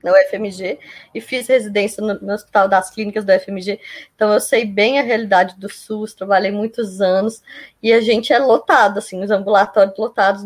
na 0.02 0.12
UFMG 0.12 0.78
e 1.14 1.20
fiz 1.20 1.46
residência 1.46 2.02
no, 2.02 2.14
no, 2.20 2.32
Hospital 2.32 2.68
das 2.68 2.90
Clínicas 2.90 3.24
do 3.24 3.32
UFMG, 3.32 3.80
então 4.14 4.32
eu 4.32 4.40
sei 4.40 4.64
bem 4.64 4.98
a 4.98 5.02
realidade 5.02 5.58
do 5.58 5.68
SUS, 5.68 6.14
trabalhei 6.14 6.50
muitos 6.50 7.00
anos 7.00 7.42
e 7.82 7.92
a 7.92 8.00
gente 8.00 8.32
é 8.32 8.38
lotado, 8.38 8.98
assim, 8.98 9.22
os 9.22 9.30
ambulatórios 9.30 9.96
lotados, 9.98 10.42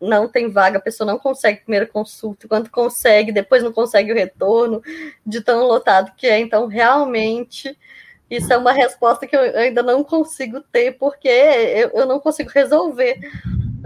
não 0.00 0.28
tem 0.28 0.50
vaga, 0.50 0.78
a 0.78 0.82
pessoa 0.82 1.06
não 1.06 1.18
consegue 1.18 1.60
primeira 1.60 1.86
consulta, 1.86 2.48
quando 2.48 2.70
consegue, 2.70 3.32
depois 3.32 3.62
não 3.62 3.72
consegue 3.72 4.12
o 4.12 4.14
retorno 4.14 4.82
de 5.24 5.40
tão 5.40 5.66
lotado 5.66 6.12
que 6.16 6.26
é, 6.26 6.38
então 6.38 6.66
realmente 6.66 7.76
isso 8.30 8.52
é 8.52 8.56
uma 8.56 8.72
resposta 8.72 9.26
que 9.26 9.36
eu 9.36 9.40
ainda 9.56 9.82
não 9.82 10.02
consigo 10.02 10.60
ter, 10.60 10.92
porque 10.98 11.28
eu, 11.28 11.90
eu 11.90 12.06
não 12.06 12.18
consigo 12.18 12.50
resolver 12.50 13.18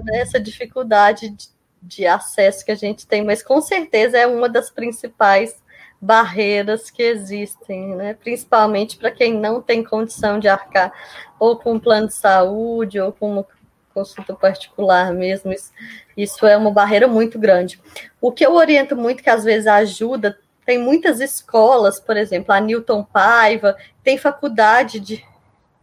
né, 0.03 0.21
essa 0.21 0.41
dificuldade 0.41 1.31
de, 1.31 1.49
de, 1.83 2.07
acesso 2.07 2.65
que 2.65 2.71
a 2.73 2.77
gente 2.77 3.07
tem, 3.07 3.23
mas 3.23 3.43
com 3.43 3.61
certeza 3.61 4.17
é 4.17 4.27
uma 4.27 4.49
das 4.49 4.71
principais 4.71 5.61
barreiras 6.01 6.91
que 6.91 7.03
existem, 7.03 7.95
né? 7.95 8.15
principalmente 8.15 8.97
para 8.97 9.11
quem 9.11 9.35
não 9.35 9.61
tem 9.61 9.85
condição 9.85 10.39
de 10.39 10.49
arcar 10.49 10.91
ou 11.39 11.57
com 11.57 11.75
um 11.75 11.81
plano 11.81 12.07
de 12.07 12.15
saúde 12.15 12.99
ou 12.99 13.13
com 13.13 13.33
uma 13.33 13.47
consulta 13.93 14.35
particular 14.35 15.13
mesmo. 15.13 15.53
Isso, 15.53 15.71
isso 16.17 16.47
é 16.47 16.57
uma 16.57 16.71
barreira 16.71 17.07
muito 17.07 17.39
grande. 17.39 17.79
O 18.19 18.33
que 18.33 18.47
eu 18.47 18.55
oriento 18.55 18.97
muito, 18.97 19.23
que 19.23 19.29
às 19.29 19.45
vezes 19.45 19.67
ajuda 19.67 20.39
tem 20.71 20.79
muitas 20.79 21.19
escolas, 21.19 21.99
por 21.99 22.17
exemplo, 22.17 22.55
a 22.55 22.61
Newton 22.61 23.03
Paiva, 23.03 23.77
tem 24.05 24.17
faculdade 24.17 25.01
de, 25.01 25.25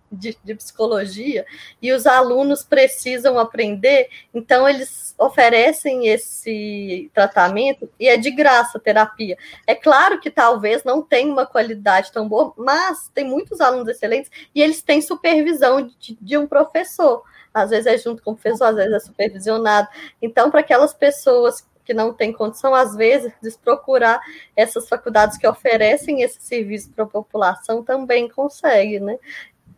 de, 0.09 0.37
de, 0.41 0.55
psicologia, 0.55 1.45
e 1.81 1.91
os 1.91 2.07
alunos 2.07 2.63
precisam 2.63 3.37
aprender, 3.37 4.07
então 4.33 4.65
eles 4.65 5.13
oferecem 5.17 6.07
esse 6.07 7.11
tratamento 7.13 7.89
e 7.99 8.07
é 8.07 8.15
de 8.15 8.31
graça 8.31 8.79
terapia. 8.79 9.37
É 9.67 9.75
claro 9.75 10.21
que 10.21 10.31
talvez 10.31 10.85
não 10.85 11.01
tenha 11.01 11.29
uma 11.29 11.45
qualidade 11.45 12.09
tão 12.13 12.25
boa, 12.25 12.53
mas 12.55 13.11
tem 13.13 13.25
muitos 13.25 13.59
alunos 13.59 13.89
excelentes 13.89 14.31
e 14.55 14.61
eles 14.61 14.81
têm 14.81 15.01
supervisão 15.01 15.85
de, 15.99 16.17
de 16.21 16.37
um 16.37 16.47
professor. 16.47 17.23
Às 17.53 17.71
vezes 17.71 17.87
é 17.87 17.97
junto 17.97 18.23
com 18.23 18.31
o 18.31 18.35
professor, 18.37 18.67
às 18.67 18.75
vezes 18.77 18.93
é 18.93 18.99
supervisionado. 19.01 19.89
Então, 20.21 20.49
para 20.49 20.61
aquelas 20.61 20.93
pessoas 20.93 21.67
que 21.87 21.93
não 21.93 22.13
tem 22.13 22.33
condição, 22.33 22.75
às 22.75 22.93
vezes, 22.93 23.31
de 23.41 23.49
procurar 23.63 24.19
essas 24.53 24.89
faculdades 24.89 25.37
que 25.37 25.47
oferecem 25.47 26.21
esse 26.21 26.41
serviço 26.41 26.91
para 26.91 27.05
a 27.05 27.07
população 27.07 27.81
também 27.81 28.27
consegue, 28.27 28.99
né? 28.99 29.17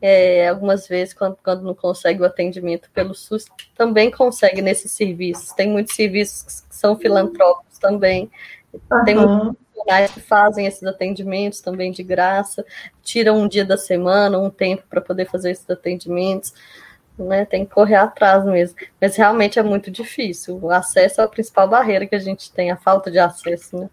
É, 0.02 0.48
algumas 0.48 0.88
vezes, 0.88 1.14
quando, 1.14 1.38
quando 1.44 1.62
não 1.62 1.76
consegue 1.76 2.22
o 2.22 2.26
atendimento 2.26 2.90
pelo 2.92 3.14
SUS, 3.14 3.46
também 3.76 4.10
consegue 4.10 4.60
nesses 4.60 4.92
serviços. 4.92 5.52
Tem 5.52 5.70
muitos 5.70 5.94
serviços 5.94 6.62
que 6.62 6.76
são 6.76 6.98
filantrópicos 6.98 7.78
também. 7.78 8.32
Uhum. 8.74 9.06
Tem 9.06 9.16
muitos 9.16 9.56
profissionais 9.70 10.12
que 10.12 10.22
fazem 10.22 10.66
esses 10.66 10.84
atendimentos 10.84 11.62
também 11.62 11.92
de 11.92 12.02
graça, 12.02 12.66
tiram 13.04 13.38
um 13.38 13.48
dia 13.48 13.66
da 13.66 13.78
semana, 13.78 14.40
um 14.40 14.50
tempo 14.50 14.84
para 14.90 15.02
poder 15.02 15.26
fazer 15.30 15.52
esses 15.52 15.70
atendimentos 15.70 16.54
né? 17.24 17.46
Tem 17.46 17.66
que 17.66 17.72
correr 17.72 17.96
atrás 17.96 18.46
mesmo. 18.46 18.78
Mas 19.00 19.16
realmente 19.16 19.60
é 19.60 19.64
muito 19.64 19.90
difícil. 19.90 20.60
O 20.62 20.72
acesso 20.72 21.22
é 21.22 21.24
a 21.24 21.28
principal 21.28 21.68
barreira 21.68 22.06
que 22.06 22.16
a 22.16 22.20
gente 22.20 22.52
tem, 22.52 22.72
a 22.72 22.78
falta 22.78 23.12
de 23.12 23.20
acesso, 23.20 23.78
né? 23.78 23.90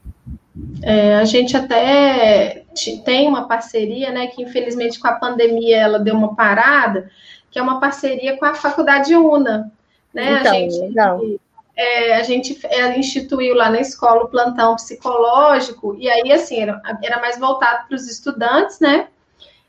É, 0.83 1.17
a 1.17 1.25
gente 1.25 1.57
até 1.57 2.65
tem 3.05 3.29
uma 3.29 3.47
parceria, 3.47 4.11
né? 4.11 4.27
Que 4.29 4.43
infelizmente 4.43 4.99
com 4.99 5.09
a 5.09 5.13
pandemia 5.13 5.77
ela 5.77 5.99
deu 5.99 6.15
uma 6.15 6.35
parada, 6.35 7.11
que 7.51 7.59
é 7.59 7.63
uma 7.63 7.81
parceria 7.81 8.37
com 8.37 8.45
a 8.45 8.55
Faculdade 8.55 9.15
UNA. 9.15 9.71
Né? 10.13 10.41
Então, 10.41 10.53
a 10.53 10.55
gente, 10.55 10.81
legal. 10.81 11.21
É, 11.77 12.17
a 12.17 12.23
gente 12.23 12.59
é, 12.65 12.99
instituiu 12.99 13.55
lá 13.55 13.69
na 13.69 13.81
escola 13.81 14.25
o 14.25 14.29
plantão 14.29 14.77
psicológico, 14.77 15.95
e 15.99 16.09
aí 16.09 16.33
assim, 16.33 16.63
era, 16.63 16.81
era 17.03 17.21
mais 17.21 17.39
voltado 17.39 17.87
para 17.87 17.95
os 17.95 18.09
estudantes, 18.09 18.81
né? 18.81 19.09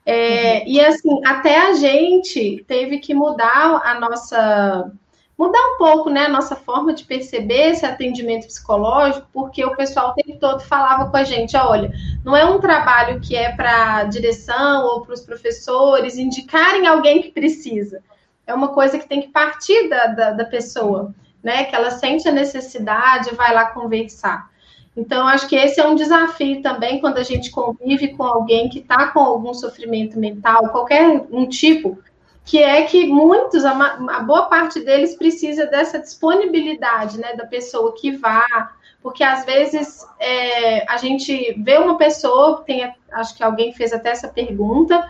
É, 0.08 0.60
uhum. 0.60 0.64
E 0.68 0.80
assim, 0.80 1.22
até 1.26 1.68
a 1.68 1.74
gente 1.74 2.64
teve 2.66 3.00
que 3.00 3.14
mudar 3.14 3.82
a 3.84 4.00
nossa. 4.00 4.90
Mudar 5.38 5.60
um 5.60 5.78
pouco, 5.78 6.10
né, 6.10 6.26
a 6.26 6.30
nossa 6.30 6.56
forma 6.56 6.94
de 6.94 7.04
perceber 7.04 7.70
esse 7.70 7.86
atendimento 7.86 8.48
psicológico, 8.48 9.28
porque 9.32 9.64
o 9.64 9.76
pessoal 9.76 10.10
o 10.10 10.14
tempo 10.16 10.40
todo 10.40 10.62
falava 10.62 11.12
com 11.12 11.18
a 11.18 11.26
gente: 11.26 11.58
olha, 11.58 11.92
não 12.24 12.36
é 12.36 12.46
um 12.46 12.60
trabalho 12.60 13.20
que 13.20 13.36
é 13.36 13.52
para 13.52 13.98
a 13.98 14.04
direção 14.06 14.86
ou 14.86 15.02
para 15.02 15.14
os 15.14 15.22
professores 15.22 16.18
indicarem 16.18 16.88
alguém 16.88 17.22
que 17.22 17.30
precisa. 17.30 18.02
É 18.48 18.54
uma 18.54 18.70
coisa 18.70 18.98
que 18.98 19.08
tem 19.08 19.22
que 19.22 19.28
partir 19.28 19.90
da, 19.90 20.08
da, 20.08 20.32
da 20.32 20.46
pessoa, 20.46 21.14
né? 21.44 21.66
Que 21.66 21.76
ela 21.76 21.92
sente 21.92 22.28
a 22.30 22.32
necessidade, 22.32 23.36
vai 23.36 23.54
lá 23.54 23.66
conversar. 23.66 24.50
Então, 24.98 25.28
acho 25.28 25.48
que 25.48 25.56
esse 25.56 25.80
é 25.80 25.88
um 25.88 25.94
desafio 25.94 26.60
também 26.64 27.00
quando 27.00 27.20
a 27.20 27.24
gente 27.24 27.52
convive 27.52 28.16
com 28.16 28.24
alguém 28.24 28.68
que 28.68 28.80
está 28.80 29.12
com 29.12 29.20
algum 29.20 29.54
sofrimento 29.54 30.20
mental, 30.20 30.70
qualquer 30.70 31.24
um 31.30 31.48
tipo, 31.48 32.00
que 32.44 32.58
é 32.58 32.82
que 32.82 33.06
muitos, 33.06 33.64
a, 33.64 33.74
a, 33.74 34.20
boa 34.22 34.48
parte 34.48 34.80
deles 34.80 35.16
precisa 35.16 35.68
dessa 35.68 36.00
disponibilidade, 36.00 37.20
né, 37.20 37.36
da 37.36 37.46
pessoa 37.46 37.94
que 37.94 38.12
vá, 38.14 38.72
porque 39.00 39.24
às 39.24 39.46
vezes 39.46 40.04
é, 40.20 40.92
a 40.92 40.98
gente 40.98 41.54
vê 41.62 41.78
uma 41.78 41.96
pessoa, 41.98 42.64
tem, 42.66 42.92
acho 43.12 43.38
que 43.38 43.44
alguém 43.44 43.72
fez 43.74 43.94
até 43.94 44.10
essa 44.10 44.28
pergunta, 44.28 45.08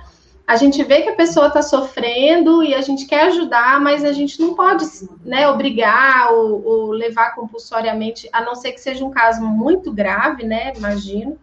a 0.48 0.56
gente 0.56 0.82
vê 0.82 1.02
que 1.02 1.10
a 1.10 1.16
pessoa 1.16 1.48
está 1.48 1.62
sofrendo 1.62 2.64
e 2.64 2.74
a 2.74 2.80
gente 2.80 3.06
quer 3.06 3.24
ajudar, 3.28 3.82
mas 3.82 4.06
a 4.06 4.14
gente 4.14 4.39
não 4.39 4.54
pode 4.54 4.86
né, 5.26 5.45
obrigar 5.50 6.32
ou, 6.32 6.66
ou, 6.66 6.91
levar 6.91 7.36
compulsoriamente, 7.36 8.30
a 8.32 8.41
não 8.41 8.56
ser 8.56 8.72
que 8.72 8.80
seja 8.80 9.04
um 9.04 9.12
caso 9.12 9.41
muito 9.41 9.91
grave, 9.91 10.45
né? 10.45 10.72
Imagino. 10.78 11.38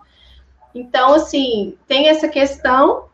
Então, 0.74 1.12
assim, 1.12 1.76
tem 1.86 2.08
essa 2.08 2.28
questão 2.28 3.04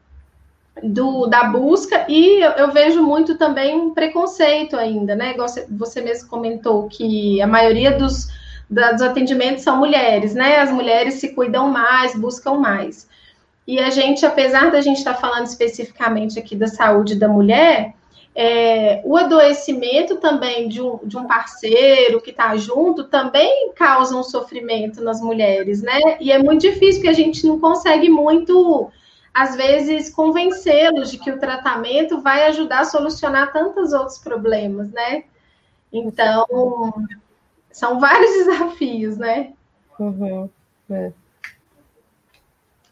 do, 0.80 1.26
da 1.26 1.44
busca 1.44 2.06
e 2.08 2.40
eu, 2.40 2.52
eu 2.52 2.70
vejo 2.70 3.02
muito 3.02 3.36
também 3.36 3.74
um 3.74 3.92
preconceito 3.92 4.76
ainda, 4.76 5.16
né? 5.16 5.34
Você, 5.36 5.66
você 5.68 6.00
mesmo 6.00 6.28
comentou 6.28 6.88
que 6.88 7.42
a 7.42 7.48
maioria 7.48 7.98
dos, 7.98 8.28
dos 8.70 9.02
atendimentos 9.02 9.64
são 9.64 9.76
mulheres, 9.76 10.34
né? 10.34 10.60
As 10.60 10.70
mulheres 10.70 11.14
se 11.14 11.34
cuidam 11.34 11.68
mais, 11.68 12.14
buscam 12.14 12.54
mais. 12.54 13.08
E 13.70 13.78
a 13.78 13.88
gente, 13.88 14.26
apesar 14.26 14.72
da 14.72 14.80
gente 14.80 14.96
estar 14.96 15.14
tá 15.14 15.20
falando 15.20 15.46
especificamente 15.46 16.36
aqui 16.40 16.56
da 16.56 16.66
saúde 16.66 17.14
da 17.14 17.28
mulher, 17.28 17.94
é, 18.34 19.00
o 19.04 19.16
adoecimento 19.16 20.16
também 20.16 20.68
de 20.68 20.82
um, 20.82 20.98
de 21.04 21.16
um 21.16 21.24
parceiro 21.24 22.20
que 22.20 22.32
está 22.32 22.56
junto 22.56 23.04
também 23.04 23.72
causa 23.76 24.16
um 24.16 24.24
sofrimento 24.24 25.00
nas 25.04 25.20
mulheres, 25.20 25.82
né? 25.82 26.00
E 26.18 26.32
é 26.32 26.42
muito 26.42 26.62
difícil, 26.62 26.94
porque 26.94 27.10
a 27.10 27.12
gente 27.12 27.46
não 27.46 27.60
consegue 27.60 28.08
muito, 28.10 28.90
às 29.32 29.54
vezes, 29.54 30.12
convencê-los 30.12 31.08
de 31.08 31.18
que 31.18 31.30
o 31.30 31.38
tratamento 31.38 32.20
vai 32.20 32.46
ajudar 32.46 32.80
a 32.80 32.86
solucionar 32.86 33.52
tantos 33.52 33.92
outros 33.92 34.18
problemas, 34.18 34.90
né? 34.90 35.22
Então, 35.92 36.44
são 37.70 38.00
vários 38.00 38.32
desafios, 38.44 39.16
né? 39.16 39.52
Uhum. 39.96 40.50
É. 40.90 41.12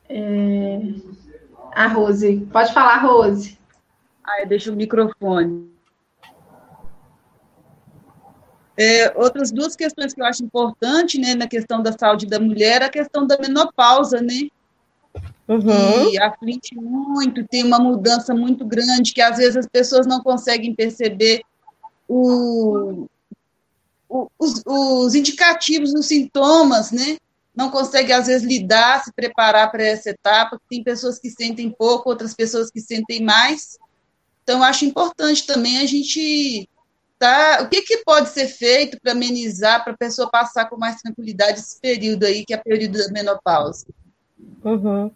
É... 0.09 0.81
A 1.73 1.87
Rose. 1.87 2.47
Pode 2.53 2.73
falar, 2.73 2.99
Rose. 2.99 3.59
Ah, 4.25 4.45
deixa 4.45 4.73
o 4.73 4.77
microfone. 4.77 5.71
É, 8.77 9.13
outras 9.17 9.51
duas 9.51 9.75
questões 9.75 10.15
que 10.15 10.21
eu 10.21 10.25
acho 10.25 10.45
importante, 10.45 11.19
né, 11.19 11.35
na 11.35 11.49
questão 11.49 11.83
da 11.83 11.91
saúde 11.91 12.27
da 12.27 12.39
mulher, 12.39 12.81
a 12.81 12.89
questão 12.89 13.27
da 13.27 13.37
menopausa, 13.37 14.21
né? 14.21 14.49
Uhum. 15.49 16.11
E 16.13 16.21
aflige 16.21 16.77
muito, 16.77 17.45
tem 17.49 17.65
uma 17.65 17.81
mudança 17.81 18.35
muito 18.35 18.65
grande, 18.65 19.13
que 19.13 19.21
às 19.21 19.37
vezes 19.37 19.57
as 19.57 19.67
pessoas 19.67 20.07
não 20.07 20.21
conseguem 20.21 20.75
perceber 20.75 21.43
o, 22.07 23.09
o, 24.09 24.29
os, 24.39 24.63
os 24.65 25.15
indicativos, 25.15 25.93
os 25.93 26.07
sintomas, 26.07 26.93
né? 26.93 27.17
Não 27.59 27.73
consegue, 27.73 28.13
às 28.13 28.29
vezes, 28.29 28.47
lidar, 28.47 29.03
se 29.03 29.13
preparar 29.13 29.69
para 29.73 29.83
essa 29.83 30.11
etapa. 30.11 30.61
Tem 30.71 30.81
pessoas 30.81 31.19
que 31.19 31.29
sentem 31.29 31.69
pouco, 31.69 32.09
outras 32.09 32.33
pessoas 32.33 32.71
que 32.71 32.81
sentem 32.81 33.25
mais. 33.25 33.77
Então, 34.45 34.63
acho 34.63 34.85
importante 34.85 35.45
também 35.45 35.79
a 35.79 35.87
gente. 35.87 36.71
Tá, 37.19 37.63
o 37.63 37.69
que, 37.69 37.83
que 37.83 38.05
pode 38.05 38.29
ser 38.29 38.47
feito 38.47 38.97
para 39.03 39.11
amenizar, 39.11 39.83
para 39.83 39.93
a 39.93 39.97
pessoa 39.97 40.31
passar 40.31 40.67
com 40.67 40.77
mais 40.77 41.03
tranquilidade 41.03 41.59
esse 41.59 41.81
período 41.81 42.25
aí, 42.25 42.47
que 42.47 42.55
é 42.55 42.57
o 42.57 42.63
período 42.63 42.97
da 42.97 43.09
menopausa? 43.09 43.85
Uhum. 44.63 45.11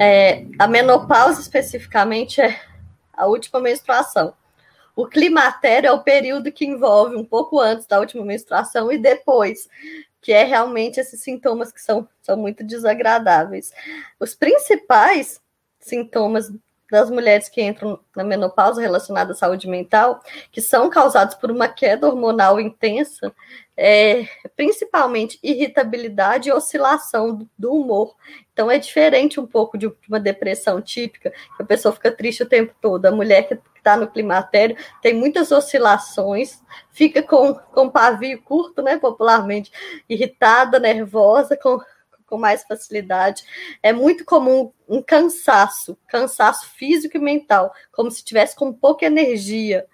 É, 0.00 0.46
a 0.58 0.66
menopausa, 0.66 1.42
especificamente, 1.42 2.40
é 2.40 2.58
a 3.12 3.26
última 3.26 3.60
menstruação. 3.60 4.32
O 4.96 5.06
climatério 5.06 5.88
é 5.88 5.92
o 5.92 6.02
período 6.02 6.50
que 6.50 6.64
envolve 6.64 7.16
um 7.16 7.24
pouco 7.24 7.60
antes 7.60 7.86
da 7.86 8.00
última 8.00 8.24
menstruação 8.24 8.90
e 8.90 8.96
depois 8.96 9.68
que 10.22 10.32
é 10.32 10.44
realmente 10.44 11.00
esses 11.00 11.20
sintomas 11.20 11.72
que 11.72 11.82
são, 11.82 12.08
são 12.22 12.36
muito 12.36 12.62
desagradáveis. 12.62 13.72
Os 14.20 14.34
principais 14.34 15.40
sintomas 15.80 16.50
das 16.92 17.10
mulheres 17.10 17.48
que 17.48 17.62
entram 17.62 17.98
na 18.14 18.22
menopausa 18.22 18.80
relacionada 18.80 19.32
à 19.32 19.34
saúde 19.34 19.66
mental, 19.66 20.22
que 20.50 20.60
são 20.60 20.90
causados 20.90 21.34
por 21.34 21.50
uma 21.50 21.66
queda 21.66 22.06
hormonal 22.06 22.60
intensa, 22.60 23.34
é, 23.74 24.26
principalmente 24.54 25.38
irritabilidade 25.42 26.50
e 26.50 26.52
oscilação 26.52 27.48
do 27.58 27.72
humor. 27.74 28.14
Então 28.52 28.70
é 28.70 28.78
diferente 28.78 29.40
um 29.40 29.46
pouco 29.46 29.78
de 29.78 29.90
uma 30.08 30.20
depressão 30.20 30.80
típica, 30.80 31.30
que 31.30 31.62
a 31.62 31.66
pessoa 31.66 31.92
fica 31.92 32.12
triste 32.12 32.42
o 32.42 32.48
tempo 32.48 32.74
todo. 32.80 33.06
A 33.06 33.10
mulher 33.10 33.48
que 33.48 33.58
está 33.82 33.96
no 33.96 34.06
climatério, 34.06 34.76
tem 35.00 35.12
muitas 35.12 35.50
oscilações, 35.50 36.62
fica 36.92 37.22
com, 37.22 37.54
com 37.54 37.90
pavio 37.90 38.40
curto, 38.42 38.80
né, 38.80 38.96
popularmente, 38.96 39.72
irritada, 40.08 40.78
nervosa, 40.78 41.56
com, 41.56 41.80
com 42.26 42.38
mais 42.38 42.62
facilidade. 42.62 43.42
É 43.82 43.92
muito 43.92 44.24
comum 44.24 44.72
um 44.88 45.02
cansaço, 45.02 45.98
cansaço 46.06 46.68
físico 46.70 47.16
e 47.16 47.20
mental, 47.20 47.74
como 47.90 48.10
se 48.10 48.24
tivesse 48.24 48.54
com 48.54 48.72
pouca 48.72 49.04
energia. 49.04 49.86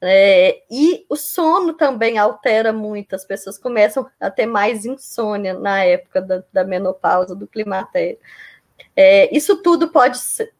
É, 0.00 0.62
e 0.70 1.06
o 1.08 1.16
sono 1.16 1.72
também 1.72 2.18
altera 2.18 2.72
muito, 2.72 3.14
as 3.14 3.24
pessoas 3.24 3.58
começam 3.58 4.06
a 4.20 4.30
ter 4.30 4.46
mais 4.46 4.84
insônia 4.84 5.54
na 5.54 5.84
época 5.84 6.20
da, 6.20 6.44
da 6.52 6.64
menopausa, 6.64 7.34
do 7.34 7.46
climatério. 7.46 8.18
É, 8.94 9.34
isso 9.34 9.62
tudo 9.62 9.88
pode 9.90 10.18
ser, 10.18 10.52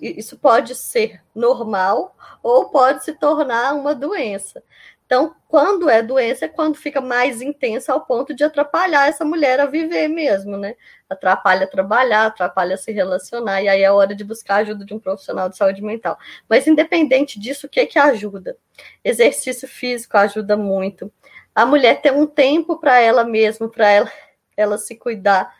isso 0.00 0.38
pode 0.38 0.74
ser 0.74 1.22
normal 1.34 2.16
ou 2.42 2.70
pode 2.70 3.04
se 3.04 3.12
tornar 3.14 3.74
uma 3.74 3.94
doença. 3.94 4.62
Então, 5.06 5.36
quando 5.46 5.88
é 5.88 6.02
doença, 6.02 6.46
é 6.46 6.48
quando 6.48 6.74
fica 6.74 7.00
mais 7.00 7.40
intensa 7.40 7.92
ao 7.92 8.04
ponto 8.04 8.34
de 8.34 8.42
atrapalhar 8.42 9.08
essa 9.08 9.24
mulher 9.24 9.60
a 9.60 9.66
viver 9.66 10.08
mesmo, 10.08 10.56
né? 10.56 10.74
Atrapalha 11.08 11.64
trabalhar, 11.68 12.26
atrapalha 12.26 12.76
se 12.76 12.90
relacionar, 12.90 13.62
e 13.62 13.68
aí 13.68 13.82
é 13.82 13.90
hora 13.90 14.16
de 14.16 14.24
buscar 14.24 14.56
a 14.56 14.58
ajuda 14.58 14.84
de 14.84 14.92
um 14.92 14.98
profissional 14.98 15.48
de 15.48 15.56
saúde 15.56 15.80
mental. 15.80 16.18
Mas, 16.48 16.66
independente 16.66 17.38
disso, 17.38 17.68
o 17.68 17.70
que, 17.70 17.86
que 17.86 18.00
ajuda? 18.00 18.58
Exercício 19.04 19.68
físico 19.68 20.16
ajuda 20.16 20.56
muito. 20.56 21.10
A 21.54 21.64
mulher 21.64 22.02
tem 22.02 22.10
um 22.10 22.26
tempo 22.26 22.76
para 22.76 23.00
ela 23.00 23.22
mesma, 23.22 23.68
para 23.68 23.88
ela, 23.88 24.12
ela 24.56 24.76
se 24.76 24.96
cuidar, 24.96 25.54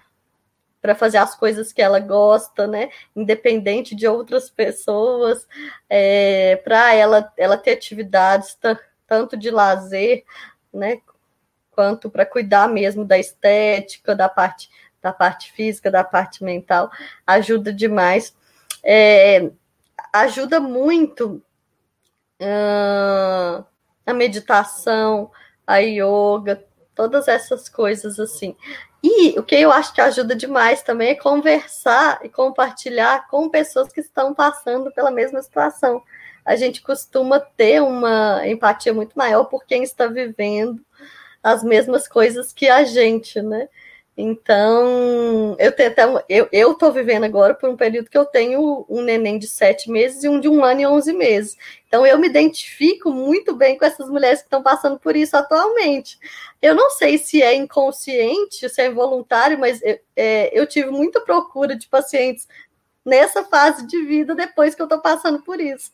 para 0.83 0.97
fazer 0.97 1.19
as 1.19 1.37
coisas 1.37 1.73
que 1.73 1.81
ela 1.81 2.01
gosta, 2.01 2.67
né? 2.67 2.91
Independente 3.15 3.95
de 3.95 4.09
outras 4.09 4.51
pessoas, 4.51 5.47
é, 5.89 6.57
para 6.57 6.95
ela, 6.95 7.33
ela 7.37 7.57
ter 7.57 7.73
atividades 7.73 8.57
tanto 9.07 9.37
de 9.37 9.51
lazer, 9.51 10.25
né? 10.73 11.01
Quanto 11.71 12.09
para 12.11 12.25
cuidar 12.25 12.69
mesmo 12.69 13.05
da 13.05 13.19
estética, 13.19 14.15
da 14.15 14.29
parte, 14.29 14.71
da 15.03 15.13
parte 15.13 15.53
física, 15.53 15.91
da 15.91 16.03
parte 16.03 16.43
mental, 16.43 16.91
ajuda 17.27 17.73
demais. 17.73 18.35
É, 18.83 19.51
ajuda 20.13 20.59
muito 20.61 21.43
uh, 22.41 23.65
a 24.07 24.13
meditação, 24.15 25.31
a 25.67 25.79
yoga, 25.79 26.65
todas 26.95 27.29
essas 27.29 27.69
coisas 27.69 28.19
assim. 28.19 28.57
E 29.03 29.39
o 29.39 29.43
que 29.43 29.55
eu 29.55 29.71
acho 29.71 29.95
que 29.95 30.01
ajuda 30.01 30.35
demais 30.35 30.83
também 30.83 31.11
é 31.11 31.15
conversar 31.15 32.21
e 32.25 32.29
compartilhar 32.29 33.29
com 33.29 33.49
pessoas 33.49 33.93
que 33.93 34.01
estão 34.01 34.35
passando 34.35 34.91
pela 34.93 35.11
mesma 35.11 35.43
situação. 35.43 36.03
A 36.47 36.57
gente 36.57 36.81
costuma 36.81 37.41
ter 37.41 37.83
uma 37.83 38.47
empatia 38.47 38.95
muito 38.95 39.15
maior 39.15 39.45
por 39.45 39.67
quem 39.67 39.83
está 39.83 40.07
vivendo 40.07 40.81
as 41.43 41.63
mesmas 41.65 42.09
coisas 42.09 42.53
que 42.53 42.69
a 42.69 42.85
gente, 42.85 43.43
né? 43.43 43.69
Então, 44.19 45.55
eu 45.59 45.71
tenho 45.73 45.91
até, 45.91 46.05
eu, 46.27 46.49
eu 46.51 46.93
vivendo 46.93 47.25
agora 47.25 47.53
por 47.55 47.69
um 47.69 47.77
período 47.77 48.09
que 48.09 48.17
eu 48.17 48.25
tenho 48.25 48.87
um 48.89 49.03
neném 49.03 49.39
de 49.39 49.47
sete 49.47 49.91
meses 49.91 50.25
e 50.25 50.29
um 50.29 50.41
de 50.41 50.49
um 50.49 50.65
ano 50.65 50.81
e 50.81 50.87
onze 50.87 51.13
meses. 51.13 51.55
Então, 51.87 52.07
eu 52.07 52.19
me 52.19 52.27
identifico 52.27 53.11
muito 53.11 53.55
bem 53.55 53.77
com 53.77 53.85
essas 53.85 54.09
mulheres 54.09 54.41
que 54.41 54.47
estão 54.47 54.63
passando 54.63 54.99
por 54.99 55.15
isso 55.15 55.37
atualmente. 55.37 56.19
Eu 56.63 56.75
não 56.75 56.89
sei 56.89 57.19
se 57.19 57.43
é 57.43 57.55
inconsciente, 57.55 58.67
se 58.71 58.81
é 58.81 58.87
involuntário, 58.87 59.59
mas 59.59 59.83
eu, 59.83 59.99
é, 60.17 60.59
eu 60.59 60.67
tive 60.67 60.91
muita 60.91 61.21
procura 61.21 61.77
de 61.77 61.87
pacientes 61.87 62.49
nessa 63.07 63.45
fase 63.45 63.87
de 63.87 64.03
vida 64.03 64.35
depois 64.35 64.75
que 64.75 64.83
eu 64.83 64.87
estou 64.87 65.01
passando 65.01 65.41
por 65.43 65.61
isso 65.61 65.93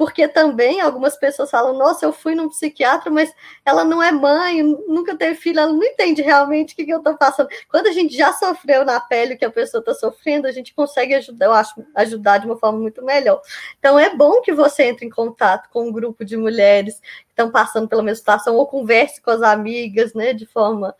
porque 0.00 0.26
também 0.26 0.80
algumas 0.80 1.14
pessoas 1.18 1.50
falam: 1.50 1.76
nossa, 1.76 2.06
eu 2.06 2.12
fui 2.12 2.34
num 2.34 2.48
psiquiatra, 2.48 3.10
mas 3.10 3.30
ela 3.66 3.84
não 3.84 4.02
é 4.02 4.10
mãe, 4.10 4.62
nunca 4.62 5.14
teve 5.14 5.34
filho, 5.34 5.60
ela 5.60 5.74
não 5.74 5.84
entende 5.84 6.22
realmente 6.22 6.72
o 6.72 6.76
que, 6.76 6.86
que 6.86 6.90
eu 6.90 7.00
estou 7.00 7.18
passando. 7.18 7.50
Quando 7.68 7.86
a 7.86 7.92
gente 7.92 8.16
já 8.16 8.32
sofreu 8.32 8.82
na 8.82 8.98
pele 8.98 9.34
o 9.34 9.38
que 9.38 9.44
a 9.44 9.50
pessoa 9.50 9.80
está 9.80 9.92
sofrendo, 9.92 10.46
a 10.46 10.52
gente 10.52 10.72
consegue 10.72 11.12
ajudar, 11.12 11.44
eu 11.44 11.52
acho, 11.52 11.84
ajudar 11.94 12.38
de 12.38 12.46
uma 12.46 12.56
forma 12.56 12.78
muito 12.78 13.04
melhor. 13.04 13.42
Então 13.78 13.98
é 13.98 14.16
bom 14.16 14.40
que 14.40 14.54
você 14.54 14.84
entre 14.84 15.04
em 15.04 15.10
contato 15.10 15.68
com 15.68 15.86
um 15.88 15.92
grupo 15.92 16.24
de 16.24 16.34
mulheres 16.34 16.98
que 16.98 17.32
estão 17.32 17.50
passando 17.50 17.86
pela 17.86 18.02
mesma 18.02 18.16
situação, 18.16 18.56
ou 18.56 18.66
converse 18.66 19.20
com 19.20 19.30
as 19.30 19.42
amigas, 19.42 20.14
né, 20.14 20.32
de 20.32 20.46
forma 20.46 20.96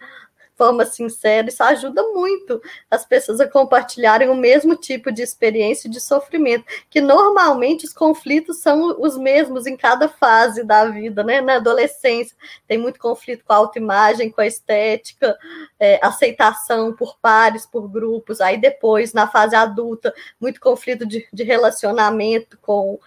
forma 0.61 0.84
sincera, 0.84 1.48
isso 1.48 1.62
ajuda 1.62 2.02
muito 2.12 2.61
as 2.90 3.06
pessoas 3.06 3.40
a 3.40 3.48
compartilharem 3.48 4.28
o 4.28 4.34
mesmo 4.34 4.76
tipo 4.76 5.11
de 5.11 5.22
experiência 5.22 5.88
de 5.88 5.98
sofrimento, 5.98 6.66
que 6.90 7.00
normalmente 7.00 7.86
os 7.86 7.94
conflitos 7.94 8.58
são 8.58 8.94
os 9.00 9.16
mesmos 9.16 9.66
em 9.66 9.74
cada 9.74 10.06
fase 10.06 10.62
da 10.62 10.84
vida, 10.84 11.24
né? 11.24 11.40
Na 11.40 11.56
adolescência 11.56 12.36
tem 12.68 12.76
muito 12.76 13.00
conflito 13.00 13.42
com 13.42 13.54
a 13.54 13.56
autoimagem, 13.56 14.30
com 14.30 14.42
a 14.42 14.46
estética, 14.46 15.34
é, 15.78 15.98
aceitação 16.02 16.92
por 16.92 17.16
pares, 17.22 17.64
por 17.64 17.88
grupos, 17.88 18.38
aí 18.42 18.58
depois, 18.58 19.14
na 19.14 19.26
fase 19.26 19.56
adulta, 19.56 20.12
muito 20.38 20.61
conflito 20.61 21.06
de, 21.06 21.26
de 21.32 21.42
relacionamento 21.42 22.58
com 22.61 22.98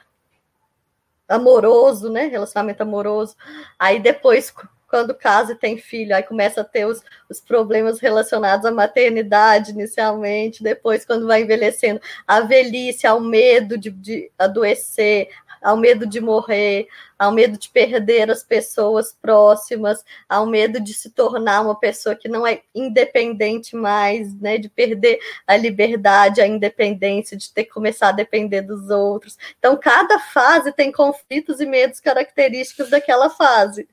amoroso, 1.29 2.09
né? 2.11 2.25
Relacionamento 2.25 2.81
amoroso. 2.81 3.35
Aí 3.77 3.99
depois, 3.99 4.51
quando 4.93 5.15
casa 5.15 5.53
e 5.53 5.55
tem 5.55 5.75
filho, 5.75 6.15
aí 6.15 6.21
começa 6.21 6.61
a 6.61 6.63
ter 6.63 6.85
os, 6.85 7.01
os 7.27 7.41
problemas 7.41 7.99
relacionados 7.99 8.63
à 8.63 8.71
maternidade 8.71 9.71
inicialmente, 9.71 10.61
depois, 10.61 11.03
quando 11.03 11.25
vai 11.25 11.41
envelhecendo, 11.41 11.99
a 12.27 12.41
velhice, 12.41 13.07
ao 13.07 13.19
medo 13.19 13.75
de, 13.75 13.89
de 13.89 14.29
adoecer, 14.37 15.29
ao 15.59 15.75
medo 15.75 16.05
de 16.05 16.21
morrer, 16.21 16.87
ao 17.17 17.31
medo 17.31 17.57
de 17.57 17.69
perder 17.69 18.29
as 18.29 18.43
pessoas 18.43 19.17
próximas, 19.19 20.05
ao 20.29 20.45
medo 20.45 20.79
de 20.79 20.93
se 20.93 21.09
tornar 21.09 21.61
uma 21.61 21.79
pessoa 21.79 22.13
que 22.13 22.29
não 22.29 22.45
é 22.45 22.61
independente 22.75 23.75
mais, 23.75 24.31
né, 24.39 24.59
de 24.59 24.69
perder 24.69 25.17
a 25.47 25.57
liberdade, 25.57 26.39
a 26.39 26.45
independência, 26.45 27.35
de 27.35 27.51
ter 27.51 27.63
que 27.63 27.71
começar 27.71 28.09
a 28.09 28.11
depender 28.11 28.61
dos 28.61 28.91
outros. 28.91 29.39
Então, 29.57 29.75
cada 29.75 30.19
fase 30.19 30.71
tem 30.71 30.91
conflitos 30.91 31.59
e 31.59 31.65
medos 31.65 31.99
característicos 31.99 32.91
daquela 32.91 33.31
fase 33.31 33.87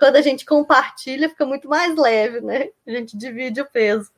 quando 0.00 0.16
a 0.16 0.22
gente 0.22 0.46
compartilha, 0.46 1.28
fica 1.28 1.44
muito 1.44 1.68
mais 1.68 1.94
leve, 1.94 2.40
né? 2.40 2.70
A 2.86 2.90
gente 2.90 3.18
divide 3.18 3.60
o 3.60 3.66
peso. 3.66 4.10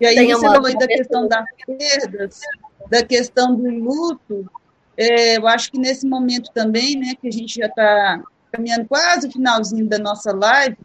E 0.00 0.06
aí 0.06 0.14
Tem 0.14 0.32
você 0.32 0.46
falou 0.46 0.64
aí 0.64 0.78
da 0.78 0.86
questão 0.86 1.26
das 1.26 1.44
perdas, 1.66 2.40
da 2.88 3.04
questão 3.04 3.56
do 3.56 3.68
luto. 3.68 4.48
É, 4.96 5.36
eu 5.36 5.48
acho 5.48 5.72
que 5.72 5.78
nesse 5.78 6.06
momento 6.06 6.52
também, 6.52 6.96
né, 6.96 7.14
que 7.20 7.26
a 7.26 7.32
gente 7.32 7.56
já 7.56 7.66
está 7.66 8.22
caminhando 8.52 8.86
quase 8.86 9.26
o 9.26 9.32
finalzinho 9.32 9.88
da 9.88 9.98
nossa 9.98 10.32
live, 10.32 10.78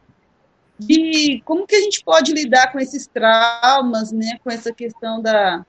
de 0.79 1.41
como 1.45 1.67
que 1.67 1.75
a 1.75 1.81
gente 1.81 2.03
pode 2.03 2.33
lidar 2.33 2.71
com 2.71 2.79
esses 2.79 3.05
traumas, 3.05 4.11
né, 4.11 4.39
com 4.43 4.49
essa 4.49 4.73
questão 4.73 5.21
da, 5.21 5.65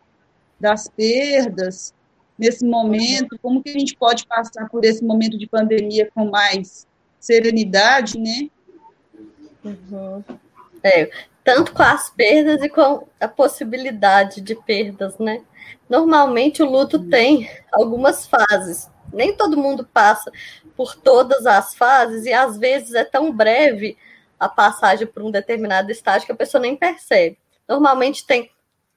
das 0.59 0.89
perdas 0.89 1.95
nesse 2.39 2.65
momento, 2.65 3.39
como 3.41 3.63
que 3.63 3.71
a 3.71 3.73
gente 3.73 3.97
pode 3.97 4.27
passar 4.27 4.69
por 4.69 4.85
esse 4.85 5.03
momento 5.03 5.39
de 5.39 5.47
pandemia 5.47 6.11
com 6.15 6.27
mais 6.27 6.87
serenidade, 7.19 8.19
né? 8.19 8.51
Uhum. 9.65 10.23
É, 10.83 11.11
tanto 11.43 11.73
com 11.73 11.83
as 11.83 12.11
perdas 12.11 12.63
e 12.63 12.69
com 12.69 13.07
a 13.21 13.29
possibilidade 13.29 14.41
de 14.41 14.55
perdas, 14.55 15.19
né? 15.19 15.43
Normalmente 15.89 16.63
o 16.63 16.71
luto 16.71 16.99
tem 17.09 17.49
algumas 17.73 18.27
fases. 18.27 18.91
Nem 19.13 19.37
todo 19.37 19.57
mundo 19.57 19.89
passa 19.93 20.31
por 20.77 20.95
todas 20.95 21.47
as 21.47 21.75
fases 21.75 22.27
e 22.27 22.33
às 22.33 22.59
vezes 22.59 22.95
é 22.95 23.05
tão 23.05 23.33
breve 23.33 23.97
a 24.39 24.49
passagem 24.49 25.07
por 25.07 25.23
um 25.23 25.31
determinado 25.31 25.91
estágio 25.91 26.27
que 26.27 26.33
a 26.33 26.37
pessoa 26.37 26.61
nem 26.61 26.77
percebe. 26.77 27.39
Normalmente 27.67 28.27
tem 28.27 28.51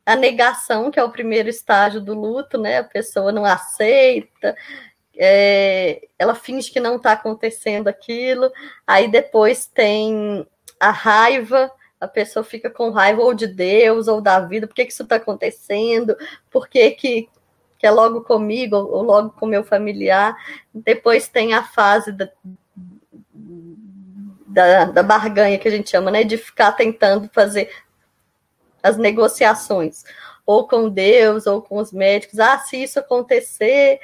a 0.10 0.16
negação, 0.16 0.90
que 0.90 1.00
é 1.00 1.04
o 1.04 1.12
primeiro 1.12 1.50
estágio 1.50 2.02
do 2.02 2.16
luto, 2.16 2.58
né? 2.58 2.80
A 2.80 2.84
pessoa 2.84 3.32
não 3.32 3.46
aceita, 3.46 4.58
é, 5.16 6.08
ela 6.18 6.34
finge 6.34 6.72
que 6.72 6.80
não 6.80 6.96
está 6.96 7.12
acontecendo 7.12 7.88
aquilo, 7.88 8.52
aí 8.88 9.08
depois 9.08 9.68
tem 9.68 10.48
a 10.80 10.90
raiva, 10.90 11.72
a 12.02 12.08
pessoa 12.08 12.44
fica 12.44 12.72
com 12.72 12.90
raiva 12.90 13.22
ou 13.22 13.36
de 13.36 13.46
Deus 13.46 14.08
ou 14.08 14.20
da 14.20 14.40
vida, 14.40 14.66
por 14.66 14.74
que, 14.74 14.86
que 14.86 14.92
isso 14.92 15.04
está 15.04 15.18
acontecendo, 15.18 16.16
por 16.50 16.68
que, 16.68 16.90
que, 16.92 17.30
que 17.78 17.86
é 17.86 17.92
logo 17.92 18.22
comigo 18.24 18.78
ou 18.78 19.04
logo 19.04 19.30
com 19.32 19.46
meu 19.46 19.64
familiar. 19.64 20.36
Depois 20.74 21.28
tem 21.28 21.54
a 21.54 21.62
fase 21.62 22.12
da, 22.14 22.28
da, 24.48 24.86
da 24.86 25.04
barganha 25.04 25.60
que 25.60 25.68
a 25.68 25.72
gente 25.72 25.92
chama, 25.92 26.10
né? 26.10 26.24
De 26.24 26.36
ficar 26.36 26.72
tentando 26.72 27.30
fazer 27.32 27.70
as 28.82 28.98
negociações, 28.98 30.04
ou 30.46 30.68
com 30.68 30.90
Deus, 30.90 31.46
ou 31.46 31.62
com 31.62 31.78
os 31.78 31.92
médicos. 31.92 32.40
Ah, 32.40 32.58
se 32.60 32.82
isso 32.82 33.00
acontecer, 33.00 34.00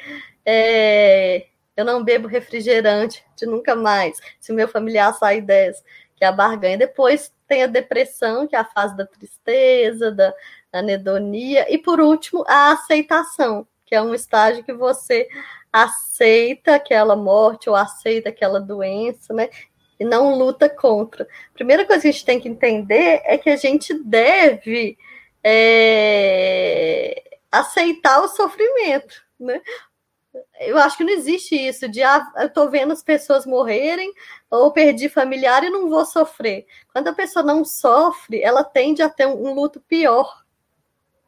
é, 0.46 1.46
eu 1.76 1.84
não 1.84 2.04
bebo 2.04 2.28
refrigerante 2.28 3.24
de 3.36 3.46
nunca 3.46 3.76
mais. 3.76 4.20
Se 4.40 4.52
o 4.52 4.56
meu 4.56 4.68
familiar 4.68 5.14
sair 5.14 5.42
dessa, 5.42 5.84
que 6.16 6.24
é 6.24 6.28
a 6.28 6.32
barganha. 6.32 6.78
Depois 6.78 7.34
tem 7.48 7.64
a 7.64 7.68
depressão, 7.68 8.48
que 8.48 8.56
é 8.56 8.60
a 8.60 8.66
fase 8.66 8.96
da 8.96 9.06
tristeza, 9.06 10.12
da 10.12 10.34
anedonia. 10.72 11.72
E 11.74 11.78
por 11.78 12.00
último, 12.00 12.44
a 12.48 12.72
aceitação, 12.72 13.68
que 13.86 13.94
é 13.94 14.02
um 14.02 14.14
estágio 14.14 14.64
que 14.64 14.74
você 14.74 15.28
aceita 15.72 16.76
aquela 16.76 17.16
morte 17.16 17.70
ou 17.70 17.76
aceita 17.76 18.30
aquela 18.30 18.60
doença, 18.60 19.34
né? 19.34 19.50
E 20.00 20.06
não 20.06 20.36
luta 20.36 20.70
contra. 20.70 21.24
A 21.24 21.54
primeira 21.54 21.86
coisa 21.86 22.02
que 22.02 22.08
a 22.08 22.12
gente 22.12 22.26
tem 22.26 22.40
que 22.40 22.50
entender 22.50 23.22
é 23.24 23.38
que 23.38 23.50
a 23.50 23.56
gente 23.56 23.94
deve 23.94 24.98
é, 25.44 27.24
aceitar 27.52 28.22
o 28.22 28.28
sofrimento, 28.28 29.24
né? 29.40 29.62
Eu 30.60 30.78
acho 30.78 30.98
que 30.98 31.04
não 31.04 31.14
existe 31.14 31.56
isso 31.56 31.88
de 31.88 32.04
ah, 32.04 32.26
eu 32.38 32.48
estou 32.48 32.70
vendo 32.70 32.92
as 32.92 33.02
pessoas 33.02 33.46
morrerem 33.46 34.12
ou 34.50 34.72
perdi 34.72 35.08
familiar 35.08 35.64
e 35.64 35.70
não 35.70 35.90
vou 35.90 36.06
sofrer. 36.06 36.66
Quando 36.92 37.08
a 37.08 37.14
pessoa 37.14 37.44
não 37.44 37.64
sofre, 37.64 38.42
ela 38.42 38.64
tende 38.64 39.02
a 39.02 39.10
ter 39.10 39.26
um, 39.28 39.48
um 39.48 39.54
luto 39.54 39.80
pior 39.80 40.44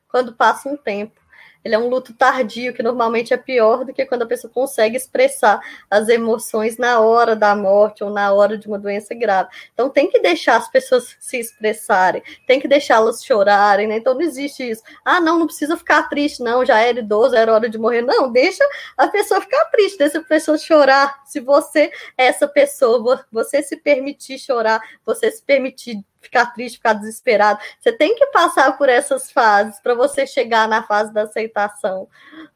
quando 0.09 0.33
passa 0.33 0.67
um 0.67 0.75
tempo 0.75 1.21
ele 1.67 1.75
é 1.75 1.77
um 1.77 1.89
luto 1.89 2.13
tardio, 2.13 2.73
que 2.73 2.81
normalmente 2.81 3.33
é 3.33 3.37
pior 3.37 3.83
do 3.83 3.93
que 3.93 4.05
quando 4.05 4.21
a 4.21 4.25
pessoa 4.25 4.51
consegue 4.51 4.95
expressar 4.95 5.59
as 5.91 6.07
emoções 6.07 6.77
na 6.77 7.01
hora 7.01 7.35
da 7.35 7.53
morte 7.55 8.05
ou 8.05 8.09
na 8.09 8.31
hora 8.31 8.57
de 8.57 8.67
uma 8.67 8.79
doença 8.79 9.13
grave. 9.13 9.49
Então 9.73 9.89
tem 9.89 10.09
que 10.09 10.19
deixar 10.19 10.55
as 10.55 10.69
pessoas 10.69 11.17
se 11.19 11.37
expressarem, 11.37 12.23
tem 12.47 12.57
que 12.57 12.69
deixá-las 12.69 13.23
chorarem, 13.23 13.85
né? 13.85 13.97
Então 13.97 14.13
não 14.13 14.21
existe 14.21 14.63
isso. 14.63 14.81
Ah, 15.03 15.19
não, 15.19 15.39
não 15.39 15.45
precisa 15.45 15.75
ficar 15.75 16.03
triste, 16.03 16.41
não, 16.41 16.65
já 16.65 16.79
era 16.79 16.99
idoso, 16.99 17.35
era 17.35 17.53
hora 17.53 17.69
de 17.69 17.77
morrer. 17.77 18.01
Não, 18.01 18.31
deixa 18.31 18.63
a 18.95 19.07
pessoa 19.09 19.41
ficar 19.41 19.65
triste, 19.65 19.97
deixa 19.97 20.19
a 20.19 20.23
pessoa 20.23 20.57
chorar. 20.57 21.21
Se 21.25 21.41
você 21.41 21.91
é 22.17 22.27
essa 22.27 22.47
pessoa, 22.47 23.25
você 23.29 23.61
se 23.61 23.75
permitir 23.75 24.39
chorar, 24.39 24.81
você 25.05 25.29
se 25.29 25.43
permitir 25.43 26.01
ficar 26.21 26.47
triste, 26.47 26.77
ficar 26.77 26.93
desesperado. 26.93 27.59
Você 27.79 27.91
tem 27.91 28.15
que 28.15 28.25
passar 28.27 28.77
por 28.77 28.89
essas 28.89 29.31
fases 29.31 29.79
para 29.79 29.93
você 29.93 30.25
chegar 30.25 30.67
na 30.67 30.83
fase 30.83 31.13
da 31.13 31.23
aceitação. 31.23 32.07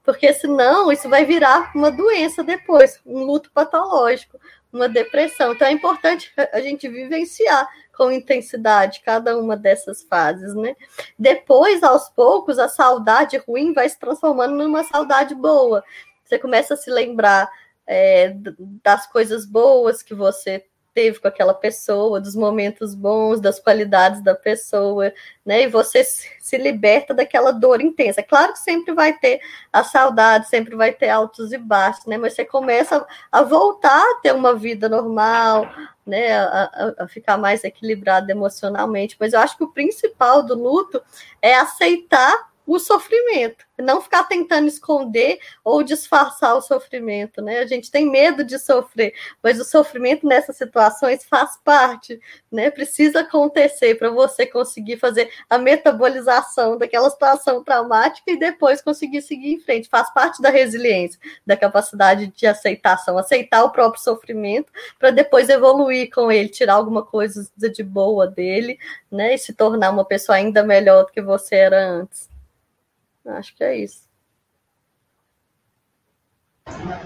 Porque 0.04 0.34
senão 0.34 0.92
isso 0.92 1.10
vai 1.10 1.26
virar 1.26 1.72
uma 1.76 1.92
doença 1.92 2.44
depois, 2.44 3.00
um 3.06 3.24
luto 3.24 3.52
patológico, 3.52 4.40
uma 4.72 4.88
depressão. 4.88 5.54
Então 5.54 5.68
é 5.68 5.72
importante 5.72 6.32
a 6.52 6.62
gente 6.62 6.88
vivenciar 6.88 7.68
com 7.96 8.12
intensidade 8.12 9.02
cada 9.06 9.38
uma 9.38 9.56
dessas 9.56 10.02
fases, 10.04 10.56
né? 10.56 10.76
Depois, 11.20 11.84
aos 11.84 12.10
poucos, 12.10 12.58
a 12.58 12.68
saudade 12.68 13.38
ruim 13.38 13.74
vai 13.74 13.88
se 13.88 14.00
transformando 14.00 14.56
numa 14.56 14.84
saudade 14.84 15.36
boa. 15.36 15.84
Você 16.24 16.40
começa 16.40 16.74
a 16.74 16.78
se 16.78 16.90
lembrar 16.90 17.52
é, 17.86 18.34
das 18.82 19.06
coisas 19.06 19.46
boas 19.46 20.02
que 20.02 20.16
você 20.16 20.66
teve 20.94 21.20
com 21.20 21.28
aquela 21.28 21.54
pessoa, 21.54 22.20
dos 22.20 22.36
momentos 22.36 22.94
bons, 22.94 23.40
das 23.40 23.60
qualidades 23.60 24.22
da 24.24 24.36
pessoa, 24.36 25.14
né? 25.46 25.64
E 25.64 25.68
você 25.68 26.04
se 26.04 26.58
liberta 26.58 27.14
daquela 27.14 27.52
dor 27.52 27.82
intensa. 27.82 28.22
Claro 28.22 28.54
que 28.54 28.60
sempre 28.60 28.94
vai 28.94 29.18
ter 29.18 29.40
a 29.72 29.84
saudade, 29.84 30.50
sempre 30.50 30.76
vai 30.76 30.92
ter 30.92 31.10
altos 31.10 31.52
e 31.52 31.58
baixos, 31.58 32.06
né? 32.06 32.18
Mas 32.18 32.34
você 32.34 32.46
começa 32.46 33.06
a 33.32 33.42
voltar 33.42 34.02
a 34.02 34.20
ter 34.22 34.34
uma 34.34 34.54
vida 34.54 34.90
normal, 34.90 35.70
né? 36.06 36.34
A, 36.34 36.94
a 37.00 37.08
ficar 37.08 37.38
mais 37.38 37.64
equilibrado 37.64 38.30
emocionalmente. 38.30 39.16
Mas 39.20 39.34
eu 39.34 39.40
acho 39.40 39.58
que 39.58 39.64
o 39.64 39.72
principal 39.72 40.44
do 40.44 40.56
luto 40.56 41.02
é 41.42 41.56
aceitar 41.56 42.51
o 42.76 42.80
sofrimento, 42.80 43.66
não 43.78 44.02
ficar 44.02 44.24
tentando 44.24 44.66
esconder 44.66 45.40
ou 45.62 45.84
disfarçar 45.84 46.56
o 46.56 46.62
sofrimento, 46.62 47.42
né? 47.42 47.60
A 47.60 47.66
gente 47.66 47.92
tem 47.92 48.10
medo 48.10 48.46
de 48.46 48.58
sofrer, 48.58 49.14
mas 49.44 49.60
o 49.60 49.66
sofrimento 49.66 50.26
nessas 50.26 50.56
situações 50.56 51.26
faz 51.26 51.58
parte, 51.66 52.18
né? 52.50 52.72
Precisa 52.72 53.22
acontecer 53.22 53.96
para 53.96 54.10
você 54.10 54.46
conseguir 54.46 54.96
fazer 54.96 55.30
a 55.50 55.58
metabolização 55.58 56.78
daquela 56.78 57.10
situação 57.10 57.62
traumática 57.62 58.32
e 58.32 58.40
depois 58.40 58.82
conseguir 58.82 59.22
seguir 59.22 59.54
em 59.54 59.60
frente. 59.60 59.90
Faz 59.90 60.10
parte 60.14 60.42
da 60.42 60.50
resiliência, 60.50 61.20
da 61.46 61.58
capacidade 61.58 62.28
de 62.28 62.48
aceitação, 62.48 63.18
aceitar 63.18 63.66
o 63.66 63.72
próprio 63.72 64.02
sofrimento 64.02 64.72
para 64.98 65.12
depois 65.12 65.50
evoluir 65.50 66.10
com 66.10 66.32
ele, 66.32 66.48
tirar 66.48 66.76
alguma 66.76 67.04
coisa 67.04 67.52
de 67.58 67.84
boa 67.84 68.28
dele, 68.28 68.80
né? 69.12 69.34
E 69.34 69.38
se 69.38 69.52
tornar 69.54 69.90
uma 69.90 70.06
pessoa 70.06 70.38
ainda 70.38 70.64
melhor 70.64 71.06
do 71.06 71.12
que 71.12 71.22
você 71.22 71.56
era 71.56 71.86
antes. 71.86 72.31
Acho 73.26 73.56
que 73.56 73.64
é 73.64 73.78
isso. 73.78 74.10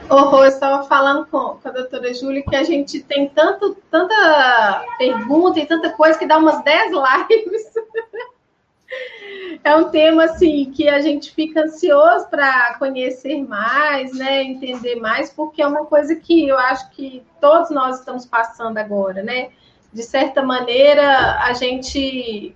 Rô, 0.09 0.43
eu 0.43 0.49
estava 0.49 0.83
falando 0.85 1.25
com, 1.25 1.57
com, 1.57 1.67
a 1.67 1.71
doutora 1.71 2.13
Júlia 2.13 2.43
que 2.43 2.55
a 2.55 2.63
gente 2.63 3.01
tem 3.01 3.29
tanto, 3.29 3.75
tanta 3.89 4.85
pergunta 4.97 5.59
e 5.59 5.65
tanta 5.65 5.91
coisa 5.91 6.17
que 6.17 6.27
dá 6.27 6.37
umas 6.37 6.63
10 6.63 6.91
lives. 6.91 7.73
é 9.63 9.75
um 9.75 9.89
tema 9.89 10.25
assim 10.25 10.71
que 10.71 10.87
a 10.87 10.99
gente 11.01 11.33
fica 11.33 11.61
ansioso 11.61 12.29
para 12.29 12.75
conhecer 12.77 13.41
mais, 13.47 14.13
né, 14.13 14.43
entender 14.43 14.95
mais, 14.97 15.31
porque 15.31 15.61
é 15.61 15.67
uma 15.67 15.85
coisa 15.85 16.15
que 16.15 16.47
eu 16.47 16.57
acho 16.57 16.91
que 16.91 17.25
todos 17.41 17.71
nós 17.71 17.99
estamos 17.99 18.25
passando 18.25 18.77
agora, 18.77 19.23
né? 19.23 19.49
De 19.91 20.03
certa 20.03 20.43
maneira, 20.43 21.39
a 21.41 21.53
gente 21.53 22.55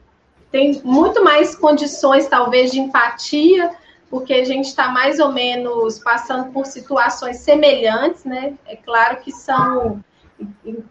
tem 0.52 0.82
muito 0.84 1.24
mais 1.24 1.56
condições, 1.56 2.28
talvez, 2.28 2.72
de 2.72 2.80
empatia, 2.80 3.72
porque 4.10 4.34
a 4.34 4.43
gente 4.43 4.66
está 4.66 4.89
mais 4.89 5.20
ou 5.20 5.32
menos 5.32 6.00
passando 6.00 6.52
por 6.52 6.66
situações 6.66 7.38
semelhantes, 7.38 8.26
né? 8.26 8.56
É 8.66 8.76
claro 8.76 9.18
que 9.18 9.32
são 9.32 10.04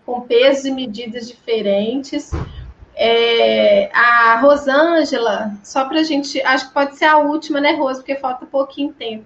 com 0.05 0.21
pesos 0.23 0.67
e 0.67 0.71
medidas 0.71 1.27
diferentes, 1.27 2.31
é, 3.01 3.89
a 3.93 4.41
Rosângela, 4.41 5.53
só 5.63 5.85
para 5.85 6.01
a 6.01 6.03
gente, 6.03 6.43
acho 6.43 6.67
que 6.67 6.75
pode 6.75 6.97
ser 6.97 7.05
a 7.05 7.19
última, 7.19 7.61
né, 7.61 7.75
Rosa, 7.75 8.01
porque 8.01 8.17
falta 8.17 8.45
pouquinho 8.45 8.93
tempo. 8.93 9.25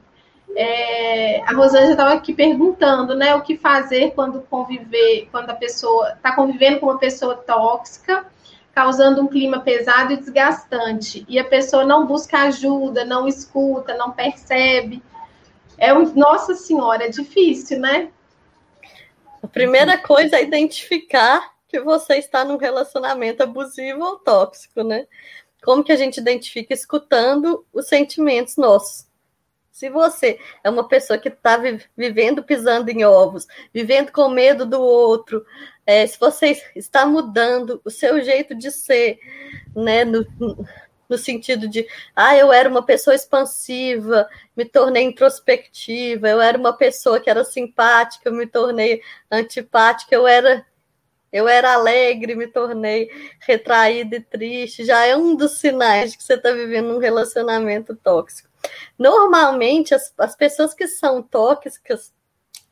É, 0.55 1.41
a 1.47 1.55
Rosângela 1.55 1.93
estava 1.93 2.13
aqui 2.13 2.35
perguntando, 2.35 3.15
né, 3.15 3.35
o 3.35 3.41
que 3.41 3.57
fazer 3.57 4.13
quando 4.15 4.43
conviver, 4.43 5.27
quando 5.33 5.49
a 5.49 5.55
pessoa 5.55 6.11
está 6.11 6.37
convivendo 6.37 6.81
com 6.81 6.87
uma 6.87 6.99
pessoa 6.99 7.35
tóxica, 7.35 8.27
causando 8.75 9.21
um 9.21 9.29
clima 9.29 9.61
pesado 9.61 10.13
e 10.13 10.17
desgastante, 10.17 11.25
e 11.29 11.39
a 11.39 11.45
pessoa 11.45 11.85
não 11.85 12.07
busca 12.07 12.39
ajuda, 12.45 13.05
não 13.05 13.29
escuta, 13.29 13.95
não 13.97 14.13
percebe. 14.13 15.03
É 15.77 15.93
um, 15.93 16.13
nossa 16.15 16.55
senhora, 16.55 17.05
é 17.05 17.09
difícil, 17.09 17.79
né? 17.79 18.11
A 19.43 19.49
primeira 19.49 19.99
coisa 19.99 20.37
é 20.37 20.43
identificar 20.43 21.53
que 21.69 21.81
você 21.81 22.17
está 22.17 22.45
num 22.45 22.57
relacionamento 22.57 23.43
abusivo 23.43 24.03
ou 24.03 24.19
tóxico, 24.19 24.83
né? 24.83 25.07
Como 25.63 25.85
que 25.85 25.93
a 25.93 25.97
gente 25.97 26.19
identifica 26.19 26.73
escutando 26.73 27.65
os 27.73 27.89
sentimentos 27.89 28.57
nossos? 28.57 29.07
Se 29.73 29.89
você 29.89 30.39
é 30.63 30.69
uma 30.69 30.87
pessoa 30.87 31.19
que 31.19 31.31
está 31.31 31.59
vivendo 31.97 32.43
pisando 32.43 32.91
em 32.91 33.05
ovos, 33.07 33.47
vivendo 33.73 34.13
com 34.13 34.29
medo 34.29 34.67
do 34.67 34.79
outro, 34.81 35.45
é, 35.87 36.07
se 36.07 36.21
você 36.21 36.63
está 36.77 37.07
mudando 37.07 37.81
o 37.83 37.91
seu 37.91 38.23
jeito 38.23 38.55
de 38.55 38.71
ser, 38.71 39.19
né, 39.75 40.05
no, 40.05 40.27
no 41.09 41.17
sentido 41.17 41.67
de, 41.67 41.87
ah, 42.15 42.37
eu 42.37 42.53
era 42.53 42.69
uma 42.69 42.85
pessoa 42.85 43.15
expansiva, 43.15 44.29
me 44.55 44.67
tornei 44.67 45.05
introspectiva, 45.05 46.29
eu 46.29 46.41
era 46.41 46.59
uma 46.59 46.77
pessoa 46.77 47.19
que 47.19 47.31
era 47.31 47.43
simpática, 47.43 48.31
me 48.31 48.47
tornei 48.47 49.01
antipática, 49.31 50.15
eu 50.15 50.27
era 50.29 50.67
eu 51.33 51.49
era 51.49 51.73
alegre, 51.73 52.35
me 52.35 52.47
tornei 52.47 53.11
retraída 53.41 54.17
e 54.17 54.21
triste. 54.21 54.85
Já 54.85 55.07
é 55.07 55.17
um 55.17 55.35
dos 55.35 55.53
sinais 55.53 56.13
de 56.13 56.19
que 56.19 56.25
você 56.25 56.35
está 56.35 56.53
vivendo 56.53 56.95
um 56.95 56.99
relacionamento 56.99 57.97
tóxico. 57.97 58.52
Normalmente, 58.99 59.95
as, 59.95 60.13
as 60.19 60.37
pessoas 60.37 60.75
que 60.75 60.87
são 60.87 61.23
tóxicas, 61.23 62.13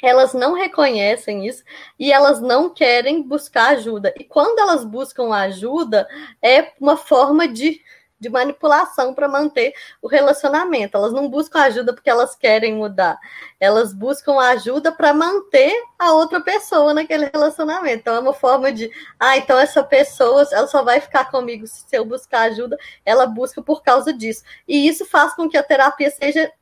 elas 0.02 0.32
não 0.32 0.54
reconhecem 0.54 1.46
isso 1.46 1.62
e 1.98 2.12
elas 2.12 2.40
não 2.40 2.70
querem 2.70 3.22
buscar 3.22 3.76
ajuda. 3.76 4.14
E 4.18 4.24
quando 4.24 4.58
elas 4.58 4.84
buscam 4.84 5.32
ajuda, 5.32 6.08
é 6.42 6.72
uma 6.80 6.96
forma 6.96 7.46
de 7.46 7.80
de 8.20 8.28
manipulação 8.28 9.14
para 9.14 9.26
manter 9.26 9.72
o 10.02 10.06
relacionamento. 10.06 10.96
Elas 10.96 11.12
não 11.12 11.28
buscam 11.28 11.60
ajuda 11.60 11.94
porque 11.94 12.10
elas 12.10 12.36
querem 12.36 12.74
mudar. 12.74 13.18
Elas 13.58 13.94
buscam 13.94 14.38
ajuda 14.38 14.92
para 14.92 15.14
manter 15.14 15.72
a 15.98 16.12
outra 16.12 16.40
pessoa 16.40 16.92
naquele 16.92 17.30
relacionamento. 17.32 18.00
Então 18.00 18.14
é 18.14 18.20
uma 18.20 18.34
forma 18.34 18.70
de, 18.70 18.90
ah, 19.18 19.38
então 19.38 19.58
essa 19.58 19.82
pessoa, 19.82 20.46
ela 20.52 20.66
só 20.66 20.82
vai 20.82 21.00
ficar 21.00 21.30
comigo 21.30 21.66
se 21.66 21.84
eu 21.92 22.04
buscar 22.04 22.42
ajuda. 22.42 22.76
Ela 23.06 23.26
busca 23.26 23.62
por 23.62 23.82
causa 23.82 24.12
disso. 24.12 24.44
E 24.68 24.86
isso 24.86 25.06
faz 25.06 25.34
com 25.34 25.48
que 25.48 25.56
a 25.56 25.62
terapia 25.62 26.10
seja 26.10 26.52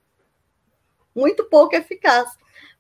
muito 1.15 1.45
pouco 1.45 1.75
eficaz 1.75 2.29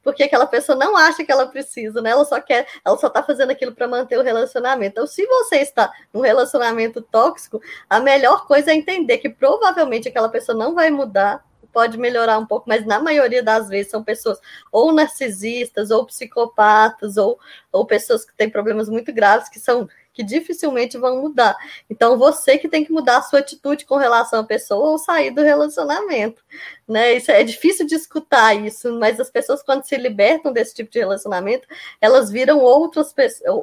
porque 0.03 0.23
aquela 0.23 0.47
pessoa 0.47 0.77
não 0.77 0.97
acha 0.97 1.25
que 1.25 1.33
ela 1.33 1.47
precisa, 1.47 2.01
né? 2.01 2.11
Ela 2.11 2.25
só 2.25 2.41
quer, 2.41 2.67
ela 2.85 2.97
só 2.97 3.09
tá 3.11 3.23
fazendo 3.23 3.51
aquilo 3.51 3.75
para 3.75 3.89
manter 3.89 4.19
o 4.19 4.23
relacionamento. 4.23 4.93
Então, 4.93 5.07
se 5.07 5.27
você 5.27 5.57
está 5.57 5.93
num 6.13 6.21
relacionamento 6.21 7.03
tóxico, 7.03 7.61
a 7.89 8.01
melhor 8.01 8.47
coisa 8.47 8.71
é 8.71 8.75
entender 8.75 9.19
que 9.19 9.29
provavelmente 9.29 10.09
aquela 10.09 10.29
pessoa 10.29 10.57
não 10.57 10.75
vai 10.75 10.91
mudar, 10.91 11.45
pode 11.73 11.99
melhorar 11.99 12.39
um 12.39 12.47
pouco, 12.47 12.69
mas 12.69 12.85
na 12.87 13.01
maioria 13.01 13.43
das 13.43 13.69
vezes 13.69 13.91
são 13.91 14.03
pessoas 14.03 14.41
ou 14.73 14.93
narcisistas, 14.93 15.91
ou 15.91 16.07
psicopatas, 16.07 17.17
ou, 17.17 17.39
ou 17.71 17.87
pessoas 17.87 18.25
que 18.25 18.35
têm 18.35 18.51
problemas 18.51 18.89
muito 18.89 19.13
graves, 19.13 19.49
que 19.49 19.61
são 19.61 19.89
que 20.19 20.25
dificilmente 20.25 20.99
vão 20.99 21.23
mudar. 21.23 21.57
Então, 21.89 22.19
você 22.19 22.59
que 22.59 22.69
tem 22.69 22.85
que 22.85 22.91
mudar 22.91 23.19
a 23.19 23.23
sua 23.23 23.39
atitude 23.39 23.87
com 23.87 23.95
relação 23.95 24.41
à 24.41 24.45
pessoa 24.45 24.91
ou 24.91 24.99
sair 24.99 25.31
do 25.31 25.43
relacionamento. 25.43 26.43
Né? 26.89 27.15
Isso 27.15 27.31
é 27.31 27.45
difícil 27.45 27.87
de 27.87 27.95
escutar 27.95 28.53
isso, 28.53 28.99
mas 28.99 29.21
as 29.21 29.31
pessoas, 29.31 29.63
quando 29.63 29.85
se 29.85 29.97
libertam 29.97 30.53
desse 30.53 30.75
tipo 30.75 30.91
de 30.91 30.99
relacionamento, 30.99 31.69
elas 32.01 32.33
viram 32.33 32.59
outras, 32.59 33.15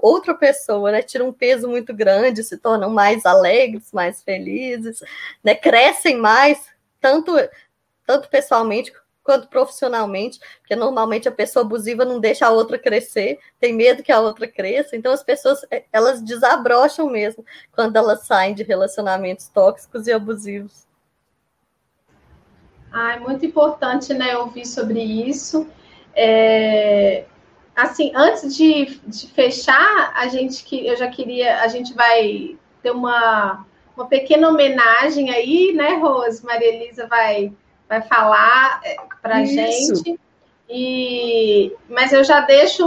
outra 0.01 0.33
pessoa, 0.33 0.93
né? 0.93 1.01
Tiram 1.01 1.27
um 1.27 1.33
peso 1.33 1.67
muito 1.67 1.93
grande, 1.93 2.41
se 2.41 2.55
tornam 2.57 2.89
mais 2.89 3.25
alegres, 3.25 3.91
mais 3.91 4.23
felizes, 4.23 5.03
né? 5.43 5.55
Crescem 5.55 6.15
mais, 6.15 6.67
tanto, 7.01 7.33
tanto 8.05 8.29
pessoalmente 8.29 8.93
quanto 9.25 9.47
profissionalmente, 9.47 10.39
porque 10.59 10.75
normalmente 10.75 11.27
a 11.27 11.31
pessoa 11.31 11.65
abusiva 11.65 12.05
não 12.05 12.19
deixa 12.19 12.45
a 12.45 12.51
outra 12.51 12.77
crescer, 12.77 13.39
tem 13.59 13.73
medo 13.73 14.03
que 14.03 14.11
a 14.11 14.19
outra 14.19 14.47
cresça, 14.47 14.95
então 14.95 15.11
as 15.11 15.23
pessoas 15.23 15.65
eh, 15.71 15.83
elas 15.91 16.21
desabrocham 16.21 17.09
mesmo 17.09 17.43
quando 17.71 17.95
elas 17.95 18.25
saem 18.27 18.53
de 18.53 18.61
relacionamentos 18.61 19.49
tóxicos 19.49 20.05
e 20.05 20.13
abusivos. 20.13 20.85
Ah, 22.93 23.15
é 23.15 23.19
muito 23.19 23.45
importante, 23.45 24.13
né, 24.13 24.37
ouvir 24.37 24.65
sobre 24.65 25.01
isso. 25.01 25.67
É, 26.15 27.25
assim, 27.75 28.11
antes 28.15 28.55
de, 28.55 29.01
de 29.05 29.27
fechar, 29.33 30.13
a 30.15 30.27
gente 30.27 30.63
que 30.63 30.85
eu 30.87 30.95
já 30.95 31.07
queria, 31.07 31.61
a 31.61 31.67
gente 31.67 31.93
vai 31.93 32.55
ter 32.83 32.91
uma, 32.91 33.65
uma 33.97 34.05
pequena 34.05 34.47
homenagem 34.47 35.31
aí, 35.31 35.73
né, 35.73 35.95
Rose? 35.95 36.45
Maria 36.45 36.73
Elisa 36.73 37.07
vai 37.07 37.51
vai 37.87 38.01
falar 38.01 38.81
é, 38.83 38.95
para 39.21 39.37
a 39.37 39.45
gente. 39.45 40.19
E, 40.67 41.75
mas 41.87 42.11
eu 42.11 42.23
já 42.23 42.41
deixo 42.41 42.83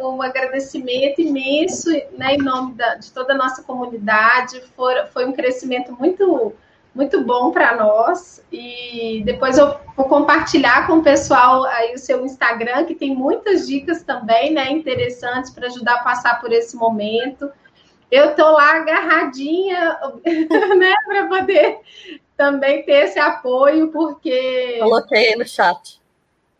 um 0.00 0.22
agradecimento 0.22 1.20
imenso 1.20 1.90
né, 2.16 2.34
em 2.34 2.38
nome 2.38 2.74
da, 2.74 2.94
de 2.94 3.12
toda 3.12 3.34
a 3.34 3.36
nossa 3.36 3.62
comunidade. 3.62 4.62
For, 4.74 5.06
foi 5.12 5.26
um 5.26 5.32
crescimento 5.32 5.92
muito, 5.92 6.54
muito 6.94 7.22
bom 7.22 7.50
para 7.50 7.76
nós. 7.76 8.42
E 8.50 9.22
depois 9.26 9.58
eu 9.58 9.76
vou 9.94 10.06
compartilhar 10.06 10.86
com 10.86 10.94
o 10.94 11.02
pessoal 11.02 11.64
aí 11.64 11.94
o 11.94 11.98
seu 11.98 12.24
Instagram, 12.24 12.84
que 12.86 12.94
tem 12.94 13.14
muitas 13.14 13.66
dicas 13.66 14.02
também 14.02 14.52
né, 14.52 14.70
interessantes 14.70 15.50
para 15.50 15.66
ajudar 15.66 15.96
a 15.96 16.04
passar 16.04 16.40
por 16.40 16.50
esse 16.50 16.76
momento. 16.76 17.50
Eu 18.10 18.30
estou 18.30 18.52
lá 18.52 18.76
agarradinha, 18.76 19.98
né, 20.78 20.94
para 21.06 21.26
poder 21.26 21.78
também 22.42 22.84
ter 22.84 23.04
esse 23.04 23.20
apoio, 23.20 23.92
porque. 23.92 24.78
Coloquei 24.80 25.36
no 25.36 25.46
chat. 25.46 26.02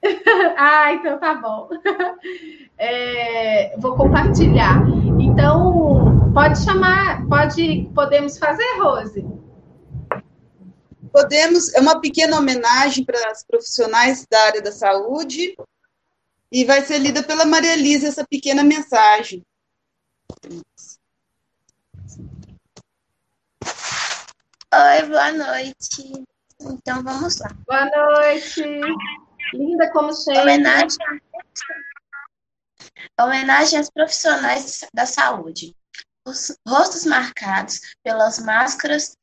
ah, 0.57 0.93
então 0.93 1.19
tá 1.19 1.35
bom. 1.35 1.69
É, 2.85 3.77
vou 3.79 3.97
compartilhar. 3.97 4.83
Então, 5.21 6.33
pode 6.35 6.65
chamar, 6.65 7.25
pode, 7.29 7.89
podemos 7.95 8.37
fazer, 8.37 8.65
Rose? 8.81 9.25
Podemos, 11.13 11.73
é 11.75 11.81
uma 11.81 12.01
pequena 12.01 12.37
homenagem 12.37 13.05
para 13.05 13.31
as 13.31 13.45
profissionais 13.47 14.27
da 14.29 14.47
área 14.47 14.61
da 14.61 14.73
saúde 14.73 15.55
e 16.51 16.65
vai 16.65 16.83
ser 16.83 16.99
lida 16.99 17.23
pela 17.23 17.45
Maria 17.45 17.75
Elisa 17.75 18.09
essa 18.09 18.27
pequena 18.29 18.65
mensagem. 18.65 19.45
Oi, 24.75 25.07
boa 25.07 25.31
noite. 25.33 26.25
Então 26.59 27.03
vamos 27.03 27.37
lá. 27.41 27.51
Boa 27.67 27.85
noite. 27.85 28.63
Linda 29.53 29.93
como 29.93 30.15
sempre. 30.15 30.41
Homenagem, 30.41 30.99
homenagem 33.21 33.79
às 33.79 33.91
profissionais 33.91 34.83
da 34.95 35.05
saúde. 35.05 35.77
Os 36.27 36.57
rostos 36.67 37.05
marcados 37.05 37.81
pelas 38.03 38.39
máscaras 38.39 39.15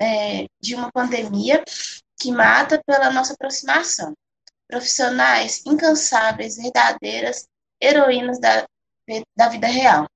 é, 0.00 0.46
de 0.58 0.74
uma 0.74 0.90
pandemia 0.90 1.62
que 2.18 2.32
mata 2.32 2.82
pela 2.86 3.10
nossa 3.10 3.34
aproximação. 3.34 4.14
Profissionais 4.66 5.66
incansáveis, 5.66 6.56
verdadeiras 6.56 7.46
heroínas 7.78 8.40
da, 8.40 8.66
da 9.36 9.50
vida 9.50 9.66
real. 9.66 10.06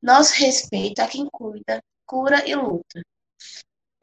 Nosso 0.00 0.34
respeito 0.34 1.00
a 1.00 1.08
quem 1.08 1.28
cuida, 1.32 1.82
cura 2.06 2.48
e 2.48 2.54
luta 2.54 3.02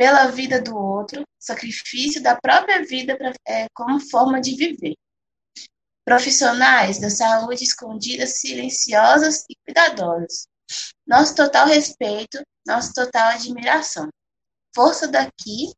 pela 0.01 0.31
vida 0.31 0.59
do 0.59 0.75
outro, 0.75 1.23
sacrifício 1.37 2.23
da 2.23 2.35
própria 2.35 2.83
vida 2.83 3.15
pra, 3.15 3.31
é, 3.47 3.67
como 3.71 3.99
forma 3.99 4.41
de 4.41 4.55
viver. 4.55 4.95
profissionais 6.03 6.99
da 6.99 7.07
saúde 7.07 7.63
escondidas, 7.63 8.39
silenciosas 8.39 9.45
e 9.47 9.55
cuidadosas. 9.63 10.47
Nosso 11.05 11.35
total 11.35 11.67
respeito, 11.67 12.41
nossa 12.65 12.91
total 12.95 13.27
admiração. 13.33 14.09
Força 14.75 15.07
daqui, 15.07 15.71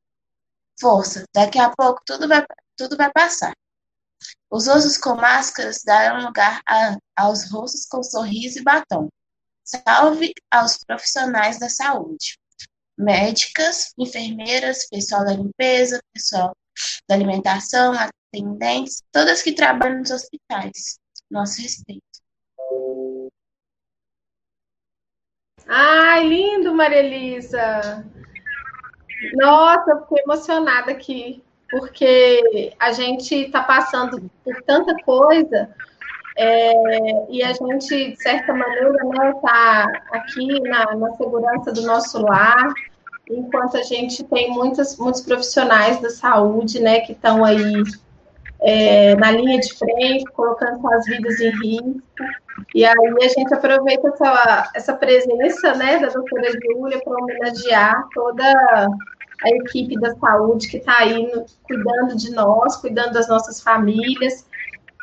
força, 0.80 1.26
daqui 1.36 1.60
a 1.60 1.70
pouco 1.76 2.02
tudo 2.06 2.26
vai, 2.26 2.46
tudo 2.78 2.96
vai 2.96 3.12
passar. 3.12 3.52
Os 4.50 4.68
rostos 4.68 4.96
com 4.96 5.16
máscaras 5.16 5.82
darão 5.84 6.26
lugar 6.26 6.62
a, 6.66 6.96
aos 7.18 7.52
rostos 7.52 7.86
com 7.86 8.02
sorriso 8.02 8.60
e 8.60 8.64
batom. 8.64 9.10
Salve 9.66 10.34
aos 10.50 10.78
profissionais 10.78 11.60
da 11.60 11.68
saúde, 11.68 12.38
médicas, 12.98 13.94
enfermeiras, 13.98 14.88
pessoal 14.89 15.26
da 15.26 15.34
limpeza, 15.34 16.02
pessoal 16.14 16.56
da 17.08 17.16
alimentação, 17.16 17.94
atendentes, 17.94 19.04
todas 19.12 19.41
que 19.41 19.54
trabalham 19.54 20.00
nos 20.00 20.12
hospitais. 20.12 21.00
Nosso 21.30 21.62
respeito. 21.62 22.04
Ai, 25.68 26.28
lindo, 26.28 26.74
Maria 26.74 27.00
Elisa. 27.00 28.06
Nossa, 29.36 29.91
eu 29.91 30.02
fiquei 30.02 30.24
emocionada 30.24 30.91
aqui, 30.91 31.44
porque 31.70 32.74
a 32.80 32.91
gente 32.91 33.34
está 33.34 33.64
passando 33.64 34.30
por 34.44 34.62
tanta 34.64 34.94
coisa 35.04 35.74
é, 36.36 36.74
e 37.30 37.44
a 37.44 37.54
gente, 37.54 38.12
de 38.12 38.22
certa 38.22 38.54
maneira, 38.54 38.90
está 39.36 39.88
né, 39.88 40.02
aqui 40.12 40.60
na, 40.62 40.96
na, 40.96 41.12
segurança 41.16 41.72
do 41.72 41.84
nosso 41.84 42.22
lar, 42.22 42.74
enquanto 43.30 43.78
a 43.78 43.84
gente 43.84 44.24
tem 44.24 44.52
muitos, 44.52 44.98
muitos 44.98 45.22
profissionais 45.22 46.02
da 46.02 46.10
saúde 46.10 46.80
né, 46.80 47.02
que 47.02 47.12
estão 47.12 47.46
aí 47.46 47.84
é, 48.62 49.16
na 49.16 49.32
linha 49.32 49.60
de 49.60 49.74
frente, 49.78 50.26
colocando 50.34 50.82
suas 50.82 51.06
vidas 51.06 51.40
em 51.40 51.52
risco. 51.62 52.02
E 52.74 52.86
aí 52.86 53.14
a 53.22 53.28
gente 53.28 53.54
aproveita 53.54 54.08
essa, 54.08 54.72
essa 54.74 54.94
presença 54.94 55.76
né, 55.76 56.00
da 56.00 56.08
doutora 56.08 56.50
Júlia 56.52 57.00
para 57.04 57.14
homenagear 57.14 58.08
toda 58.14 58.44
a 59.44 59.50
equipe 59.50 60.00
da 60.00 60.16
saúde 60.16 60.68
que 60.70 60.78
está 60.78 61.00
aí 61.00 61.32
no, 61.32 61.46
cuidando 61.64 62.16
de 62.16 62.32
nós, 62.32 62.78
cuidando 62.78 63.14
das 63.14 63.28
nossas 63.28 63.62
famílias. 63.62 64.46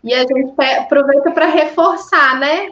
E 0.02 0.14
a 0.14 0.20
gente 0.20 0.54
aproveita 0.78 1.30
para 1.30 1.46
reforçar, 1.46 2.38
né? 2.38 2.70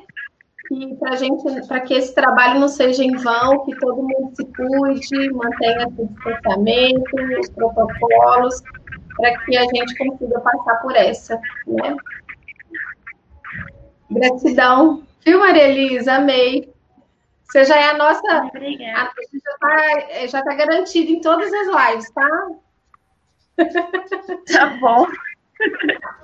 Para 0.99 1.17
gente, 1.17 1.67
para 1.67 1.81
que 1.81 1.95
esse 1.95 2.15
trabalho 2.15 2.61
não 2.61 2.69
seja 2.69 3.03
em 3.03 3.17
vão, 3.17 3.65
que 3.65 3.75
todo 3.79 4.03
mundo 4.03 4.33
se 4.35 4.45
cuide, 4.45 5.33
mantenha 5.33 5.89
o 5.89 6.07
distanciamento, 6.07 7.41
os 7.41 7.49
protocolos, 7.51 8.63
para 9.17 9.39
que 9.39 9.57
a 9.57 9.63
gente 9.63 9.97
consiga 9.97 10.41
passar 10.41 10.77
por 10.83 10.95
essa, 10.95 11.41
né? 11.67 11.97
Gratidão. 14.11 15.03
Viu, 15.25 15.39
Maria 15.39 15.69
Elisa? 15.69 16.15
Amei. 16.15 16.73
Você 17.45 17.65
já 17.65 17.77
é 17.77 17.91
a 17.91 17.97
nossa. 17.97 18.45
Obrigada. 18.55 19.11
A, 19.11 20.17
já 20.17 20.19
está 20.21 20.27
já 20.27 20.43
tá 20.43 20.55
garantido 20.55 21.11
em 21.13 21.21
todas 21.21 21.51
as 21.53 21.67
lives, 21.67 22.11
tá? 22.11 22.29
Tá 24.53 24.67
bom. 24.81 25.07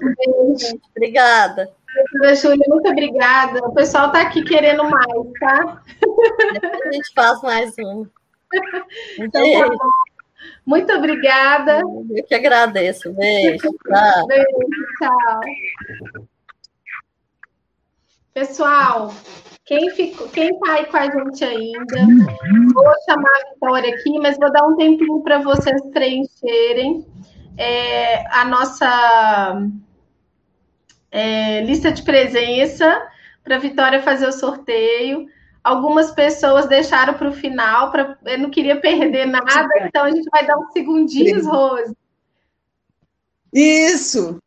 Beijo. 0.01 0.81
Obrigada. 0.97 1.71
Júlia, 2.37 2.65
muito 2.69 2.89
obrigada. 2.89 3.61
O 3.67 3.73
pessoal 3.73 4.07
está 4.07 4.23
aqui 4.23 4.43
querendo 4.43 4.85
mais, 4.85 5.33
tá? 5.39 5.83
Depois 6.53 6.81
a 6.83 6.93
gente 6.93 7.13
faz 7.15 7.43
mais 7.43 7.75
um. 7.79 8.07
Então, 9.19 9.43
tá 9.43 9.77
muito 10.67 10.93
obrigada. 10.93 11.81
Eu 12.11 12.25
que 12.25 12.35
agradeço. 12.35 13.13
Beijo. 13.13 13.59
Tchau. 13.59 14.27
Beijo, 14.27 14.47
tchau. 14.99 15.41
Pessoal, 18.33 19.15
quem 19.65 19.91
ficou, 19.91 20.29
quem 20.29 20.51
está 20.51 20.75
aí 20.75 20.87
com 20.87 20.97
a 20.97 21.09
gente 21.09 21.45
ainda, 21.45 21.97
vou 22.75 22.93
chamar 23.09 23.31
a 23.31 23.53
Vitória 23.53 23.95
aqui, 23.95 24.19
mas 24.19 24.37
vou 24.37 24.51
dar 24.53 24.67
um 24.67 24.77
tempinho 24.77 25.23
para 25.23 25.39
vocês 25.39 25.81
preencherem 25.93 27.07
é, 27.57 28.27
a 28.35 28.45
nossa 28.45 29.63
é, 31.11 31.61
lista 31.63 31.93
de 31.93 32.03
presença 32.03 33.09
para 33.43 33.57
a 33.57 33.61
Vitória 33.61 34.03
fazer 34.03 34.27
o 34.27 34.33
sorteio. 34.33 35.27
Algumas 35.63 36.11
pessoas 36.11 36.67
deixaram 36.67 37.15
para 37.15 37.29
o 37.29 37.33
final, 37.33 37.91
pra, 37.91 38.19
eu 38.27 38.39
não 38.39 38.51
queria 38.51 38.81
perder 38.81 39.27
nada, 39.27 39.69
então 39.83 40.05
a 40.05 40.11
gente 40.11 40.29
vai 40.31 40.47
dar 40.47 40.59
uns 40.59 40.73
segundinhos, 40.73 41.47
Rose. 41.47 41.97
Isso! 43.53 44.39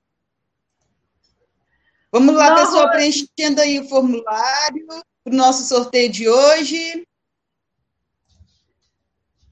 Vamos 2.12 2.36
lá, 2.36 2.50
não, 2.50 2.58
pessoal, 2.58 2.86
Rose. 2.86 2.98
preenchendo 2.98 3.62
aí 3.62 3.80
o 3.80 3.90
formulário 3.90 4.86
para 5.24 5.34
o 5.34 5.36
nosso 5.36 5.64
sorteio 5.64 6.12
de 6.12 6.30
hoje. 6.30 7.08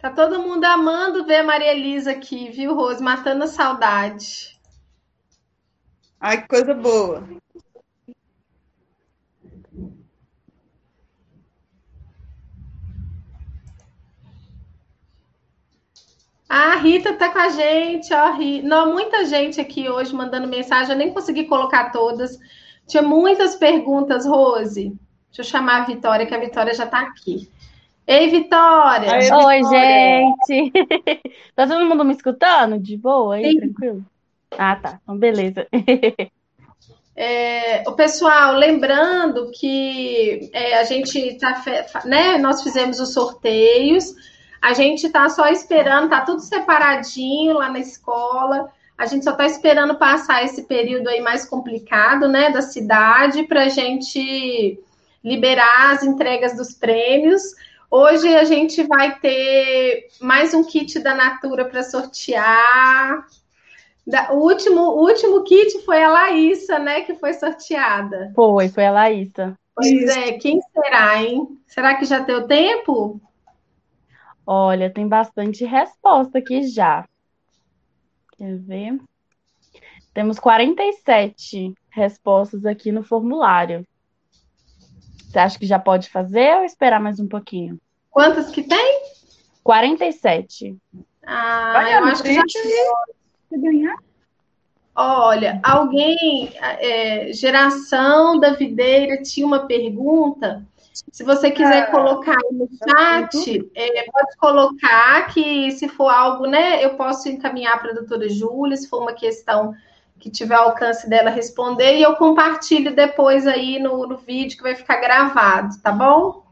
Tá 0.06 0.12
todo 0.12 0.38
mundo 0.38 0.64
amando 0.66 1.26
ver 1.26 1.38
a 1.38 1.44
Maria 1.44 1.72
Elisa 1.72 2.12
aqui, 2.12 2.52
viu, 2.52 2.76
Rose? 2.76 3.02
Matando 3.02 3.44
a 3.44 3.48
saudade. 3.48 4.56
Ai, 6.20 6.44
que 6.44 6.48
coisa 6.48 6.76
boa. 6.76 7.28
A 16.48 16.76
Rita 16.76 17.16
tá 17.16 17.34
com 17.34 17.40
a 17.40 17.50
gente, 17.50 18.14
ó, 18.14 18.32
Rita. 18.34 18.68
Não, 18.68 18.94
muita 18.94 19.26
gente 19.26 19.60
aqui 19.60 19.90
hoje 19.90 20.14
mandando 20.14 20.48
mensagem, 20.48 20.92
eu 20.92 21.00
nem 21.00 21.12
consegui 21.12 21.46
colocar 21.46 21.92
todas. 21.92 22.38
Tinha 22.86 23.02
muitas 23.02 23.56
perguntas, 23.56 24.28
Rose. 24.28 24.90
Deixa 25.30 25.42
eu 25.42 25.44
chamar 25.44 25.82
a 25.82 25.86
Vitória, 25.86 26.28
que 26.28 26.36
a 26.36 26.40
Vitória 26.40 26.76
já 26.76 26.86
tá 26.86 27.00
aqui. 27.00 27.50
Ei, 28.08 28.30
Vitória! 28.30 29.12
Oi, 29.14 29.32
Oi 29.32 29.64
gente! 29.64 30.72
tá 31.56 31.66
todo 31.66 31.86
mundo 31.86 32.06
me 32.06 32.14
escutando? 32.14 32.78
De 32.78 32.96
boa 32.96 33.36
aí, 33.36 33.52
Sim. 33.52 33.60
tranquilo? 33.60 34.06
Ah, 34.52 34.76
tá. 34.76 35.00
Então, 35.04 35.18
beleza. 35.18 35.68
É, 37.18 37.82
o 37.88 37.94
pessoal, 37.94 38.58
lembrando 38.58 39.50
que 39.58 40.50
é, 40.52 40.78
a 40.78 40.84
gente 40.84 41.38
tá, 41.38 41.64
né? 42.04 42.38
Nós 42.38 42.62
fizemos 42.62 43.00
os 43.00 43.14
sorteios, 43.14 44.14
a 44.62 44.74
gente 44.74 45.08
tá 45.10 45.30
só 45.30 45.48
esperando, 45.48 46.10
tá 46.10 46.26
tudo 46.26 46.42
separadinho 46.42 47.54
lá 47.54 47.70
na 47.70 47.80
escola. 47.80 48.70
A 48.98 49.06
gente 49.06 49.24
só 49.24 49.32
tá 49.32 49.46
esperando 49.46 49.96
passar 49.96 50.44
esse 50.44 50.64
período 50.64 51.08
aí 51.08 51.22
mais 51.22 51.46
complicado, 51.48 52.28
né, 52.28 52.50
da 52.50 52.62
cidade, 52.62 53.44
para 53.44 53.64
a 53.64 53.70
gente 53.70 54.78
liberar 55.24 55.94
as 55.94 56.04
entregas 56.04 56.58
dos 56.58 56.74
prêmios. 56.74 57.42
Hoje 57.90 58.36
a 58.36 58.44
gente 58.44 58.84
vai 58.84 59.20
ter 59.20 60.08
mais 60.20 60.54
um 60.54 60.64
kit 60.64 61.00
da 61.00 61.14
Natura 61.14 61.66
para 61.66 61.84
sortear. 61.84 63.26
O 64.32 64.36
último, 64.36 64.82
o 64.82 65.02
último 65.08 65.44
kit 65.44 65.80
foi 65.86 66.04
a 66.04 66.12
Laísa, 66.12 66.80
né, 66.80 67.02
que 67.02 67.16
foi 67.16 67.34
sorteada. 67.34 68.32
Foi, 68.36 68.70
foi 68.70 68.86
a 68.86 68.92
Laísa. 68.92 69.58
Pois 69.76 69.92
Isso. 69.92 70.20
é, 70.20 70.34
quem 70.34 70.60
será, 70.74 71.24
hein? 71.24 71.60
Será 71.68 71.96
que 71.96 72.06
já 72.06 72.20
deu 72.20 72.48
tempo? 72.48 73.20
Olha, 74.46 74.90
tem 74.92 75.08
bastante 75.08 75.66
resposta 75.66 76.38
aqui 76.38 76.68
já. 76.68 77.08
Quer 78.38 78.58
ver? 78.58 79.00
Temos 80.14 80.40
47 80.40 81.74
respostas 81.90 82.66
aqui 82.66 82.92
no 82.92 83.04
formulário. 83.04 83.86
Você 85.36 85.40
acha 85.40 85.60
que 85.60 85.66
já 85.66 85.78
pode 85.78 86.10
fazer 86.10 86.56
ou 86.56 86.64
esperar 86.64 86.98
mais 86.98 87.20
um 87.20 87.28
pouquinho? 87.28 87.78
Quantas 88.10 88.52
que 88.52 88.64
tem? 88.64 89.02
47. 89.66 90.78
Ah, 91.28 91.74
Olha, 91.76 91.98
eu 91.98 92.06
acho 92.06 92.24
que 92.24 92.34
já 92.34 92.44
ganhar. 93.52 93.98
Olha, 94.96 95.60
alguém, 95.62 96.54
é, 96.58 97.34
geração 97.34 98.40
da 98.40 98.54
videira, 98.54 99.22
tinha 99.22 99.46
uma 99.46 99.68
pergunta. 99.68 100.66
Se 101.12 101.26
você 101.26 101.52
quiser 101.52 101.82
ah, 101.82 101.92
colocar 101.92 102.32
aí 102.32 102.54
no 102.54 102.70
chat, 102.70 103.70
é, 103.76 104.10
pode 104.10 104.38
colocar 104.38 105.34
que 105.34 105.70
se 105.72 105.90
for 105.90 106.08
algo, 106.08 106.48
né, 106.48 106.82
eu 106.82 106.96
posso 106.96 107.28
encaminhar 107.28 107.78
para 107.82 107.92
a 107.92 107.96
doutora 107.96 108.30
Júlia, 108.30 108.78
se 108.78 108.88
for 108.88 109.02
uma 109.02 109.12
questão 109.12 109.76
que 110.20 110.30
tiver 110.30 110.56
alcance 110.56 111.10
dela 111.10 111.30
responder, 111.30 111.98
e 111.98 112.04
eu 112.04 112.16
compartilho 112.16 112.96
depois 112.96 113.46
aí 113.46 113.80
no, 113.80 114.08
no 114.08 114.18
vídeo 114.18 114.58
que 114.58 114.64
vai 114.64 114.76
ficar 114.76 114.98
gravado, 114.98 115.78
tá 115.82 115.92
bom? 115.92 116.44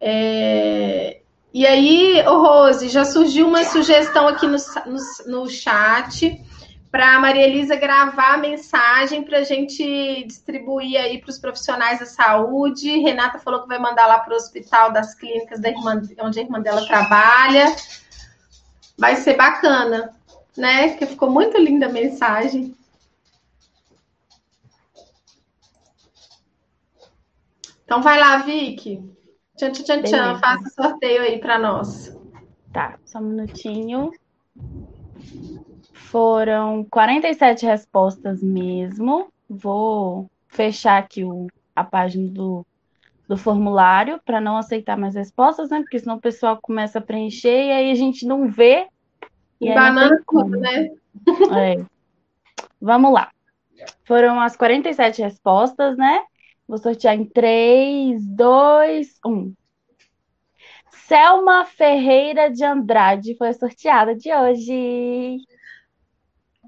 É... 0.00 1.20
E 1.54 1.66
aí, 1.66 2.22
Rose, 2.22 2.88
já 2.88 3.04
surgiu 3.04 3.46
uma 3.46 3.62
sugestão 3.62 4.26
aqui 4.26 4.46
no, 4.46 4.56
no, 4.86 5.40
no 5.42 5.48
chat 5.48 6.42
para 6.90 7.14
a 7.14 7.18
Maria 7.18 7.46
Elisa 7.46 7.76
gravar 7.76 8.34
a 8.34 8.38
mensagem 8.38 9.22
para 9.22 9.38
a 9.38 9.44
gente 9.44 10.24
distribuir 10.26 10.98
aí 10.98 11.18
para 11.18 11.30
os 11.30 11.38
profissionais 11.38 12.00
da 12.00 12.06
saúde. 12.06 12.98
Renata 12.98 13.38
falou 13.38 13.62
que 13.62 13.68
vai 13.68 13.78
mandar 13.78 14.06
lá 14.06 14.18
para 14.18 14.32
o 14.32 14.36
hospital 14.36 14.92
das 14.92 15.14
clínicas 15.14 15.60
da 15.60 15.68
irmã, 15.68 16.00
onde 16.20 16.38
a 16.38 16.42
irmã 16.42 16.60
dela 16.60 16.86
trabalha. 16.86 17.74
Vai 18.98 19.16
ser 19.16 19.36
bacana 19.36 20.14
né? 20.56 20.96
Que 20.96 21.06
ficou 21.06 21.30
muito 21.30 21.58
linda 21.58 21.86
a 21.86 21.92
mensagem. 21.92 22.74
Então 27.84 28.00
vai 28.02 28.18
lá, 28.18 28.38
Vicky. 28.38 29.02
Tchan, 29.56 29.70
tchan, 29.72 29.84
tchan, 29.84 30.02
tchan. 30.02 30.38
Faça 30.38 30.66
o 30.66 30.70
sorteio 30.70 31.22
aí 31.22 31.38
para 31.38 31.58
nós. 31.58 32.16
Tá, 32.72 32.98
só 33.04 33.18
um 33.18 33.22
minutinho. 33.22 34.10
Foram 35.92 36.86
47 36.90 37.66
respostas 37.66 38.42
mesmo. 38.42 39.30
Vou 39.48 40.30
fechar 40.48 40.98
aqui 40.98 41.22
o, 41.24 41.48
a 41.76 41.84
página 41.84 42.30
do, 42.30 42.66
do 43.28 43.36
formulário 43.36 44.20
para 44.24 44.40
não 44.40 44.56
aceitar 44.56 44.96
mais 44.96 45.14
respostas, 45.14 45.70
né? 45.70 45.80
Porque 45.80 45.98
senão 45.98 46.16
o 46.16 46.20
pessoal 46.20 46.58
começa 46.60 46.98
a 46.98 47.02
preencher 47.02 47.66
e 47.66 47.72
aí 47.72 47.90
a 47.90 47.94
gente 47.94 48.26
não 48.26 48.48
vê 48.48 48.88
e 49.62 49.74
banana 49.74 50.20
tudo, 50.26 50.58
né? 50.58 50.90
É. 51.78 51.84
Vamos 52.80 53.12
lá. 53.12 53.30
Foram 54.04 54.40
as 54.40 54.56
47 54.56 55.22
respostas, 55.22 55.96
né? 55.96 56.22
Vou 56.66 56.78
sortear 56.78 57.14
em 57.14 57.24
3, 57.24 58.24
2, 58.26 59.20
1. 59.24 59.54
Selma 61.06 61.64
Ferreira 61.64 62.50
de 62.50 62.64
Andrade 62.64 63.36
foi 63.36 63.48
a 63.48 63.54
sorteada 63.54 64.14
de 64.14 64.32
hoje. 64.34 65.36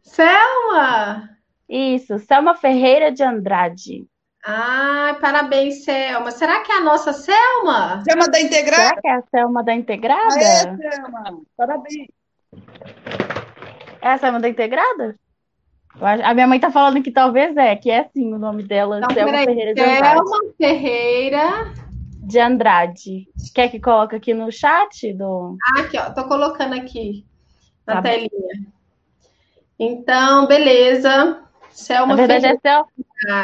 Selma! 0.03 1.30
Isso, 1.68 2.18
Selma 2.18 2.55
Ferreira 2.55 3.11
de 3.11 3.22
Andrade. 3.22 4.07
Ai, 4.45 5.18
parabéns, 5.18 5.84
Selma. 5.84 6.30
Será 6.30 6.61
que 6.62 6.70
é 6.70 6.76
a 6.76 6.80
nossa 6.82 7.12
Selma? 7.12 8.05
Selma 8.05 8.28
da 8.28 8.40
Integrada? 8.40 8.82
Será 8.82 9.01
que 9.01 9.09
é 9.09 9.12
a 9.14 9.22
Selma 9.22 9.64
da 9.64 9.74
Integrada? 9.74 10.38
É, 10.38 10.76
Selma. 10.76 11.40
Parabéns. 11.57 12.09
É 14.00 14.09
a 14.09 14.18
Selma 14.18 14.40
da 14.40 14.48
Integrada? 14.48 15.16
A 16.00 16.34
minha 16.34 16.46
mãe 16.46 16.59
tá 16.59 16.70
falando 16.70 17.00
que 17.02 17.11
talvez 17.11 17.57
é, 17.57 17.76
que 17.76 17.90
é 17.90 18.05
sim 18.12 18.34
o 18.34 18.38
nome 18.38 18.64
dela, 18.64 18.98
então, 18.98 19.11
Selma 19.11 19.30
peraí, 19.30 19.44
Ferreira 19.44 19.74
de 19.74 19.80
Andrade. 19.80 20.05
Selma 20.05 20.55
Ferreira 20.59 21.74
de 22.24 22.38
Andrade. 22.40 23.28
Quer 23.55 23.68
que 23.68 23.78
coloque 23.78 24.16
aqui 24.16 24.34
no 24.34 24.50
chat? 24.50 25.12
Do... 25.12 25.57
Ah, 25.62 25.80
aqui, 25.80 25.98
ó. 25.98 26.11
Tô 26.11 26.24
colocando 26.24 26.74
aqui 26.74 27.24
na 27.86 27.96
tá 27.96 28.02
telinha. 28.02 28.30
Bem. 28.30 28.66
Então, 29.78 30.46
beleza. 30.46 31.42
Selma 31.70 32.14
Na 32.14 32.26
verdade, 32.26 32.46
é, 32.46 32.59
Sel... 32.59 32.86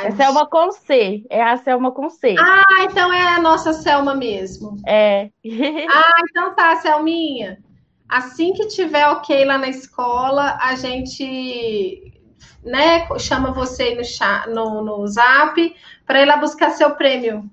é 0.04 0.10
Selma 0.12 0.46
com 0.46 0.70
C. 0.72 1.24
É 1.28 1.42
a 1.42 1.56
Selma 1.56 1.90
com 1.90 2.08
C. 2.08 2.36
Ah, 2.38 2.84
então 2.84 3.12
é 3.12 3.34
a 3.34 3.40
nossa 3.40 3.72
Selma 3.72 4.14
mesmo. 4.14 4.76
É. 4.86 5.30
ah, 5.90 6.22
então 6.28 6.54
tá, 6.54 6.76
Selminha. 6.76 7.58
Assim 8.10 8.52
que 8.52 8.66
tiver 8.66 9.06
ok 9.06 9.44
lá 9.44 9.56
na 9.56 9.68
escola, 9.68 10.58
a 10.60 10.74
gente 10.74 12.12
né, 12.64 13.06
chama 13.18 13.52
você 13.52 13.94
no, 13.94 14.04
chat, 14.04 14.48
no, 14.48 14.82
no 14.82 15.06
zap 15.06 15.76
para 16.04 16.20
ir 16.20 16.24
lá 16.24 16.36
buscar 16.36 16.70
seu 16.70 16.90
prêmio. 16.96 17.48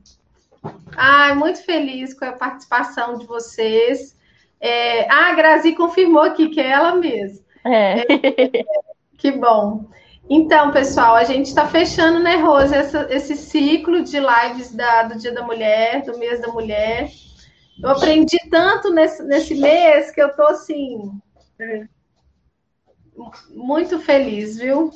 Ai, 0.95 1.35
muito 1.35 1.63
feliz 1.63 2.13
com 2.13 2.25
a 2.25 2.31
participação 2.31 3.19
de 3.19 3.27
vocês. 3.27 4.17
É... 4.59 5.07
Ah, 5.11 5.29
a 5.29 5.35
Grazi 5.35 5.73
confirmou 5.73 6.23
aqui 6.23 6.49
que 6.49 6.59
é 6.59 6.71
ela 6.71 6.95
mesma. 6.95 7.45
É. 7.63 7.99
é. 7.99 8.65
Que 9.15 9.31
bom. 9.31 9.85
Então, 10.29 10.71
pessoal, 10.71 11.15
a 11.15 11.23
gente 11.23 11.45
está 11.45 11.67
fechando, 11.67 12.19
né, 12.19 12.35
Rose, 12.35 12.73
essa, 12.73 13.07
esse 13.09 13.35
ciclo 13.35 14.03
de 14.03 14.19
lives 14.19 14.73
da, 14.73 15.03
do 15.03 15.17
Dia 15.17 15.31
da 15.31 15.41
Mulher, 15.41 16.03
do 16.03 16.17
mês 16.17 16.41
da 16.41 16.47
mulher. 16.49 17.09
Eu 17.81 17.89
aprendi 17.89 18.37
tanto 18.49 18.91
nesse, 18.91 19.23
nesse 19.23 19.55
mês 19.55 20.11
que 20.11 20.21
eu 20.21 20.35
tô 20.35 20.43
assim. 20.43 21.11
É. 21.59 21.87
Muito 23.51 23.99
feliz, 23.99 24.57
viu? 24.57 24.91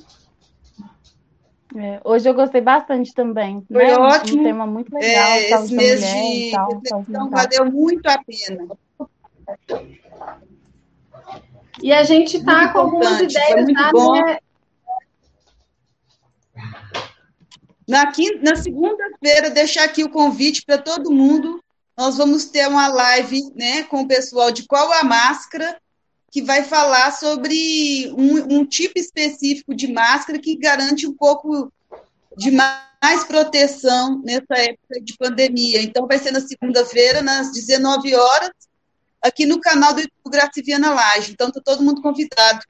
É, 1.76 2.02
hoje 2.04 2.28
eu 2.28 2.34
gostei 2.34 2.60
bastante 2.60 3.14
também. 3.14 3.64
Foi 3.72 3.86
né? 3.86 3.96
ótimo. 3.96 4.42
Um 4.42 4.44
tema 4.44 4.68
muito 4.68 4.94
legal. 4.94 5.24
É, 5.24 5.52
esse 5.52 5.74
mês 5.74 6.02
de 6.02 6.52
tal, 6.52 6.68
reflexão 6.68 7.30
valeu 7.30 7.72
muito 7.72 8.08
a 8.08 8.22
pena. 8.24 8.68
E 11.82 11.94
a 11.94 12.04
gente 12.04 12.38
está 12.38 12.72
com 12.74 12.80
algumas 12.80 13.22
ideias 13.22 13.64
muito 13.64 13.92
bom. 13.92 14.14
Né? 14.14 14.38
Na, 17.88 18.12
na 18.42 18.56
segunda-feira, 18.56 19.50
deixar 19.50 19.86
aqui 19.86 20.04
o 20.04 20.10
convite 20.10 20.64
para 20.66 20.78
todo 20.78 21.12
mundo. 21.12 21.61
Nós 21.98 22.18
vamos 22.18 22.46
ter 22.46 22.68
uma 22.68 22.88
live 22.88 23.52
né, 23.56 23.84
com 23.84 24.02
o 24.02 24.08
pessoal 24.08 24.52
de 24.52 24.66
Qual 24.66 24.92
a 24.94 25.04
Máscara, 25.04 25.80
que 26.32 26.42
vai 26.42 26.64
falar 26.64 27.12
sobre 27.12 28.12
um, 28.18 28.60
um 28.60 28.66
tipo 28.66 28.98
específico 28.98 29.76
de 29.76 29.92
máscara 29.92 30.40
que 30.40 30.56
garante 30.56 31.06
um 31.06 31.14
pouco 31.14 31.72
de 32.38 32.50
mais 32.52 33.24
proteção 33.28 34.22
nessa 34.24 34.56
época 34.58 35.02
de 35.02 35.18
pandemia. 35.18 35.82
Então, 35.82 36.08
vai 36.08 36.18
ser 36.18 36.32
na 36.32 36.40
segunda-feira, 36.40 37.22
nas 37.22 37.52
19 37.52 38.16
horas, 38.16 38.52
aqui 39.22 39.46
no 39.46 39.60
canal 39.60 39.94
do 39.94 40.00
YouTube 40.00 40.32
Graciviana 40.32 40.94
Laje. 40.94 41.34
Então, 41.34 41.50
está 41.50 41.60
todo 41.60 41.84
mundo 41.84 42.02
convidado. 42.02 42.66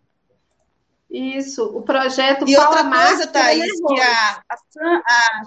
Isso, 1.10 1.66
o 1.66 1.82
projeto 1.82 2.48
E 2.48 2.58
outra 2.58 2.90
coisa, 2.90 3.28
Thaís, 3.28 3.80
que 3.80 4.00
a, 4.00 4.42
a, 4.50 5.02
a, 5.06 5.46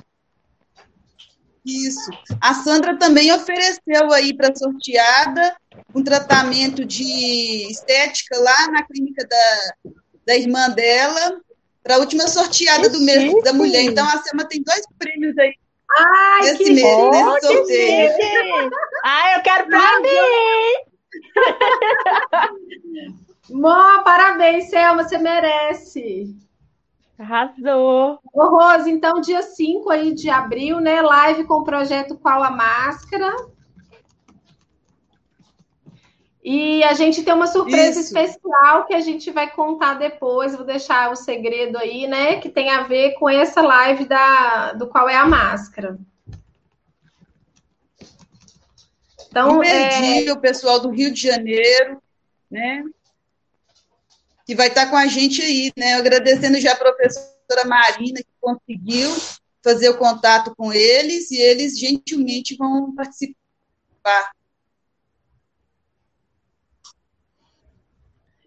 isso. 1.65 2.11
A 2.41 2.55
Sandra 2.55 2.97
também 2.99 3.33
ofereceu 3.33 4.13
aí 4.13 4.35
para 4.37 4.55
sorteada 4.55 5.57
um 5.95 6.03
tratamento 6.03 6.85
de 6.85 7.71
estética 7.71 8.39
lá 8.39 8.71
na 8.71 8.83
clínica 8.83 9.27
da, 9.27 9.93
da 10.27 10.37
irmã 10.37 10.69
dela, 10.71 11.41
para 11.83 11.97
a 11.97 11.99
última 11.99 12.29
sorteada 12.29 12.89
do 12.89 13.01
mês 13.01 13.43
da 13.43 13.53
mulher. 13.53 13.83
Então 13.85 14.07
a 14.07 14.23
Selma 14.23 14.45
tem 14.47 14.63
dois 14.63 14.83
prêmios 14.99 15.37
aí. 15.39 15.55
Ai, 15.97 16.43
nesse 16.43 16.65
que 16.65 16.73
mês, 16.73 16.83
bom, 16.83 17.11
nesse 17.11 17.47
sorteio. 17.47 18.11
Ai, 19.05 19.37
eu 19.39 19.43
quero 19.43 19.67
para 19.69 20.01
mim! 20.01 20.75
Mó, 23.51 24.03
parabéns, 24.03 24.71
Selma, 24.71 25.05
você 25.05 25.19
merece. 25.19 26.35
Arrasou. 27.19 28.19
Ô, 28.33 28.45
Rose, 28.49 28.91
então, 28.91 29.21
dia 29.21 29.43
5 29.43 29.91
aí 29.91 30.13
de 30.13 30.29
abril, 30.29 30.81
né? 30.81 31.01
Live 31.01 31.45
com 31.45 31.55
o 31.55 31.65
projeto 31.65 32.17
Qual 32.17 32.43
a 32.43 32.51
Máscara. 32.51 33.35
E 36.43 36.85
a 36.85 36.93
gente 36.93 37.23
tem 37.23 37.33
uma 37.33 37.47
surpresa 37.47 38.01
Isso. 38.01 38.01
especial 38.01 38.85
que 38.85 38.93
a 38.93 39.01
gente 39.01 39.31
vai 39.31 39.51
contar 39.51 39.95
depois. 39.95 40.55
Vou 40.55 40.67
deixar 40.67 41.11
o 41.11 41.17
segredo 41.17 41.79
aí, 41.79 42.07
né? 42.07 42.39
Que 42.39 42.51
tem 42.51 42.71
a 42.71 42.83
ver 42.83 43.15
com 43.15 43.31
essa 43.31 43.63
live 43.63 44.05
da, 44.05 44.73
do 44.75 44.87
Qual 44.87 45.09
é 45.09 45.17
a 45.17 45.25
Máscara. 45.25 45.99
Então, 49.29 49.63
é... 49.63 50.31
o 50.31 50.39
pessoal 50.39 50.79
do 50.79 50.91
Rio 50.91 51.13
de 51.13 51.23
Janeiro, 51.23 52.01
né? 52.51 52.85
Que 54.45 54.55
vai 54.55 54.69
estar 54.69 54.91
com 54.91 54.97
a 54.97 55.07
gente 55.07 55.43
aí, 55.43 55.73
né? 55.77 55.95
Agradecendo 55.95 56.61
já 56.61 56.73
a 56.73 56.77
professora 56.77 57.65
Marina, 57.67 58.19
que 58.19 58.29
conseguiu 58.41 59.11
fazer 59.63 59.89
o 59.89 59.97
contato 59.97 60.55
com 60.55 60.73
eles, 60.73 61.31
e 61.31 61.39
eles 61.39 61.79
gentilmente 61.79 62.55
vão 62.57 62.95
participar. 62.95 64.33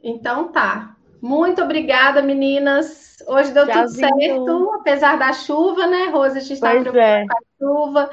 Então 0.04 0.52
tá. 0.52 0.96
Muito 1.20 1.62
obrigada, 1.62 2.22
meninas. 2.22 3.18
Hoje 3.28 3.52
deu 3.52 3.66
Tchauzinho. 3.66 4.08
tudo 4.08 4.20
certo, 4.20 4.72
apesar 4.76 5.18
da 5.18 5.34
chuva, 5.34 5.88
né, 5.88 6.06
Rosa? 6.10 6.38
A 6.38 6.40
gente 6.40 6.54
está 6.54 6.70
preocupada 6.70 7.02
é. 7.02 7.26
com 7.26 7.34
a 7.34 7.42
chuva. 7.60 8.10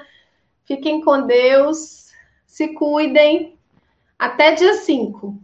Fiquem 0.64 1.02
com 1.02 1.26
Deus, 1.26 2.10
se 2.46 2.68
cuidem. 2.68 3.58
Até 4.18 4.52
dia 4.52 4.74
5. 4.74 5.38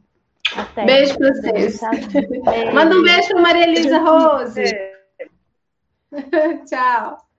Até. 0.57 0.85
Beijo 0.85 1.19
para 1.19 1.33
vocês. 1.35 1.81
Manda 2.75 2.97
um 2.97 3.03
beijo 3.03 3.29
para 3.29 3.41
Maria 3.43 3.69
Elisa 3.69 3.99
Rose. 3.99 4.63
Tchau. 6.67 7.30